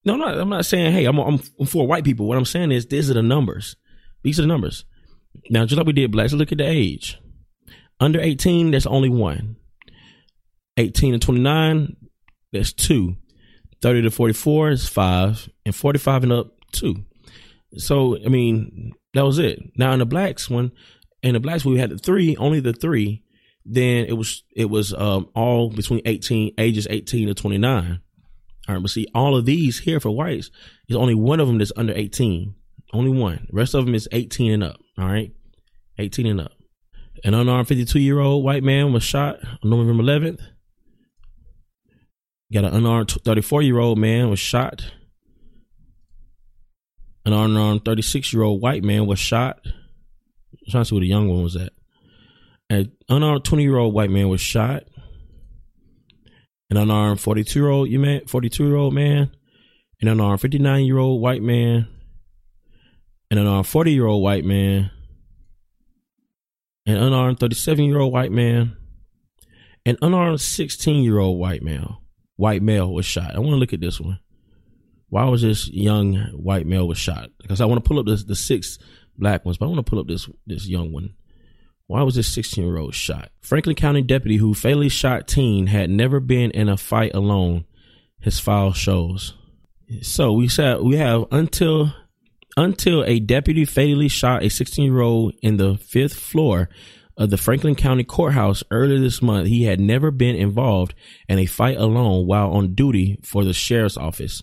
No, 0.03 0.13
I'm 0.13 0.19
not, 0.19 0.37
I'm 0.39 0.49
not 0.49 0.65
saying, 0.65 0.93
hey, 0.93 1.05
I'm, 1.05 1.19
I'm 1.19 1.37
for 1.37 1.85
white 1.85 2.03
people. 2.03 2.27
What 2.27 2.39
I'm 2.39 2.45
saying 2.45 2.71
is, 2.71 2.87
these 2.87 3.11
are 3.11 3.13
the 3.13 3.21
numbers. 3.21 3.75
These 4.23 4.39
are 4.39 4.41
the 4.41 4.47
numbers. 4.47 4.83
Now, 5.51 5.65
just 5.65 5.77
like 5.77 5.85
we 5.85 5.93
did 5.93 6.11
blacks, 6.11 6.33
look 6.33 6.51
at 6.51 6.57
the 6.57 6.67
age. 6.67 7.19
Under 7.99 8.19
18, 8.19 8.71
there's 8.71 8.87
only 8.87 9.09
one. 9.09 9.57
18 10.77 11.13
to 11.13 11.19
29, 11.19 11.95
there's 12.51 12.73
two. 12.73 13.15
30 13.83 14.03
to 14.03 14.11
44 14.11 14.69
is 14.71 14.87
five. 14.87 15.47
And 15.67 15.75
45 15.75 16.23
and 16.23 16.31
up, 16.31 16.47
two. 16.71 17.05
So, 17.75 18.17
I 18.25 18.29
mean, 18.29 18.93
that 19.13 19.23
was 19.23 19.37
it. 19.37 19.59
Now, 19.77 19.93
in 19.93 19.99
the 19.99 20.05
blacks 20.05 20.49
one, 20.49 20.71
in 21.21 21.33
the 21.33 21.39
blacks 21.39 21.65
we 21.65 21.77
had 21.77 21.89
the 21.89 21.97
three, 21.97 22.35
only 22.37 22.59
the 22.59 22.73
three. 22.73 23.23
Then 23.65 24.05
it 24.05 24.13
was 24.13 24.43
it 24.55 24.69
was 24.69 24.93
um, 24.93 25.29
all 25.35 25.69
between 25.69 26.01
eighteen 26.05 26.53
ages 26.57 26.87
eighteen 26.89 27.27
to 27.27 27.33
twenty 27.33 27.57
nine. 27.57 27.99
All 28.67 28.75
right, 28.75 28.81
but 28.81 28.91
see, 28.91 29.07
all 29.13 29.35
of 29.35 29.45
these 29.45 29.79
here 29.79 29.99
for 29.99 30.11
whites 30.11 30.49
is 30.87 30.95
only 30.95 31.15
one 31.15 31.39
of 31.39 31.47
them 31.47 31.57
that's 31.57 31.73
under 31.75 31.93
eighteen. 31.93 32.55
Only 32.93 33.11
one. 33.11 33.47
The 33.49 33.55
rest 33.55 33.73
of 33.73 33.85
them 33.85 33.95
is 33.95 34.07
eighteen 34.11 34.53
and 34.53 34.63
up. 34.63 34.79
All 34.97 35.05
right, 35.05 35.31
eighteen 35.97 36.25
and 36.25 36.41
up. 36.41 36.51
An 37.23 37.33
unarmed 37.33 37.67
fifty 37.67 37.85
two 37.85 37.99
year 37.99 38.19
old 38.19 38.43
white 38.43 38.63
man 38.63 38.93
was 38.93 39.03
shot 39.03 39.39
on 39.43 39.69
November 39.69 40.01
eleventh. 40.01 40.41
Got 42.51 42.65
an 42.65 42.73
unarmed 42.73 43.11
thirty 43.11 43.41
four 43.41 43.61
year 43.61 43.77
old 43.77 43.99
man 43.99 44.29
was 44.29 44.39
shot. 44.39 44.91
An 47.25 47.33
unarmed 47.33 47.83
thirty 47.83 48.01
six 48.01 48.33
year 48.33 48.43
old 48.43 48.61
white 48.61 48.83
man 48.83 49.05
was 49.05 49.19
shot 49.19 49.59
trying 50.69 50.83
to 50.83 50.89
see 50.89 50.95
where 50.95 51.01
the 51.01 51.07
young 51.07 51.27
one 51.27 51.43
was 51.43 51.55
at. 51.55 51.73
An 52.69 52.91
unarmed 53.07 53.43
20 53.43 53.63
year 53.63 53.77
old 53.77 53.93
white 53.93 54.09
man 54.09 54.29
was 54.29 54.41
shot. 54.41 54.83
An 56.69 56.77
unarmed 56.77 57.19
42 57.19 57.59
year 57.59 57.69
old 57.69 57.89
you 57.89 57.99
man, 57.99 58.25
42 58.27 58.67
year 58.67 58.75
old 58.75 58.93
man, 58.93 59.31
an 60.01 60.07
unarmed 60.07 60.41
59 60.41 60.85
year 60.85 60.99
old 60.99 61.21
white 61.21 61.41
man, 61.41 61.87
an 63.31 63.37
unarmed 63.37 63.67
40 63.67 63.91
year 63.91 64.05
old 64.05 64.23
white 64.23 64.45
man, 64.45 64.91
an 66.85 66.97
unarmed 66.97 67.39
37 67.39 67.85
year 67.85 67.99
old 67.99 68.13
white 68.13 68.31
man, 68.31 68.77
an 69.85 69.97
unarmed 70.01 70.41
16 70.41 71.03
year 71.03 71.19
old 71.19 71.39
white 71.39 71.63
male. 71.63 72.03
White 72.35 72.61
male 72.61 72.93
was 72.93 73.05
shot. 73.05 73.35
I 73.35 73.39
want 73.39 73.51
to 73.51 73.57
look 73.57 73.73
at 73.73 73.81
this 73.81 73.99
one. 73.99 74.19
Why 75.09 75.25
was 75.25 75.41
this 75.41 75.67
young 75.69 76.15
white 76.33 76.67
male 76.67 76.87
was 76.87 76.97
shot? 76.97 77.31
Because 77.41 77.59
I 77.59 77.65
want 77.65 77.83
to 77.83 77.87
pull 77.87 77.99
up 77.99 78.05
the 78.05 78.15
the 78.15 78.35
six 78.35 78.77
black 79.19 79.45
ones, 79.45 79.57
but 79.57 79.65
I 79.65 79.69
want 79.69 79.85
to 79.85 79.89
pull 79.89 79.99
up 79.99 80.07
this 80.07 80.29
this 80.47 80.67
young 80.67 80.91
one. 80.91 81.15
Why 81.87 82.03
was 82.03 82.15
this 82.15 82.31
16 82.33 82.63
year 82.63 82.77
old 82.77 82.93
shot? 82.93 83.31
Franklin 83.41 83.75
County 83.75 84.01
deputy 84.01 84.37
who 84.37 84.53
fatally 84.53 84.89
shot 84.89 85.27
teen 85.27 85.67
had 85.67 85.89
never 85.89 86.19
been 86.19 86.51
in 86.51 86.69
a 86.69 86.77
fight 86.77 87.15
alone. 87.15 87.65
His 88.19 88.39
file 88.39 88.73
shows. 88.73 89.33
So 90.01 90.33
we 90.33 90.49
said 90.49 90.81
we 90.81 90.97
have 90.97 91.25
until 91.31 91.93
until 92.57 93.03
a 93.05 93.19
deputy 93.19 93.65
fatally 93.65 94.07
shot 94.07 94.43
a 94.43 94.49
16 94.49 94.85
year 94.85 95.01
old 95.01 95.33
in 95.41 95.57
the 95.57 95.77
fifth 95.77 96.13
floor 96.13 96.69
of 97.17 97.29
the 97.29 97.37
Franklin 97.37 97.75
County 97.75 98.03
Courthouse 98.03 98.63
earlier 98.71 98.99
this 98.99 99.21
month. 99.21 99.47
He 99.47 99.63
had 99.63 99.79
never 99.79 100.11
been 100.11 100.35
involved 100.35 100.93
in 101.27 101.39
a 101.39 101.45
fight 101.45 101.77
alone 101.77 102.27
while 102.27 102.51
on 102.51 102.75
duty 102.75 103.19
for 103.23 103.43
the 103.43 103.53
sheriff's 103.53 103.97
office. 103.97 104.41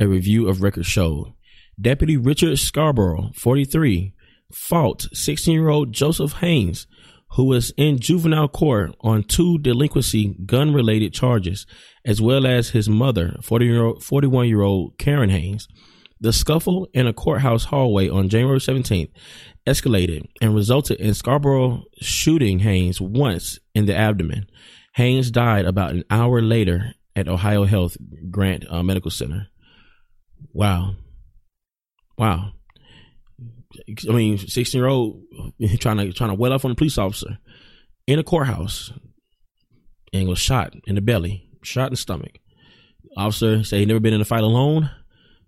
A 0.00 0.08
review 0.08 0.48
of 0.48 0.62
records 0.62 0.86
showed. 0.86 1.32
Deputy 1.80 2.16
Richard 2.16 2.58
Scarborough, 2.58 3.30
43, 3.36 4.14
fought 4.52 5.06
16 5.12 5.52
year 5.52 5.68
old 5.68 5.92
Joseph 5.92 6.34
Haynes, 6.34 6.86
who 7.32 7.44
was 7.44 7.72
in 7.76 7.98
juvenile 7.98 8.48
court 8.48 8.94
on 9.00 9.24
two 9.24 9.58
delinquency 9.58 10.36
gun 10.46 10.72
related 10.72 11.12
charges, 11.12 11.66
as 12.04 12.20
well 12.20 12.46
as 12.46 12.70
his 12.70 12.88
mother, 12.88 13.36
41 13.42 14.48
year 14.48 14.62
old 14.62 14.98
Karen 14.98 15.30
Haynes. 15.30 15.66
The 16.20 16.32
scuffle 16.32 16.88
in 16.94 17.06
a 17.06 17.12
courthouse 17.12 17.64
hallway 17.64 18.08
on 18.08 18.28
January 18.28 18.58
17th 18.58 19.10
escalated 19.66 20.26
and 20.40 20.54
resulted 20.54 21.00
in 21.00 21.12
Scarborough 21.12 21.82
shooting 22.00 22.60
Haynes 22.60 23.00
once 23.00 23.58
in 23.74 23.86
the 23.86 23.96
abdomen. 23.96 24.46
Haynes 24.94 25.30
died 25.30 25.64
about 25.64 25.90
an 25.90 26.04
hour 26.10 26.40
later 26.40 26.94
at 27.16 27.28
Ohio 27.28 27.64
Health 27.64 27.96
Grant 28.30 28.64
uh, 28.70 28.82
Medical 28.82 29.10
Center. 29.10 29.48
Wow. 30.52 30.94
Wow. 32.16 32.52
I 34.08 34.12
mean, 34.12 34.38
sixteen 34.38 34.80
year 34.80 34.88
old 34.88 35.22
trying 35.80 35.98
to 35.98 36.12
trying 36.12 36.30
to 36.30 36.34
wet 36.34 36.52
off 36.52 36.64
on 36.64 36.70
a 36.70 36.76
police 36.76 36.98
officer 36.98 37.38
in 38.06 38.18
a 38.18 38.24
courthouse 38.24 38.92
and 40.12 40.28
was 40.28 40.38
shot 40.38 40.74
in 40.86 40.94
the 40.94 41.00
belly, 41.00 41.48
shot 41.62 41.86
in 41.86 41.92
the 41.92 41.96
stomach. 41.96 42.38
Officer 43.16 43.64
said 43.64 43.80
he 43.80 43.86
never 43.86 44.00
been 44.00 44.14
in 44.14 44.20
a 44.20 44.24
fight 44.24 44.42
alone 44.42 44.90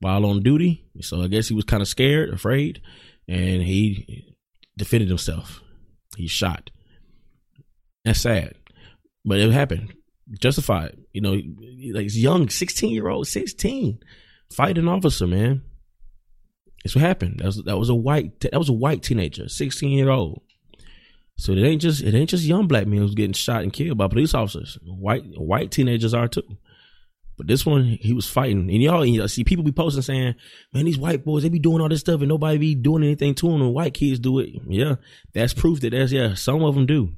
while 0.00 0.26
on 0.26 0.42
duty, 0.42 0.84
so 1.00 1.22
I 1.22 1.28
guess 1.28 1.48
he 1.48 1.54
was 1.54 1.64
kind 1.64 1.82
of 1.82 1.88
scared, 1.88 2.32
afraid, 2.32 2.80
and 3.28 3.62
he 3.62 4.34
defended 4.76 5.08
himself. 5.08 5.62
He 6.16 6.28
shot. 6.28 6.70
That's 8.04 8.20
sad, 8.20 8.54
but 9.24 9.38
it 9.38 9.50
happened. 9.52 9.94
Justified. 10.40 10.96
You 11.12 11.20
know, 11.20 11.40
like 11.92 12.12
young, 12.14 12.48
sixteen 12.48 12.90
year 12.90 13.08
old, 13.08 13.26
sixteen, 13.26 14.00
fighting 14.52 14.88
officer, 14.88 15.26
man. 15.26 15.62
That's 16.86 16.94
what 16.94 17.02
happened. 17.02 17.40
That 17.40 17.46
was 17.46 17.62
that 17.64 17.78
was 17.78 17.88
a 17.88 17.96
white 17.96 18.38
that 18.42 18.56
was 18.56 18.68
a 18.68 18.72
white 18.72 19.02
teenager, 19.02 19.48
sixteen 19.48 19.90
year 19.90 20.08
old. 20.08 20.40
So 21.36 21.50
it 21.50 21.58
ain't 21.58 21.82
just 21.82 22.00
it 22.00 22.14
ain't 22.14 22.30
just 22.30 22.44
young 22.44 22.68
black 22.68 22.86
men 22.86 23.00
who's 23.00 23.16
getting 23.16 23.32
shot 23.32 23.64
and 23.64 23.72
killed 23.72 23.98
by 23.98 24.06
police 24.06 24.34
officers. 24.34 24.78
White 24.84 25.24
white 25.36 25.72
teenagers 25.72 26.14
are 26.14 26.28
too. 26.28 26.44
But 27.36 27.48
this 27.48 27.66
one, 27.66 27.98
he 28.00 28.12
was 28.12 28.30
fighting, 28.30 28.70
and 28.70 28.80
y'all, 28.80 29.04
you 29.04 29.26
see 29.26 29.42
people 29.42 29.64
be 29.64 29.72
posting 29.72 30.02
saying, 30.02 30.36
"Man, 30.72 30.84
these 30.84 30.96
white 30.96 31.24
boys 31.24 31.42
they 31.42 31.48
be 31.48 31.58
doing 31.58 31.80
all 31.80 31.88
this 31.88 31.98
stuff, 32.02 32.20
and 32.20 32.28
nobody 32.28 32.56
be 32.56 32.76
doing 32.76 33.02
anything 33.02 33.34
to 33.34 33.50
them, 33.50 33.62
and 33.62 33.74
white 33.74 33.92
kids 33.92 34.20
do 34.20 34.38
it." 34.38 34.50
Yeah, 34.68 34.94
that's 35.34 35.52
proof 35.52 35.80
that 35.80 35.90
there's 35.90 36.12
yeah, 36.12 36.34
some 36.34 36.62
of 36.62 36.76
them 36.76 36.86
do. 36.86 37.16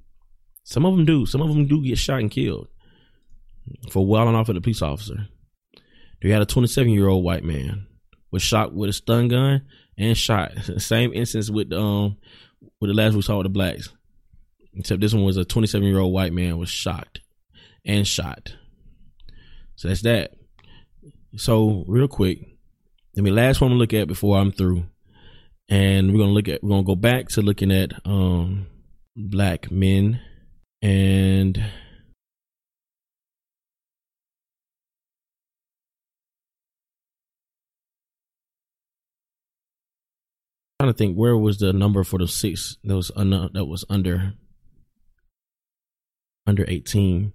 Some 0.65 0.87
of 0.87 0.97
them 0.97 1.05
do. 1.05 1.27
Some 1.27 1.43
of 1.43 1.49
them 1.49 1.67
do 1.67 1.85
get 1.85 1.99
shot 1.99 2.21
and 2.21 2.31
killed 2.31 2.69
for 3.91 4.07
wilding 4.07 4.35
off 4.35 4.49
at 4.49 4.57
a 4.57 4.63
police 4.63 4.81
officer. 4.81 5.29
They 6.23 6.31
had 6.31 6.41
a 6.41 6.47
27 6.47 6.91
year 6.91 7.09
old 7.09 7.23
white 7.23 7.45
man 7.45 7.88
was 8.31 8.43
shot 8.43 8.75
with 8.75 8.91
a 8.91 8.93
stun 8.93 9.29
gun 9.29 9.63
and 9.97 10.17
shot. 10.17 10.53
Same 10.79 11.13
instance 11.13 11.51
with 11.51 11.73
um 11.73 12.17
with 12.81 12.91
the 12.91 12.95
last 12.95 13.15
we 13.15 13.23
saw 13.23 13.39
with 13.39 13.45
the 13.45 13.51
blacks. 13.51 13.89
Except 14.75 15.01
this 15.01 15.15
one 15.15 15.25
was 15.25 15.37
a 15.37 15.45
27 15.45 15.87
year 15.87 15.99
old 15.99 16.13
white 16.13 16.33
man 16.33 16.59
was 16.59 16.69
shot 16.69 17.21
and 17.85 18.07
shot. 18.07 18.55
So 19.77 19.89
that's 19.89 20.03
that. 20.03 20.33
So 21.37 21.85
real 21.87 22.09
quick, 22.09 22.41
I 23.17 23.21
mean, 23.21 23.35
last 23.35 23.61
one 23.61 23.71
to 23.71 23.77
look 23.77 23.95
at 23.95 24.09
before 24.09 24.39
I'm 24.39 24.53
through, 24.53 24.87
and 25.69 26.13
we're 26.13 26.19
gonna 26.19 26.33
look 26.33 26.49
at 26.49 26.63
we're 26.63 26.71
gonna 26.71 26.85
go 26.85 26.97
back 26.97 27.29
to 27.29 27.43
looking 27.43 27.73
at 27.73 27.93
um 28.05 28.67
black 29.17 29.71
men 29.71 30.21
and 30.81 31.63
trying 40.89 40.95
to 40.95 40.99
think 40.99 41.17
where 41.17 41.37
was 41.37 41.59
the 41.59 41.73
number 41.73 42.05
for 42.05 42.19
the 42.19 42.29
six 42.29 42.77
that 42.85 42.97
was 42.97 43.11
un- 43.17 43.51
that 43.53 43.65
was 43.67 43.85
under 43.91 44.33
under 46.47 46.65
18 46.67 47.33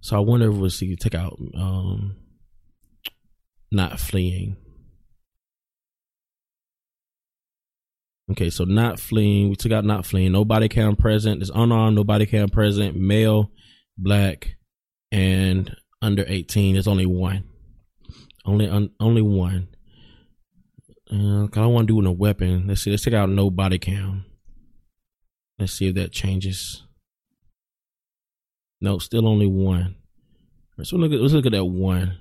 so 0.00 0.16
i 0.16 0.20
wonder 0.20 0.50
if 0.50 0.56
we'll 0.56 0.70
see 0.70 0.96
take 0.96 1.14
out 1.14 1.38
um 1.56 2.16
not 3.74 3.98
fleeing. 3.98 4.56
Okay 8.30 8.48
so 8.48 8.64
not 8.64 8.98
fleeing 8.98 9.50
we 9.50 9.56
took 9.56 9.72
out 9.72 9.84
not 9.84 10.06
fleeing. 10.06 10.32
Nobody 10.32 10.68
cam 10.68 10.96
present 10.96 11.40
there's 11.40 11.50
unarmed 11.50 11.96
nobody 11.96 12.24
cam 12.24 12.48
present 12.48 12.96
male 12.96 13.50
black 13.98 14.56
and 15.12 15.76
under 16.00 16.24
18 16.26 16.74
there's 16.74 16.86
only 16.86 17.04
one. 17.04 17.44
Only 18.46 18.68
un- 18.68 18.90
only 19.00 19.22
one 19.22 19.73
uh, 21.12 21.46
I 21.54 21.66
want 21.66 21.86
to 21.88 21.92
do 21.92 21.98
it 21.98 22.02
in 22.02 22.06
a 22.06 22.12
weapon. 22.12 22.66
Let's 22.66 22.82
see. 22.82 22.90
Let's 22.90 23.04
take 23.04 23.14
out 23.14 23.28
no 23.28 23.50
body 23.50 23.78
cam. 23.78 24.24
Let's 25.58 25.72
see 25.72 25.88
if 25.88 25.94
that 25.96 26.12
changes. 26.12 26.82
No, 28.80 28.98
still 28.98 29.28
only 29.28 29.46
one. 29.46 29.96
Let's 30.76 30.92
look 30.92 31.12
at 31.12 31.20
let's 31.20 31.32
look 31.32 31.46
at 31.46 31.52
that 31.52 31.64
one. 31.64 32.18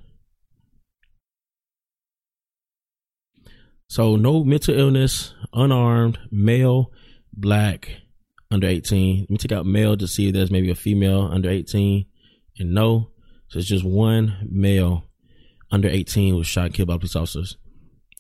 So 3.88 4.16
no 4.16 4.44
mental 4.44 4.78
illness, 4.78 5.34
unarmed, 5.54 6.18
male, 6.32 6.92
black, 7.32 7.98
under 8.50 8.68
18. 8.68 9.22
Let 9.22 9.30
me 9.30 9.38
take 9.38 9.52
out 9.52 9.66
male 9.66 9.98
to 9.98 10.08
see 10.08 10.28
if 10.28 10.34
there's 10.34 10.52
maybe 10.52 10.72
a 10.72 10.76
female 10.76 11.30
under 11.32 11.50
18. 11.50 12.06
And 12.60 12.74
no. 12.74 13.12
So 13.50 13.60
it's 13.60 13.68
just 13.68 13.86
one 13.86 14.48
male 14.50 15.06
under 15.72 15.88
18 15.88 16.36
was 16.36 16.48
shot 16.48 16.74
killed 16.74 16.88
by 16.88 16.98
police 16.98 17.16
officers. 17.16 17.58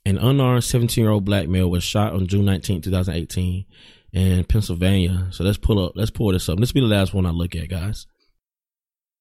An 0.05 0.17
unarmed 0.17 0.63
17 0.63 1.01
year 1.01 1.11
old 1.11 1.25
black 1.25 1.47
male 1.47 1.69
was 1.69 1.83
shot 1.83 2.13
on 2.13 2.27
June 2.27 2.45
19, 2.45 2.81
2018 2.81 3.65
in 4.11 4.43
Pennsylvania. 4.43 5.27
So 5.31 5.43
let's 5.43 5.57
pull 5.57 5.83
up, 5.83 5.93
let's 5.95 6.11
pull 6.11 6.31
this 6.31 6.49
up. 6.49 6.59
This 6.59 6.73
will 6.73 6.81
be 6.81 6.87
the 6.87 6.95
last 6.95 7.13
one 7.13 7.25
I 7.25 7.31
look 7.31 7.55
at, 7.55 7.69
guys. 7.69 8.05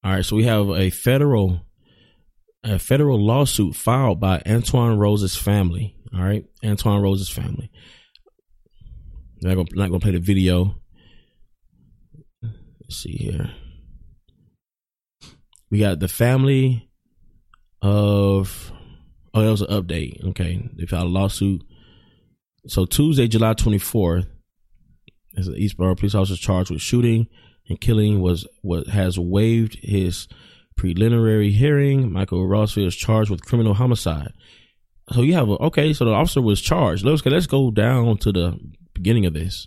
All 0.04 0.12
right. 0.12 0.24
So 0.24 0.36
we 0.36 0.44
have 0.44 0.68
a 0.70 0.90
federal, 0.90 1.60
a 2.64 2.78
federal 2.78 3.24
lawsuit 3.24 3.76
filed 3.76 4.18
by 4.18 4.42
Antwon 4.44 4.98
Rose's 4.98 5.36
family. 5.36 5.96
All 6.14 6.22
right. 6.22 6.44
Antwon 6.62 7.00
Rose's 7.00 7.30
family. 7.30 7.70
I'm 9.42 9.48
not 9.48 9.54
gonna, 9.54 9.68
not 9.72 9.88
gonna 9.88 10.00
play 10.00 10.12
the 10.12 10.18
video. 10.18 10.76
Let's 12.42 12.96
see 12.96 13.12
here. 13.12 13.50
We 15.70 15.78
got 15.78 16.00
the 16.00 16.08
family 16.08 16.90
of 17.80 18.72
Oh, 19.34 19.42
that 19.42 19.50
was 19.50 19.62
an 19.62 19.68
update. 19.68 20.22
Okay, 20.30 20.68
they 20.76 20.86
filed 20.86 21.06
a 21.06 21.08
lawsuit. 21.08 21.62
So 22.66 22.84
Tuesday, 22.84 23.28
July 23.28 23.54
twenty 23.54 23.78
fourth, 23.78 24.26
as 25.36 25.48
an 25.48 25.54
Eastboro 25.54 25.96
police 25.96 26.14
officer 26.14 26.36
charged 26.36 26.70
with 26.70 26.80
shooting 26.80 27.26
and 27.68 27.80
killing 27.80 28.20
was 28.20 28.46
what 28.60 28.88
has 28.88 29.18
waived 29.18 29.78
his 29.82 30.28
preliminary 30.76 31.50
hearing. 31.50 32.12
Michael 32.12 32.46
Rosfeld 32.46 32.86
is 32.86 32.96
charged 32.96 33.30
with 33.30 33.44
criminal 33.44 33.74
homicide. 33.74 34.32
So 35.12 35.22
you 35.22 35.34
have 35.34 35.48
a, 35.48 35.52
okay. 35.52 35.92
So 35.92 36.04
the 36.04 36.12
officer 36.12 36.40
was 36.40 36.60
charged. 36.60 37.04
Let's 37.04 37.24
let's 37.24 37.46
go 37.46 37.70
down 37.70 38.18
to 38.18 38.32
the 38.32 38.58
beginning 38.94 39.26
of 39.26 39.34
this. 39.34 39.66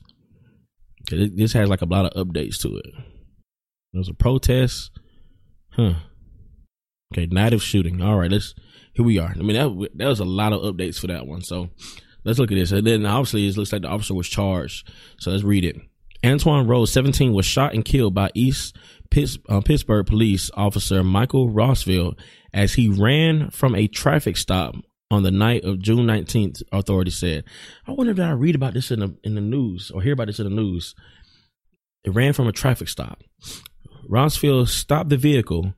This 1.10 1.54
has 1.54 1.70
like 1.70 1.82
a 1.82 1.86
lot 1.86 2.06
of 2.06 2.28
updates 2.28 2.60
to 2.62 2.78
it. 2.78 2.86
There 3.94 4.00
was 4.00 4.10
a 4.10 4.14
protest, 4.14 4.92
huh? 5.72 5.96
Okay, 7.14 7.28
night 7.28 7.54
of 7.54 7.62
shooting. 7.62 8.02
All 8.02 8.18
right, 8.18 8.32
let's 8.32 8.54
here 8.96 9.06
we 9.06 9.20
are. 9.20 9.30
I 9.30 9.42
mean, 9.42 9.56
that, 9.56 9.90
that 9.96 10.08
was 10.08 10.22
a 10.22 10.26
lot 10.26 10.54
of 10.54 10.62
updates 10.62 11.00
for 11.00 11.08
that 11.08 11.28
one. 11.28 11.42
So 11.42 11.70
let's 12.24 12.40
look 12.40 12.52
at 12.52 12.56
this. 12.56 12.72
And 12.72 12.88
then 12.88 13.06
obviously 13.06 13.48
it 13.48 13.58
looks 13.58 13.74
like 13.74 13.82
the 13.82 13.90
officer 13.90 14.14
was 14.14 14.30
charged. 14.30 14.90
So 15.20 15.32
let's 15.32 15.44
read 15.44 15.66
it. 15.66 15.76
Antwon 16.24 16.68
Rose, 16.68 16.92
17, 16.92 17.34
was 17.34 17.46
shot 17.46 17.74
and 17.74 17.84
killed 17.84 18.16
by 18.16 18.32
East 18.34 18.76
uh, 19.50 19.62
Pittsburgh 19.62 20.06
police 20.06 20.50
officer 20.56 21.04
Michael 21.04 21.50
Rosfeld 21.50 22.18
as 22.54 22.74
he 22.74 22.90
ran 22.90 23.50
from 23.52 23.76
a 23.76 23.88
traffic 23.88 24.38
stop 24.38 24.76
on 25.12 25.24
the 25.24 25.32
night 25.32 25.64
of 25.64 25.80
June 25.80 26.08
19th, 26.08 26.64
authorities 26.72 27.18
said. 27.18 27.44
I 27.86 27.92
wonder 27.92 28.14
if 28.14 28.20
I 28.20 28.32
read 28.32 28.56
about 28.56 28.74
this 28.74 28.92
in 28.92 29.02
the, 29.02 29.16
in 29.24 29.36
the 29.36 29.42
news 29.42 29.92
or 29.92 30.02
hear 30.02 30.14
about 30.14 30.28
this 30.28 30.40
in 30.40 30.46
the 30.46 30.56
news. 30.56 30.96
It 32.06 32.12
ran 32.12 32.34
from 32.34 32.48
a 32.48 32.52
traffic 32.52 32.88
stop. 32.88 33.22
Rosfeld 34.10 34.70
stopped 34.70 35.10
the 35.10 35.18
vehicle 35.18 35.74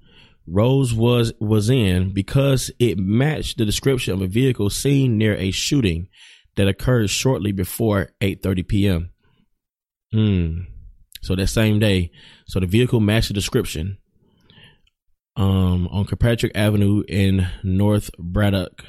Rose 0.47 0.93
was 0.93 1.33
was 1.39 1.69
in 1.69 2.13
because 2.13 2.71
it 2.79 2.97
matched 2.97 3.57
the 3.57 3.65
description 3.65 4.13
of 4.13 4.21
a 4.21 4.27
vehicle 4.27 4.69
seen 4.69 5.17
near 5.17 5.35
a 5.35 5.51
shooting 5.51 6.07
that 6.55 6.67
occurred 6.67 7.09
shortly 7.09 7.51
before 7.51 8.13
8:30 8.21 8.67
p.m. 8.67 9.11
Hmm. 10.11 10.59
So 11.21 11.35
that 11.35 11.47
same 11.47 11.79
day, 11.79 12.11
so 12.47 12.59
the 12.59 12.65
vehicle 12.65 12.99
matched 12.99 13.27
the 13.27 13.33
description 13.33 13.97
um, 15.35 15.87
on 15.89 16.05
Kirkpatrick 16.05 16.53
Avenue 16.55 17.03
in 17.07 17.47
North 17.63 18.09
Braddock. 18.17 18.83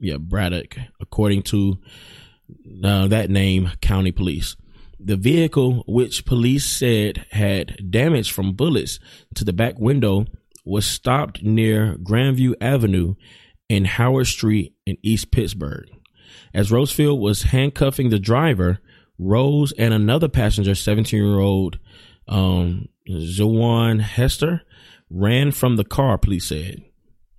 Yeah, 0.00 0.16
Braddock, 0.16 0.76
according 1.00 1.42
to 1.44 1.78
uh, 2.82 3.06
that 3.08 3.30
name, 3.30 3.70
County 3.80 4.12
Police. 4.12 4.56
The 4.98 5.16
vehicle, 5.16 5.84
which 5.86 6.26
police 6.26 6.64
said 6.64 7.24
had 7.30 7.90
damage 7.90 8.32
from 8.32 8.54
bullets 8.54 8.98
to 9.34 9.44
the 9.44 9.52
back 9.52 9.78
window, 9.78 10.26
was 10.70 10.86
stopped 10.86 11.42
near 11.42 11.96
Grandview 11.96 12.54
Avenue 12.60 13.16
and 13.68 13.88
Howard 13.88 14.28
Street 14.28 14.72
in 14.86 14.96
East 15.02 15.32
Pittsburgh. 15.32 15.88
As 16.54 16.70
Rosfeld 16.70 17.18
was 17.18 17.42
handcuffing 17.42 18.10
the 18.10 18.20
driver, 18.20 18.78
Rose 19.18 19.72
and 19.72 19.92
another 19.92 20.28
passenger, 20.28 20.76
17 20.76 21.20
year 21.20 21.40
old 21.40 21.80
um, 22.28 22.88
Zaijuan 23.08 24.00
Hester, 24.00 24.62
ran 25.10 25.50
from 25.50 25.74
the 25.74 25.84
car, 25.84 26.16
police 26.16 26.46
said. 26.46 26.84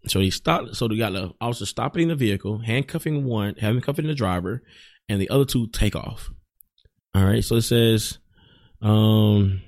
So 0.08 0.20
he 0.20 0.30
stopped. 0.30 0.76
So 0.76 0.90
they 0.90 0.98
got 0.98 1.14
the 1.14 1.32
officer 1.40 1.66
stopping 1.66 2.10
the 2.10 2.16
vehicle, 2.16 2.58
handcuffing 2.58 3.24
one, 3.24 3.56
handcuffing 3.56 4.08
the 4.08 4.14
driver, 4.14 4.62
and 5.08 5.22
the 5.22 5.30
other 5.30 5.46
two 5.46 5.68
take 5.68 5.96
off. 5.96 6.30
All 7.16 7.24
right. 7.24 7.44
So 7.44 7.56
it 7.56 7.62
says, 7.62 8.20
um, 8.82 9.62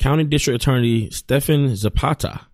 County 0.00 0.24
District 0.24 0.60
Attorney 0.60 1.10
Stephen 1.10 1.76
Zapata, 1.76 2.46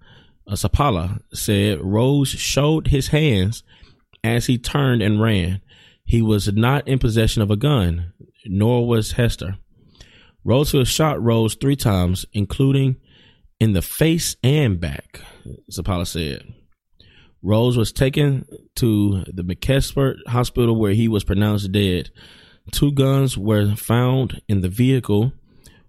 uh, 0.49 0.55
Zappala 0.55 1.21
said 1.33 1.81
Rose 1.81 2.29
showed 2.29 2.89
his 2.89 3.09
hands 3.09 3.63
as 4.25 4.47
he 4.47 4.59
turned 4.59 5.01
and 5.01 5.23
ran. 5.23 5.61
He 6.05 6.21
was 6.21 6.53
not 6.53 6.87
in 6.89 6.99
possession 6.99 7.43
of 7.43 7.51
a 7.51 7.57
gun, 7.57 8.13
nor 8.45 8.87
was 8.87 9.13
Hester. 9.13 9.59
Rose 10.45 10.73
Rosfeld 10.73 10.87
shot 10.89 11.23
Rose 11.23 11.55
three 11.55 11.77
times, 11.77 12.27
including 12.33 12.97
in 13.61 13.73
the 13.73 13.83
face 13.83 14.37
and 14.43 14.81
back, 14.81 15.21
Zappala 15.71 16.07
said. 16.07 16.53
Rose 17.43 17.77
was 17.77 17.93
taken 17.93 18.45
to 18.77 19.25
the 19.33 19.45
McKeesport 19.45 20.17
Hospital 20.27 20.75
where 20.75 20.93
he 20.93 21.07
was 21.07 21.23
pronounced 21.23 21.71
dead. 21.71 22.11
Two 22.73 22.91
guns 22.91 23.39
were 23.39 23.77
found 23.77 24.43
in 24.49 24.63
the 24.63 24.69
vehicle 24.69 25.33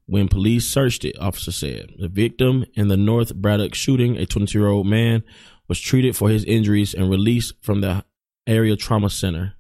when 0.07 0.27
police 0.27 0.67
searched 0.67 1.05
it, 1.05 1.19
officer 1.19 1.51
said. 1.51 1.91
The 1.99 2.07
victim 2.07 2.65
in 2.73 2.87
the 2.87 2.97
North 2.97 3.35
Braddock 3.35 3.75
shooting, 3.75 4.17
a 4.17 4.25
22 4.25 4.57
year 4.57 4.67
old 4.67 4.87
man, 4.87 5.23
was 5.67 5.79
treated 5.79 6.15
for 6.15 6.29
his 6.29 6.43
injuries 6.45 6.93
and 6.93 7.09
released 7.09 7.53
from 7.61 7.81
the 7.81 8.03
area 8.47 8.75
trauma 8.75 9.09
center. 9.09 9.53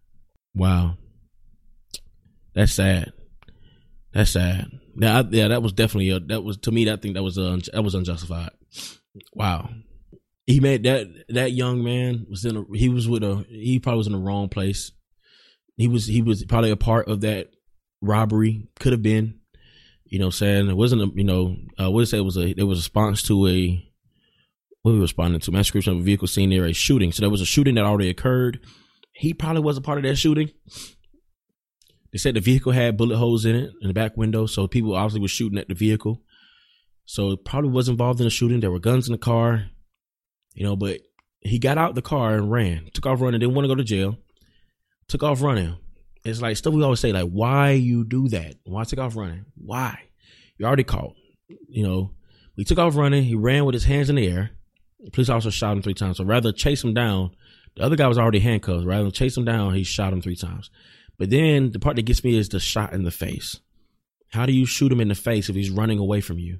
Wow. 0.55 0.97
That's 2.55 2.73
sad. 2.73 3.13
That's 4.13 4.31
sad. 4.31 4.71
Yeah, 4.99 5.19
I, 5.19 5.23
yeah, 5.29 5.49
that 5.49 5.61
was 5.61 5.73
definitely 5.73 6.09
a, 6.09 6.19
that 6.21 6.43
was 6.43 6.57
to 6.57 6.71
me. 6.71 6.85
That 6.85 7.03
thing 7.03 7.13
that 7.13 7.21
was 7.21 7.37
uh, 7.37 7.59
that 7.71 7.83
was 7.83 7.93
unjustified. 7.93 8.49
Wow, 9.31 9.69
he 10.47 10.59
made 10.59 10.83
that 10.83 11.07
that 11.29 11.51
young 11.51 11.83
man 11.83 12.25
was 12.27 12.43
in 12.45 12.57
a 12.57 12.63
he 12.75 12.89
was 12.89 13.07
with 13.07 13.23
a 13.23 13.45
he 13.47 13.77
probably 13.77 13.99
was 13.99 14.07
in 14.07 14.13
the 14.13 14.19
wrong 14.19 14.49
place. 14.49 14.91
He 15.75 15.87
was 15.87 16.07
he 16.07 16.23
was 16.23 16.43
probably 16.45 16.71
a 16.71 16.75
part 16.75 17.07
of 17.07 17.21
that 17.21 17.51
robbery. 18.01 18.67
Could 18.79 18.93
have 18.93 19.03
been, 19.03 19.39
you 20.09 20.19
know, 20.19 20.29
saying 20.29 20.69
it 20.69 20.77
wasn't 20.77 21.01
a 21.01 21.11
you 21.15 21.23
know 21.23 21.55
uh, 21.79 21.89
what 21.91 22.01
did 22.01 22.07
say 22.07 22.17
it 22.17 22.21
was 22.21 22.37
a 22.37 22.59
it 22.59 22.63
was 22.63 22.79
a 22.79 22.81
response 22.81 23.23
to 23.23 23.47
a 23.47 23.83
what 24.81 24.93
we 24.93 24.99
responding 24.99 25.39
to 25.41 25.51
mass 25.51 25.65
description 25.65 25.93
of 25.93 25.99
a 25.99 26.03
vehicle 26.03 26.27
seen 26.27 26.49
near 26.49 26.65
a 26.65 26.73
shooting. 26.73 27.11
So 27.11 27.21
there 27.21 27.29
was 27.29 27.41
a 27.41 27.45
shooting 27.45 27.75
that 27.75 27.85
already 27.85 28.09
occurred. 28.09 28.59
He 29.11 29.33
probably 29.33 29.61
was 29.61 29.77
a 29.77 29.81
part 29.81 29.97
of 29.97 30.03
that 30.03 30.15
shooting. 30.15 30.51
They 32.11 32.17
said 32.17 32.35
the 32.35 32.39
vehicle 32.39 32.71
had 32.71 32.97
bullet 32.97 33.17
holes 33.17 33.45
in 33.45 33.55
it 33.55 33.71
in 33.81 33.87
the 33.87 33.93
back 33.93 34.15
window, 34.15 34.45
so 34.45 34.67
people 34.67 34.95
obviously 34.95 35.21
were 35.21 35.27
shooting 35.27 35.59
at 35.59 35.67
the 35.67 35.73
vehicle. 35.73 36.21
So 37.05 37.31
it 37.31 37.45
probably 37.45 37.71
was 37.71 37.89
involved 37.89 38.21
in 38.21 38.27
a 38.27 38.29
shooting. 38.29 38.59
There 38.59 38.71
were 38.71 38.79
guns 38.79 39.07
in 39.07 39.11
the 39.11 39.17
car, 39.17 39.65
you 40.53 40.63
know, 40.63 40.75
but 40.75 41.01
he 41.41 41.59
got 41.59 41.77
out 41.77 41.95
the 41.95 42.01
car 42.01 42.35
and 42.35 42.51
ran, 42.51 42.89
took 42.93 43.05
off 43.05 43.21
running, 43.21 43.39
didn't 43.39 43.55
want 43.55 43.65
to 43.65 43.69
go 43.69 43.75
to 43.75 43.83
jail, 43.83 44.17
took 45.07 45.23
off 45.23 45.41
running. 45.41 45.77
It's 46.23 46.41
like 46.41 46.57
stuff 46.57 46.73
we 46.73 46.83
always 46.83 46.99
say, 46.99 47.11
like, 47.11 47.29
why 47.29 47.71
you 47.71 48.03
do 48.03 48.27
that? 48.29 48.55
Why 48.63 48.83
take 48.83 48.99
off 48.99 49.15
running? 49.15 49.45
Why? 49.55 49.99
You're 50.57 50.67
already 50.67 50.83
caught. 50.83 51.15
You 51.69 51.87
know, 51.87 52.11
he 52.55 52.63
took 52.63 52.79
off 52.79 52.95
running. 52.95 53.23
He 53.23 53.35
ran 53.35 53.65
with 53.65 53.73
his 53.73 53.85
hands 53.85 54.09
in 54.09 54.15
the 54.15 54.27
air. 54.27 54.51
The 54.99 55.11
police 55.11 55.29
officer 55.29 55.51
shot 55.51 55.77
him 55.77 55.81
three 55.81 55.93
times. 55.93 56.17
So 56.17 56.25
rather 56.25 56.51
chase 56.51 56.83
him 56.83 56.93
down, 56.93 57.31
the 57.75 57.83
other 57.83 57.95
guy 57.95 58.07
was 58.07 58.17
already 58.17 58.39
handcuffed. 58.39 58.85
Rather 58.85 59.03
than 59.03 59.11
chase 59.11 59.37
him 59.37 59.45
down, 59.45 59.75
he 59.75 59.83
shot 59.83 60.11
him 60.11 60.21
three 60.21 60.35
times. 60.35 60.69
But 61.17 61.29
then 61.29 61.71
the 61.71 61.79
part 61.79 61.95
that 61.95 62.05
gets 62.05 62.23
me 62.23 62.37
is 62.37 62.49
the 62.49 62.59
shot 62.59 62.93
in 62.93 63.03
the 63.03 63.11
face. 63.11 63.59
How 64.31 64.45
do 64.45 64.53
you 64.53 64.65
shoot 64.65 64.91
him 64.91 64.99
in 64.99 65.07
the 65.07 65.15
face 65.15 65.49
if 65.49 65.55
he's 65.55 65.69
running 65.69 65.99
away 65.99 66.21
from 66.21 66.39
you? 66.39 66.59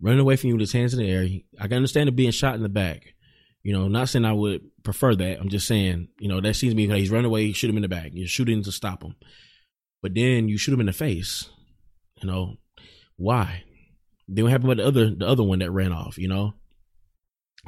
Running 0.00 0.20
away 0.20 0.36
from 0.36 0.48
you 0.48 0.54
with 0.54 0.60
his 0.60 0.72
hands 0.72 0.94
in 0.94 1.00
the 1.00 1.10
air. 1.10 1.28
I 1.60 1.68
can 1.68 1.76
understand 1.76 2.08
it 2.08 2.16
being 2.16 2.30
shot 2.30 2.54
in 2.54 2.62
the 2.62 2.68
back. 2.68 3.14
You 3.62 3.72
know, 3.72 3.88
not 3.88 4.08
saying 4.08 4.24
I 4.24 4.32
would 4.32 4.62
prefer 4.82 5.14
that. 5.14 5.40
I'm 5.40 5.48
just 5.48 5.66
saying, 5.66 6.08
you 6.18 6.28
know, 6.28 6.40
that 6.40 6.54
seems 6.54 6.72
to 6.72 6.76
me 6.76 6.86
like 6.86 6.98
he's 6.98 7.10
running 7.10 7.26
away, 7.26 7.52
shoot 7.52 7.70
him 7.70 7.76
in 7.76 7.82
the 7.82 7.88
back. 7.88 8.10
You're 8.12 8.28
shooting 8.28 8.62
to 8.62 8.72
stop 8.72 9.02
him. 9.02 9.16
But 10.02 10.14
then 10.14 10.48
you 10.48 10.58
shoot 10.58 10.72
him 10.72 10.80
in 10.80 10.86
the 10.86 10.92
face. 10.92 11.48
You 12.22 12.28
know, 12.28 12.54
why? 13.16 13.64
Then 14.28 14.44
what 14.44 14.50
happened 14.50 14.68
with 14.68 14.78
the 14.78 14.86
other 14.86 15.14
the 15.14 15.26
other 15.26 15.42
one 15.42 15.58
that 15.60 15.70
ran 15.70 15.92
off, 15.92 16.18
you 16.18 16.28
know? 16.28 16.54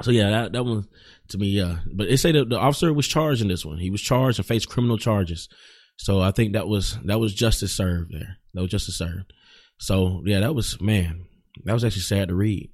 So 0.01 0.11
yeah, 0.11 0.29
that 0.29 0.53
that 0.53 0.63
one 0.63 0.87
to 1.29 1.37
me, 1.37 1.47
yeah. 1.47 1.79
But 1.93 2.07
it 2.07 2.17
say 2.17 2.31
that 2.31 2.49
the 2.49 2.57
officer 2.57 2.93
was 2.93 3.07
charged 3.07 3.41
in 3.41 3.47
this 3.47 3.65
one. 3.65 3.77
He 3.77 3.89
was 3.89 4.01
charged 4.01 4.39
and 4.39 4.45
faced 4.45 4.69
criminal 4.69 4.97
charges. 4.97 5.49
So 5.97 6.19
I 6.21 6.31
think 6.31 6.53
that 6.53 6.67
was 6.67 6.97
that 7.05 7.19
was 7.19 7.33
justice 7.33 7.73
served 7.73 8.11
there. 8.13 8.37
That 8.53 8.61
was 8.61 8.71
justice 8.71 8.97
served. 8.97 9.33
So 9.79 10.21
yeah, 10.25 10.39
that 10.39 10.55
was 10.55 10.79
man, 10.81 11.25
that 11.65 11.73
was 11.73 11.83
actually 11.83 12.01
sad 12.03 12.29
to 12.29 12.35
read. 12.35 12.71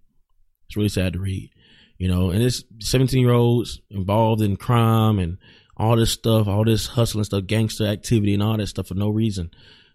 It's 0.67 0.77
really 0.77 0.89
sad 0.89 1.13
to 1.13 1.19
read. 1.19 1.49
You 1.97 2.07
know, 2.07 2.29
and 2.29 2.43
it's 2.43 2.63
17 2.79 3.19
year 3.19 3.31
olds 3.31 3.81
involved 3.89 4.41
in 4.41 4.55
crime 4.55 5.19
and 5.19 5.37
all 5.75 5.95
this 5.95 6.11
stuff, 6.11 6.47
all 6.47 6.63
this 6.63 6.87
hustling 6.87 7.23
stuff, 7.23 7.45
gangster 7.45 7.85
activity 7.85 8.33
and 8.33 8.43
all 8.43 8.57
that 8.57 8.67
stuff 8.67 8.87
for 8.87 8.95
no 8.95 9.09
reason. 9.09 9.51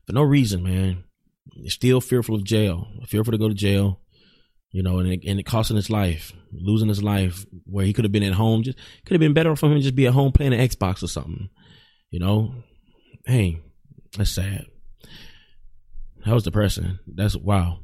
For 0.07 0.12
no 0.12 0.22
reason, 0.22 0.62
man. 0.62 1.05
still 1.66 2.00
fearful 2.00 2.34
of 2.34 2.44
jail, 2.44 2.88
fearful 3.07 3.32
to 3.32 3.38
go 3.38 3.48
to 3.48 3.55
jail, 3.55 4.00
you 4.72 4.82
know, 4.82 4.98
and 4.98 5.12
it, 5.12 5.20
and 5.26 5.38
it 5.38 5.44
costing 5.44 5.76
his 5.76 5.90
life, 5.90 6.32
losing 6.53 6.88
his 6.88 7.03
life 7.03 7.46
where 7.64 7.84
he 7.84 7.92
could 7.92 8.05
have 8.05 8.12
been 8.12 8.22
at 8.24 8.32
home. 8.32 8.64
Just 8.64 8.78
could 9.05 9.14
have 9.14 9.20
been 9.20 9.34
better 9.34 9.55
for 9.55 9.66
him 9.66 9.76
to 9.76 9.82
just 9.82 9.94
be 9.94 10.07
at 10.07 10.12
home 10.12 10.32
playing 10.32 10.55
an 10.55 10.68
Xbox 10.68 11.03
or 11.03 11.09
something, 11.09 11.48
you 12.11 12.18
know 12.18 12.53
hey, 13.24 13.61
that's 14.16 14.30
sad. 14.30 14.66
That 16.24 16.34
was 16.34 16.44
depressing. 16.44 16.98
That's 17.07 17.36
wow. 17.36 17.80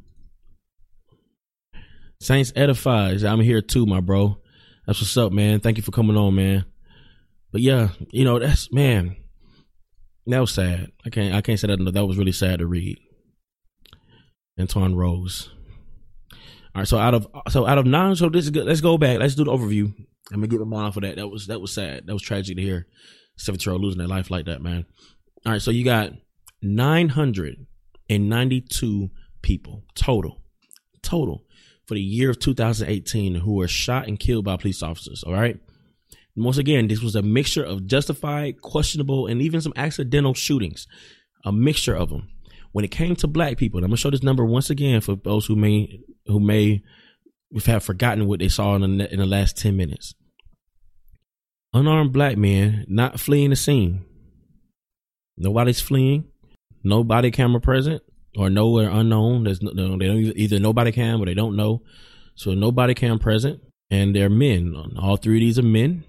Saints 2.20 2.52
edifies. 2.56 3.24
I'm 3.24 3.40
here 3.40 3.62
too, 3.62 3.86
my 3.86 4.00
bro. 4.00 4.38
That's 4.86 5.00
what's 5.00 5.16
up, 5.16 5.32
man. 5.32 5.60
Thank 5.60 5.76
you 5.76 5.82
for 5.82 5.92
coming 5.92 6.16
on, 6.16 6.34
man. 6.34 6.64
But 7.52 7.60
yeah, 7.60 7.90
you 8.10 8.24
know, 8.24 8.38
that's 8.38 8.72
man. 8.72 9.16
That 10.26 10.40
was 10.40 10.52
sad. 10.52 10.90
I 11.06 11.10
can't 11.10 11.34
I 11.34 11.40
can't 11.40 11.60
say 11.60 11.68
that 11.68 11.92
that 11.92 12.06
was 12.06 12.18
really 12.18 12.32
sad 12.32 12.58
to 12.58 12.66
read. 12.66 12.98
Antwon 14.58 14.96
Rose. 14.96 15.50
All 16.74 16.82
right, 16.82 16.88
so 16.88 16.98
out 16.98 17.14
of 17.14 17.28
so 17.48 17.66
out 17.66 17.78
of 17.78 17.86
nine, 17.86 18.16
so 18.16 18.28
this 18.28 18.44
is 18.44 18.50
good. 18.50 18.66
Let's 18.66 18.80
go 18.80 18.98
back. 18.98 19.20
Let's 19.20 19.36
do 19.36 19.44
the 19.44 19.52
overview. 19.52 19.94
Let 20.30 20.40
me 20.40 20.48
get 20.48 20.60
my 20.60 20.66
mind 20.66 20.94
for 20.94 21.00
that. 21.00 21.16
That 21.16 21.28
was 21.28 21.46
that 21.46 21.60
was 21.60 21.72
sad. 21.72 22.06
That 22.06 22.12
was 22.12 22.22
tragic 22.22 22.56
to 22.56 22.62
hear. 22.62 22.86
Seventy 23.36 23.64
year 23.64 23.72
old 23.72 23.82
losing 23.82 23.98
their 23.98 24.08
life 24.08 24.30
like 24.30 24.46
that, 24.46 24.60
man. 24.60 24.84
All 25.46 25.52
right, 25.52 25.62
so 25.62 25.70
you 25.70 25.84
got 25.84 26.12
992 26.62 29.10
people 29.42 29.84
total, 29.94 30.42
total 31.02 31.44
for 31.89 31.95
the 31.95 32.01
year 32.01 32.30
of 32.30 32.39
2018 32.39 33.34
who 33.36 33.55
were 33.55 33.66
shot 33.66 34.07
and 34.07 34.20
killed 34.20 34.45
by 34.45 34.57
police 34.57 34.82
officers. 34.82 35.24
All 35.24 35.32
right. 35.32 35.59
Once 36.36 36.59
again, 36.59 36.86
this 36.86 37.03
was 37.03 37.16
a 37.16 37.22
mixture 37.22 37.64
of 37.64 37.86
justified, 37.86 38.61
questionable, 38.62 39.26
and 39.26 39.43
even 39.43 39.61
some 39.61 39.72
accidental 39.74 40.34
shootings. 40.34 40.86
A 41.45 41.51
mixture 41.51 41.97
of 41.97 42.11
them. 42.11 42.28
When 42.70 42.84
it 42.84 42.93
came 42.93 43.16
to 43.16 43.26
black 43.26 43.57
people, 43.57 43.78
I'm 43.78 43.86
gonna 43.86 43.97
show 43.97 44.11
this 44.11 44.22
number 44.22 44.45
once 44.45 44.70
again 44.70 45.01
for 45.01 45.16
those 45.16 45.47
who 45.47 45.57
may 45.57 46.01
who 46.26 46.39
may 46.39 46.82
have 47.64 47.82
forgotten 47.82 48.26
what 48.28 48.39
they 48.39 48.49
saw 48.49 48.76
in 48.76 48.99
the, 48.99 49.12
in 49.12 49.18
the 49.18 49.26
last 49.26 49.57
10 49.57 49.76
minutes. 49.76 50.14
Unarmed 51.72 52.12
black 52.12 52.36
men 52.36 52.84
not 52.86 53.18
fleeing 53.18 53.51
the 53.51 53.57
scene 53.57 54.05
Nobody's 55.39 55.80
fleeing. 55.80 56.24
No 56.82 57.05
body 57.05 57.30
camera 57.30 57.61
present 57.61 58.03
or 58.36 58.50
nowhere 58.50 58.90
unknown. 58.90 59.44
There's 59.44 59.62
no, 59.62 59.96
they 59.96 60.06
don't 60.06 60.18
either 60.36 60.58
nobody 60.58 60.92
cam 60.92 61.22
or 61.22 61.26
they 61.26 61.34
don't 61.34 61.56
know. 61.56 61.82
So 62.34 62.54
nobody 62.54 62.94
cam 62.94 63.18
present, 63.18 63.60
and 63.90 64.14
they're 64.14 64.30
men. 64.30 64.74
All 65.00 65.16
three 65.16 65.38
of 65.38 65.40
these 65.40 65.58
are 65.58 65.62
men, 65.62 66.04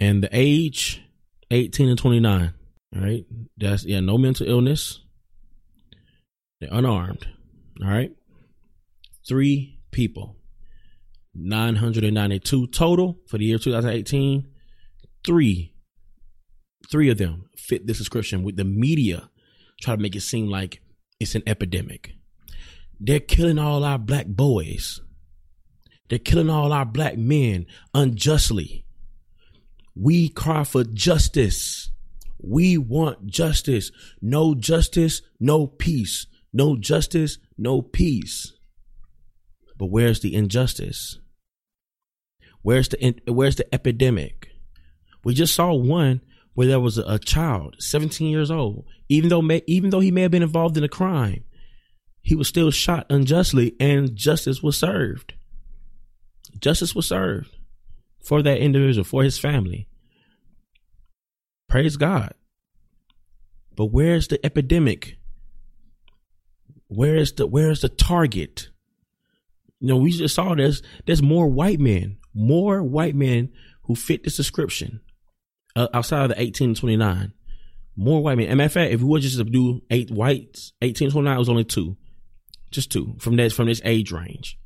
and 0.00 0.22
the 0.22 0.28
age 0.32 1.02
18 1.50 1.88
and 1.88 1.98
29. 1.98 2.54
All 2.94 3.02
right, 3.02 3.24
that's 3.56 3.84
yeah, 3.84 4.00
no 4.00 4.18
mental 4.18 4.48
illness. 4.48 5.00
They're 6.60 6.70
unarmed. 6.72 7.26
All 7.82 7.88
right, 7.88 8.12
three 9.26 9.78
people, 9.92 10.36
992 11.34 12.66
total 12.68 13.18
for 13.28 13.38
the 13.38 13.44
year 13.44 13.58
2018. 13.58 14.48
Three 15.24 15.72
three 16.90 17.08
of 17.08 17.18
them 17.18 17.48
fit 17.56 17.86
this 17.86 17.98
description 17.98 18.42
with 18.42 18.56
the 18.56 18.64
media 18.64 19.28
try 19.82 19.96
to 19.96 20.00
make 20.00 20.16
it 20.16 20.20
seem 20.20 20.46
like 20.46 20.80
it's 21.20 21.34
an 21.34 21.42
epidemic. 21.46 22.14
They're 23.00 23.20
killing 23.20 23.58
all 23.58 23.84
our 23.84 23.98
black 23.98 24.26
boys. 24.26 25.00
They're 26.08 26.18
killing 26.18 26.50
all 26.50 26.72
our 26.72 26.84
black 26.84 27.18
men 27.18 27.66
unjustly. 27.94 28.84
We 29.94 30.28
cry 30.28 30.64
for 30.64 30.84
justice. 30.84 31.90
We 32.38 32.78
want 32.78 33.26
justice. 33.26 33.90
No 34.20 34.54
justice, 34.54 35.22
no 35.40 35.66
peace. 35.66 36.26
No 36.52 36.76
justice, 36.76 37.38
no 37.58 37.82
peace. 37.82 38.52
But 39.76 39.86
where's 39.86 40.20
the 40.20 40.34
injustice? 40.34 41.18
Where's 42.62 42.88
the 42.88 43.14
where's 43.26 43.56
the 43.56 43.74
epidemic? 43.74 44.48
We 45.24 45.34
just 45.34 45.54
saw 45.54 45.72
one 45.72 46.20
where 46.54 46.66
there 46.66 46.80
was 46.80 46.98
a, 46.98 47.18
child, 47.18 47.76
17 47.78 48.28
years 48.28 48.50
old, 48.50 48.84
even 49.08 49.30
though 49.30 49.42
may, 49.42 49.62
even 49.66 49.90
though 49.90 50.00
he 50.00 50.10
may 50.10 50.22
have 50.22 50.30
been 50.30 50.42
involved 50.42 50.76
in 50.76 50.84
a 50.84 50.88
crime, 50.88 51.44
he 52.20 52.34
was 52.34 52.48
still 52.48 52.70
shot 52.70 53.06
unjustly, 53.10 53.74
and 53.80 54.14
justice 54.14 54.62
was 54.62 54.76
served. 54.76 55.34
Justice 56.60 56.94
was 56.94 57.08
served 57.08 57.56
for 58.22 58.42
that 58.42 58.58
individual, 58.58 59.04
for 59.04 59.24
his 59.24 59.38
family. 59.38 59.88
Praise 61.68 61.96
God. 61.96 62.34
But 63.74 63.86
where's 63.86 64.28
the 64.28 64.44
epidemic? 64.44 65.16
Where 66.88 67.16
is 67.16 67.32
the 67.32 67.46
where 67.46 67.70
is 67.70 67.80
the 67.80 67.88
target? 67.88 68.68
You 69.80 69.88
know, 69.88 69.96
we 69.96 70.12
just 70.12 70.34
saw 70.34 70.54
this. 70.54 70.82
There's 71.06 71.22
more 71.22 71.48
white 71.48 71.80
men, 71.80 72.18
more 72.34 72.82
white 72.82 73.14
men 73.14 73.50
who 73.84 73.96
fit 73.96 74.22
this 74.22 74.36
description 74.36 75.00
uh, 75.76 75.88
outside 75.94 76.22
of 76.22 76.28
the 76.30 76.40
18 76.40 76.74
to 76.74 76.80
29. 76.80 77.32
More 77.96 78.22
white 78.22 78.38
men. 78.38 78.48
And 78.48 78.56
matter 78.56 78.66
of 78.66 78.72
fact, 78.72 78.92
if 78.92 79.00
we 79.02 79.08
were 79.08 79.20
just 79.20 79.36
to 79.38 79.44
do 79.44 79.82
eight 79.90 80.10
whites, 80.10 80.72
18 80.80 81.08
to 81.08 81.12
29 81.12 81.38
was 81.38 81.48
only 81.48 81.64
two. 81.64 81.96
Just 82.70 82.90
two 82.90 83.16
from 83.18 83.36
this 83.36 83.52
from 83.52 83.66
this 83.66 83.82
age 83.84 84.12
range. 84.12 84.58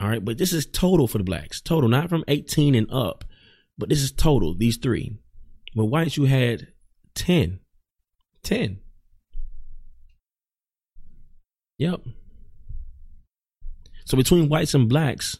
All 0.00 0.08
right, 0.08 0.24
but 0.24 0.38
this 0.38 0.52
is 0.52 0.66
total 0.66 1.06
for 1.06 1.18
the 1.18 1.24
blacks. 1.24 1.60
Total, 1.60 1.88
not 1.88 2.08
from 2.08 2.24
18 2.26 2.74
and 2.74 2.90
up, 2.90 3.24
but 3.78 3.88
this 3.88 4.02
is 4.02 4.10
total, 4.10 4.54
these 4.54 4.78
three. 4.78 5.16
When 5.74 5.90
whites 5.90 6.16
you 6.16 6.24
had 6.24 6.68
10. 7.14 7.60
10. 8.42 8.80
Yep. 11.78 12.00
So 14.04 14.16
between 14.16 14.48
whites 14.48 14.74
and 14.74 14.88
blacks, 14.88 15.38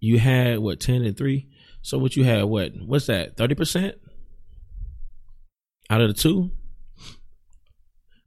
you 0.00 0.18
had 0.18 0.58
what 0.58 0.80
ten 0.80 1.02
and 1.02 1.16
three. 1.16 1.48
So 1.82 1.98
what 1.98 2.14
you 2.14 2.24
had 2.24 2.44
what? 2.44 2.72
What's 2.84 3.06
that? 3.06 3.36
Thirty 3.36 3.54
percent 3.54 3.96
out 5.90 6.00
of 6.00 6.08
the 6.08 6.14
two. 6.14 6.50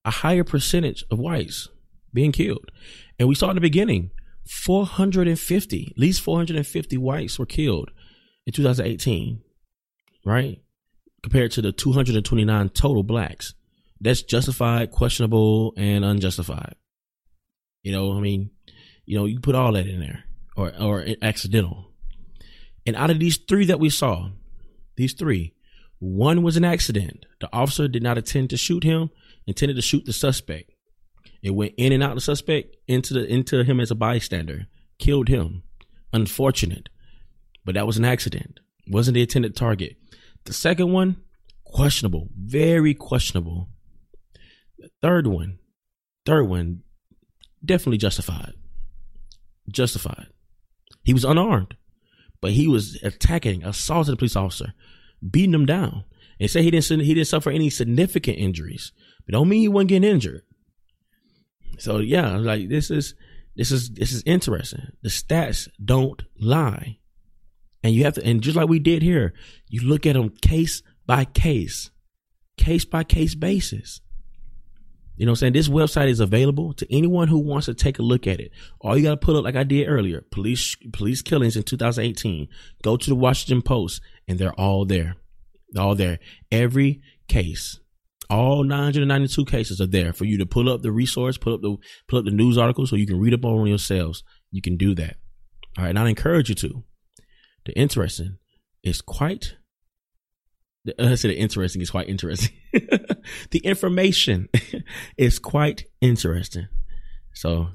A 0.06 0.12
higher 0.12 0.44
percentage 0.44 1.04
of 1.12 1.20
whites 1.20 1.68
being 2.14 2.32
killed, 2.32 2.72
and 3.20 3.28
we 3.28 3.36
saw 3.36 3.50
in 3.50 3.56
the 3.56 3.62
beginning, 3.62 4.12
four 4.48 4.86
hundred 4.86 5.28
and 5.28 5.40
fifty, 5.40 5.90
at 5.92 6.00
least 6.00 6.22
four 6.22 6.38
hundred 6.38 6.56
and 6.56 6.66
fifty 6.66 6.98
whites 6.98 7.38
were 7.38 7.46
killed 7.46 7.92
in 8.50 8.54
2018, 8.54 9.42
right? 10.26 10.60
Compared 11.22 11.52
to 11.52 11.62
the 11.62 11.72
229 11.72 12.70
total 12.70 13.04
blacks. 13.04 13.54
That's 14.02 14.24
justified, 14.24 14.92
questionable, 14.92 15.74
and 15.78 16.04
unjustified. 16.04 16.76
You 17.84 17.92
know, 17.92 18.18
I 18.18 18.22
mean, 18.22 18.50
you 19.06 19.18
know, 19.18 19.26
you 19.26 19.40
put 19.40 19.56
all 19.56 19.74
that 19.74 19.88
in 19.88 20.00
there 20.00 20.24
or 20.56 20.74
or 20.80 21.06
accidental. 21.22 21.92
And 22.86 22.96
out 22.96 23.10
of 23.10 23.20
these 23.20 23.38
three 23.38 23.66
that 23.66 23.80
we 23.80 23.90
saw, 23.90 24.30
these 24.96 25.14
three, 25.14 25.54
one 26.00 26.44
was 26.44 26.58
an 26.58 26.66
accident. 26.66 27.26
The 27.42 27.50
officer 27.54 27.88
did 27.88 28.04
not 28.04 28.18
intend 28.18 28.50
to 28.50 28.58
shoot 28.58 28.84
him, 28.84 29.10
intended 29.46 29.76
to 29.76 29.82
shoot 29.82 30.06
the 30.06 30.14
suspect. 30.14 30.72
It 31.42 31.52
went 31.52 31.74
in 31.78 31.92
and 31.92 32.04
out 32.04 32.16
the 32.16 32.22
suspect 32.22 32.76
into 32.88 33.14
the 33.14 33.26
into 33.26 33.64
him 33.64 33.80
as 33.80 33.92
a 33.92 33.96
bystander, 33.96 34.68
killed 34.98 35.30
him. 35.30 35.64
Unfortunate. 36.12 36.90
But 37.66 37.76
that 37.76 37.86
was 37.86 37.98
an 37.98 38.06
accident. 38.06 38.60
Wasn't 38.88 39.14
the 39.14 39.22
intended 39.22 39.56
target. 39.56 39.98
The 40.46 40.54
second 40.54 40.92
one, 40.92 41.18
questionable, 41.66 42.30
very 42.36 42.94
questionable. 42.94 43.70
The 44.78 44.90
third 45.02 45.28
one, 45.28 45.60
third 46.26 46.48
one, 46.48 46.82
definitely 47.64 47.98
justified. 47.98 48.54
Justified. 49.70 50.28
He 51.04 51.14
was 51.14 51.26
unarmed, 51.26 51.76
but 52.42 52.52
he 52.52 52.68
was 52.68 53.00
attacking, 53.04 53.64
assaulting 53.64 54.14
a 54.14 54.18
police 54.18 54.36
officer, 54.36 54.74
beating 55.28 55.54
him 55.54 55.66
down. 55.66 56.04
And 56.40 56.50
say 56.50 56.64
he 56.64 56.72
didn't 56.72 57.02
he 57.02 57.14
didn't 57.14 57.28
suffer 57.28 57.50
any 57.50 57.70
significant 57.70 58.38
injuries, 58.38 58.94
but 59.26 59.34
don't 59.34 59.50
mean 59.50 59.62
he 59.62 59.68
wasn't 59.68 59.90
getting 59.90 60.10
injured. 60.10 60.44
So 61.78 61.98
yeah, 61.98 62.38
like 62.38 62.70
this 62.70 62.90
is 62.90 63.16
this 63.56 63.72
is 63.72 63.90
this 63.90 64.14
is 64.14 64.24
interesting. 64.26 64.92
The 65.02 65.10
stats 65.10 65.68
don't 65.84 66.22
lie, 66.40 67.00
and 67.84 67.94
you 67.94 68.06
have 68.06 68.14
to 68.14 68.26
and 68.26 68.42
just 68.42 68.56
like 68.56 68.70
we 68.70 68.80
did 68.80 69.02
here, 69.02 69.34
you 69.68 69.82
look 69.82 70.06
at 70.06 70.14
them 70.14 70.30
case 70.42 70.82
by 71.06 71.26
case, 71.26 71.92
case 72.58 72.86
by 72.86 73.04
case 73.04 73.36
basis. 73.36 74.00
You 75.20 75.26
know 75.26 75.34
what 75.34 75.40
I'm 75.44 75.52
saying? 75.52 75.54
This 75.54 75.68
website 75.68 76.08
is 76.08 76.22
available 76.22 76.72
to 76.76 76.88
anyone 76.90 77.28
who 77.28 77.40
wants 77.40 77.66
to 77.66 77.74
take 77.74 78.00
a 78.00 78.04
look 78.04 78.26
at 78.26 78.40
it. 78.40 78.52
All 78.80 78.96
you 78.96 79.04
got 79.04 79.10
to 79.10 79.18
put 79.18 79.36
up, 79.36 79.44
like 79.44 79.58
I 79.58 79.66
did 79.66 79.90
earlier, 79.90 80.22
police 80.32 80.78
police 80.94 81.22
killings 81.22 81.58
in 81.58 81.64
2018. 81.64 82.48
Go 82.84 82.96
to 82.96 83.10
the 83.10 83.18
Washington 83.18 83.62
Post, 83.62 84.00
and 84.30 84.40
they're 84.40 84.54
all 84.54 84.86
there. 84.86 85.18
They're 85.72 85.84
all 85.84 85.96
there. 85.96 86.20
Every 86.54 87.02
case, 87.28 87.82
all 88.30 88.64
992 88.64 89.44
cases 89.44 89.82
are 89.82 89.88
there 89.88 90.14
for 90.14 90.24
you 90.24 90.38
to 90.38 90.46
pull 90.46 90.70
up 90.70 90.84
the 90.84 90.92
resource, 90.92 91.38
pull 91.38 91.56
up 91.56 91.62
the 91.62 91.76
pull 92.08 92.20
up 92.20 92.26
the 92.26 92.32
news 92.32 92.58
article, 92.58 92.88
so 92.88 92.96
you 92.96 93.06
can 93.06 93.20
read 93.20 93.34
up 93.34 93.44
on 93.44 93.68
yourselves. 93.68 94.24
You 94.52 94.62
can 94.62 94.78
do 94.78 94.96
that. 94.96 95.18
All 95.78 95.84
right, 95.84 95.90
and 95.90 96.00
I 96.00 96.08
encourage 96.08 96.48
you 96.48 96.56
to. 96.56 96.86
The 97.66 97.74
interesting 97.74 98.38
is 98.84 99.02
quite 99.02 99.58
Uh, 100.88 101.06
I 101.06 101.16
said 101.16 101.32
interesting 101.32 101.82
is 101.82 101.92
quite 101.92 102.10
interesting. 102.10 102.56
the 103.52 103.60
information 103.60 104.50
is 105.18 105.40
quite 105.40 105.86
interesting. 106.02 106.68
So 107.34 107.70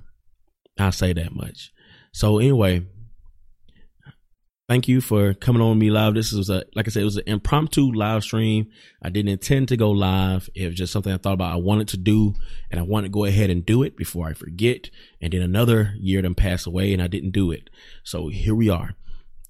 I'll 0.78 0.92
say 0.92 1.12
that 1.12 1.34
much. 1.34 1.72
So 2.12 2.38
anyway, 2.38 2.86
thank 4.68 4.88
you 4.88 5.00
for 5.00 5.34
coming 5.34 5.62
on 5.62 5.78
me 5.78 5.90
live. 5.90 6.14
This 6.14 6.32
was 6.32 6.50
a 6.50 6.64
like 6.74 6.86
I 6.86 6.90
said, 6.90 7.02
it 7.02 7.06
was 7.06 7.16
an 7.16 7.24
impromptu 7.26 7.92
live 7.92 8.22
stream. 8.22 8.68
I 9.02 9.10
didn't 9.10 9.30
intend 9.30 9.68
to 9.68 9.76
go 9.76 9.90
live. 9.90 10.48
It 10.54 10.66
was 10.66 10.76
just 10.76 10.92
something 10.92 11.12
I 11.12 11.18
thought 11.18 11.34
about. 11.34 11.52
I 11.52 11.56
wanted 11.56 11.88
to 11.88 11.96
do, 11.96 12.34
and 12.70 12.80
I 12.80 12.82
wanted 12.82 13.08
to 13.08 13.12
go 13.12 13.24
ahead 13.24 13.50
and 13.50 13.64
do 13.64 13.82
it 13.82 13.96
before 13.96 14.28
I 14.28 14.32
forget. 14.32 14.90
And 15.20 15.32
then 15.32 15.42
another 15.42 15.94
year 15.98 16.22
then 16.22 16.34
passed 16.34 16.66
away, 16.66 16.92
and 16.92 17.02
I 17.02 17.06
didn't 17.06 17.32
do 17.32 17.50
it. 17.50 17.70
So 18.02 18.28
here 18.28 18.54
we 18.54 18.68
are. 18.70 18.94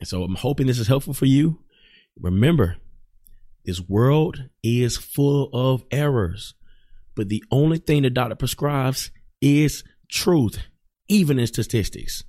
And 0.01 0.09
so 0.09 0.23
I'm 0.25 0.35
hoping 0.35 0.67
this 0.67 0.79
is 0.79 0.89
helpful 0.89 1.15
for 1.15 1.27
you. 1.27 1.61
Remember, 2.19 2.77
this 3.65 3.81
world 3.81 4.45
is 4.63 4.97
full 4.97 5.51
of 5.53 5.85
errors, 5.91 6.55
but 7.15 7.29
the 7.29 7.43
only 7.51 7.79
thing 7.79 8.03
the 8.03 8.11
doctor 8.11 8.35
prescribes 8.35 9.11
is 9.41 9.85
truth, 10.11 10.59
even 11.09 11.39
in 11.39 11.47
statistics. 11.47 12.23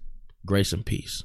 Grace 0.46 0.72
and 0.74 0.86
peace. 0.86 1.24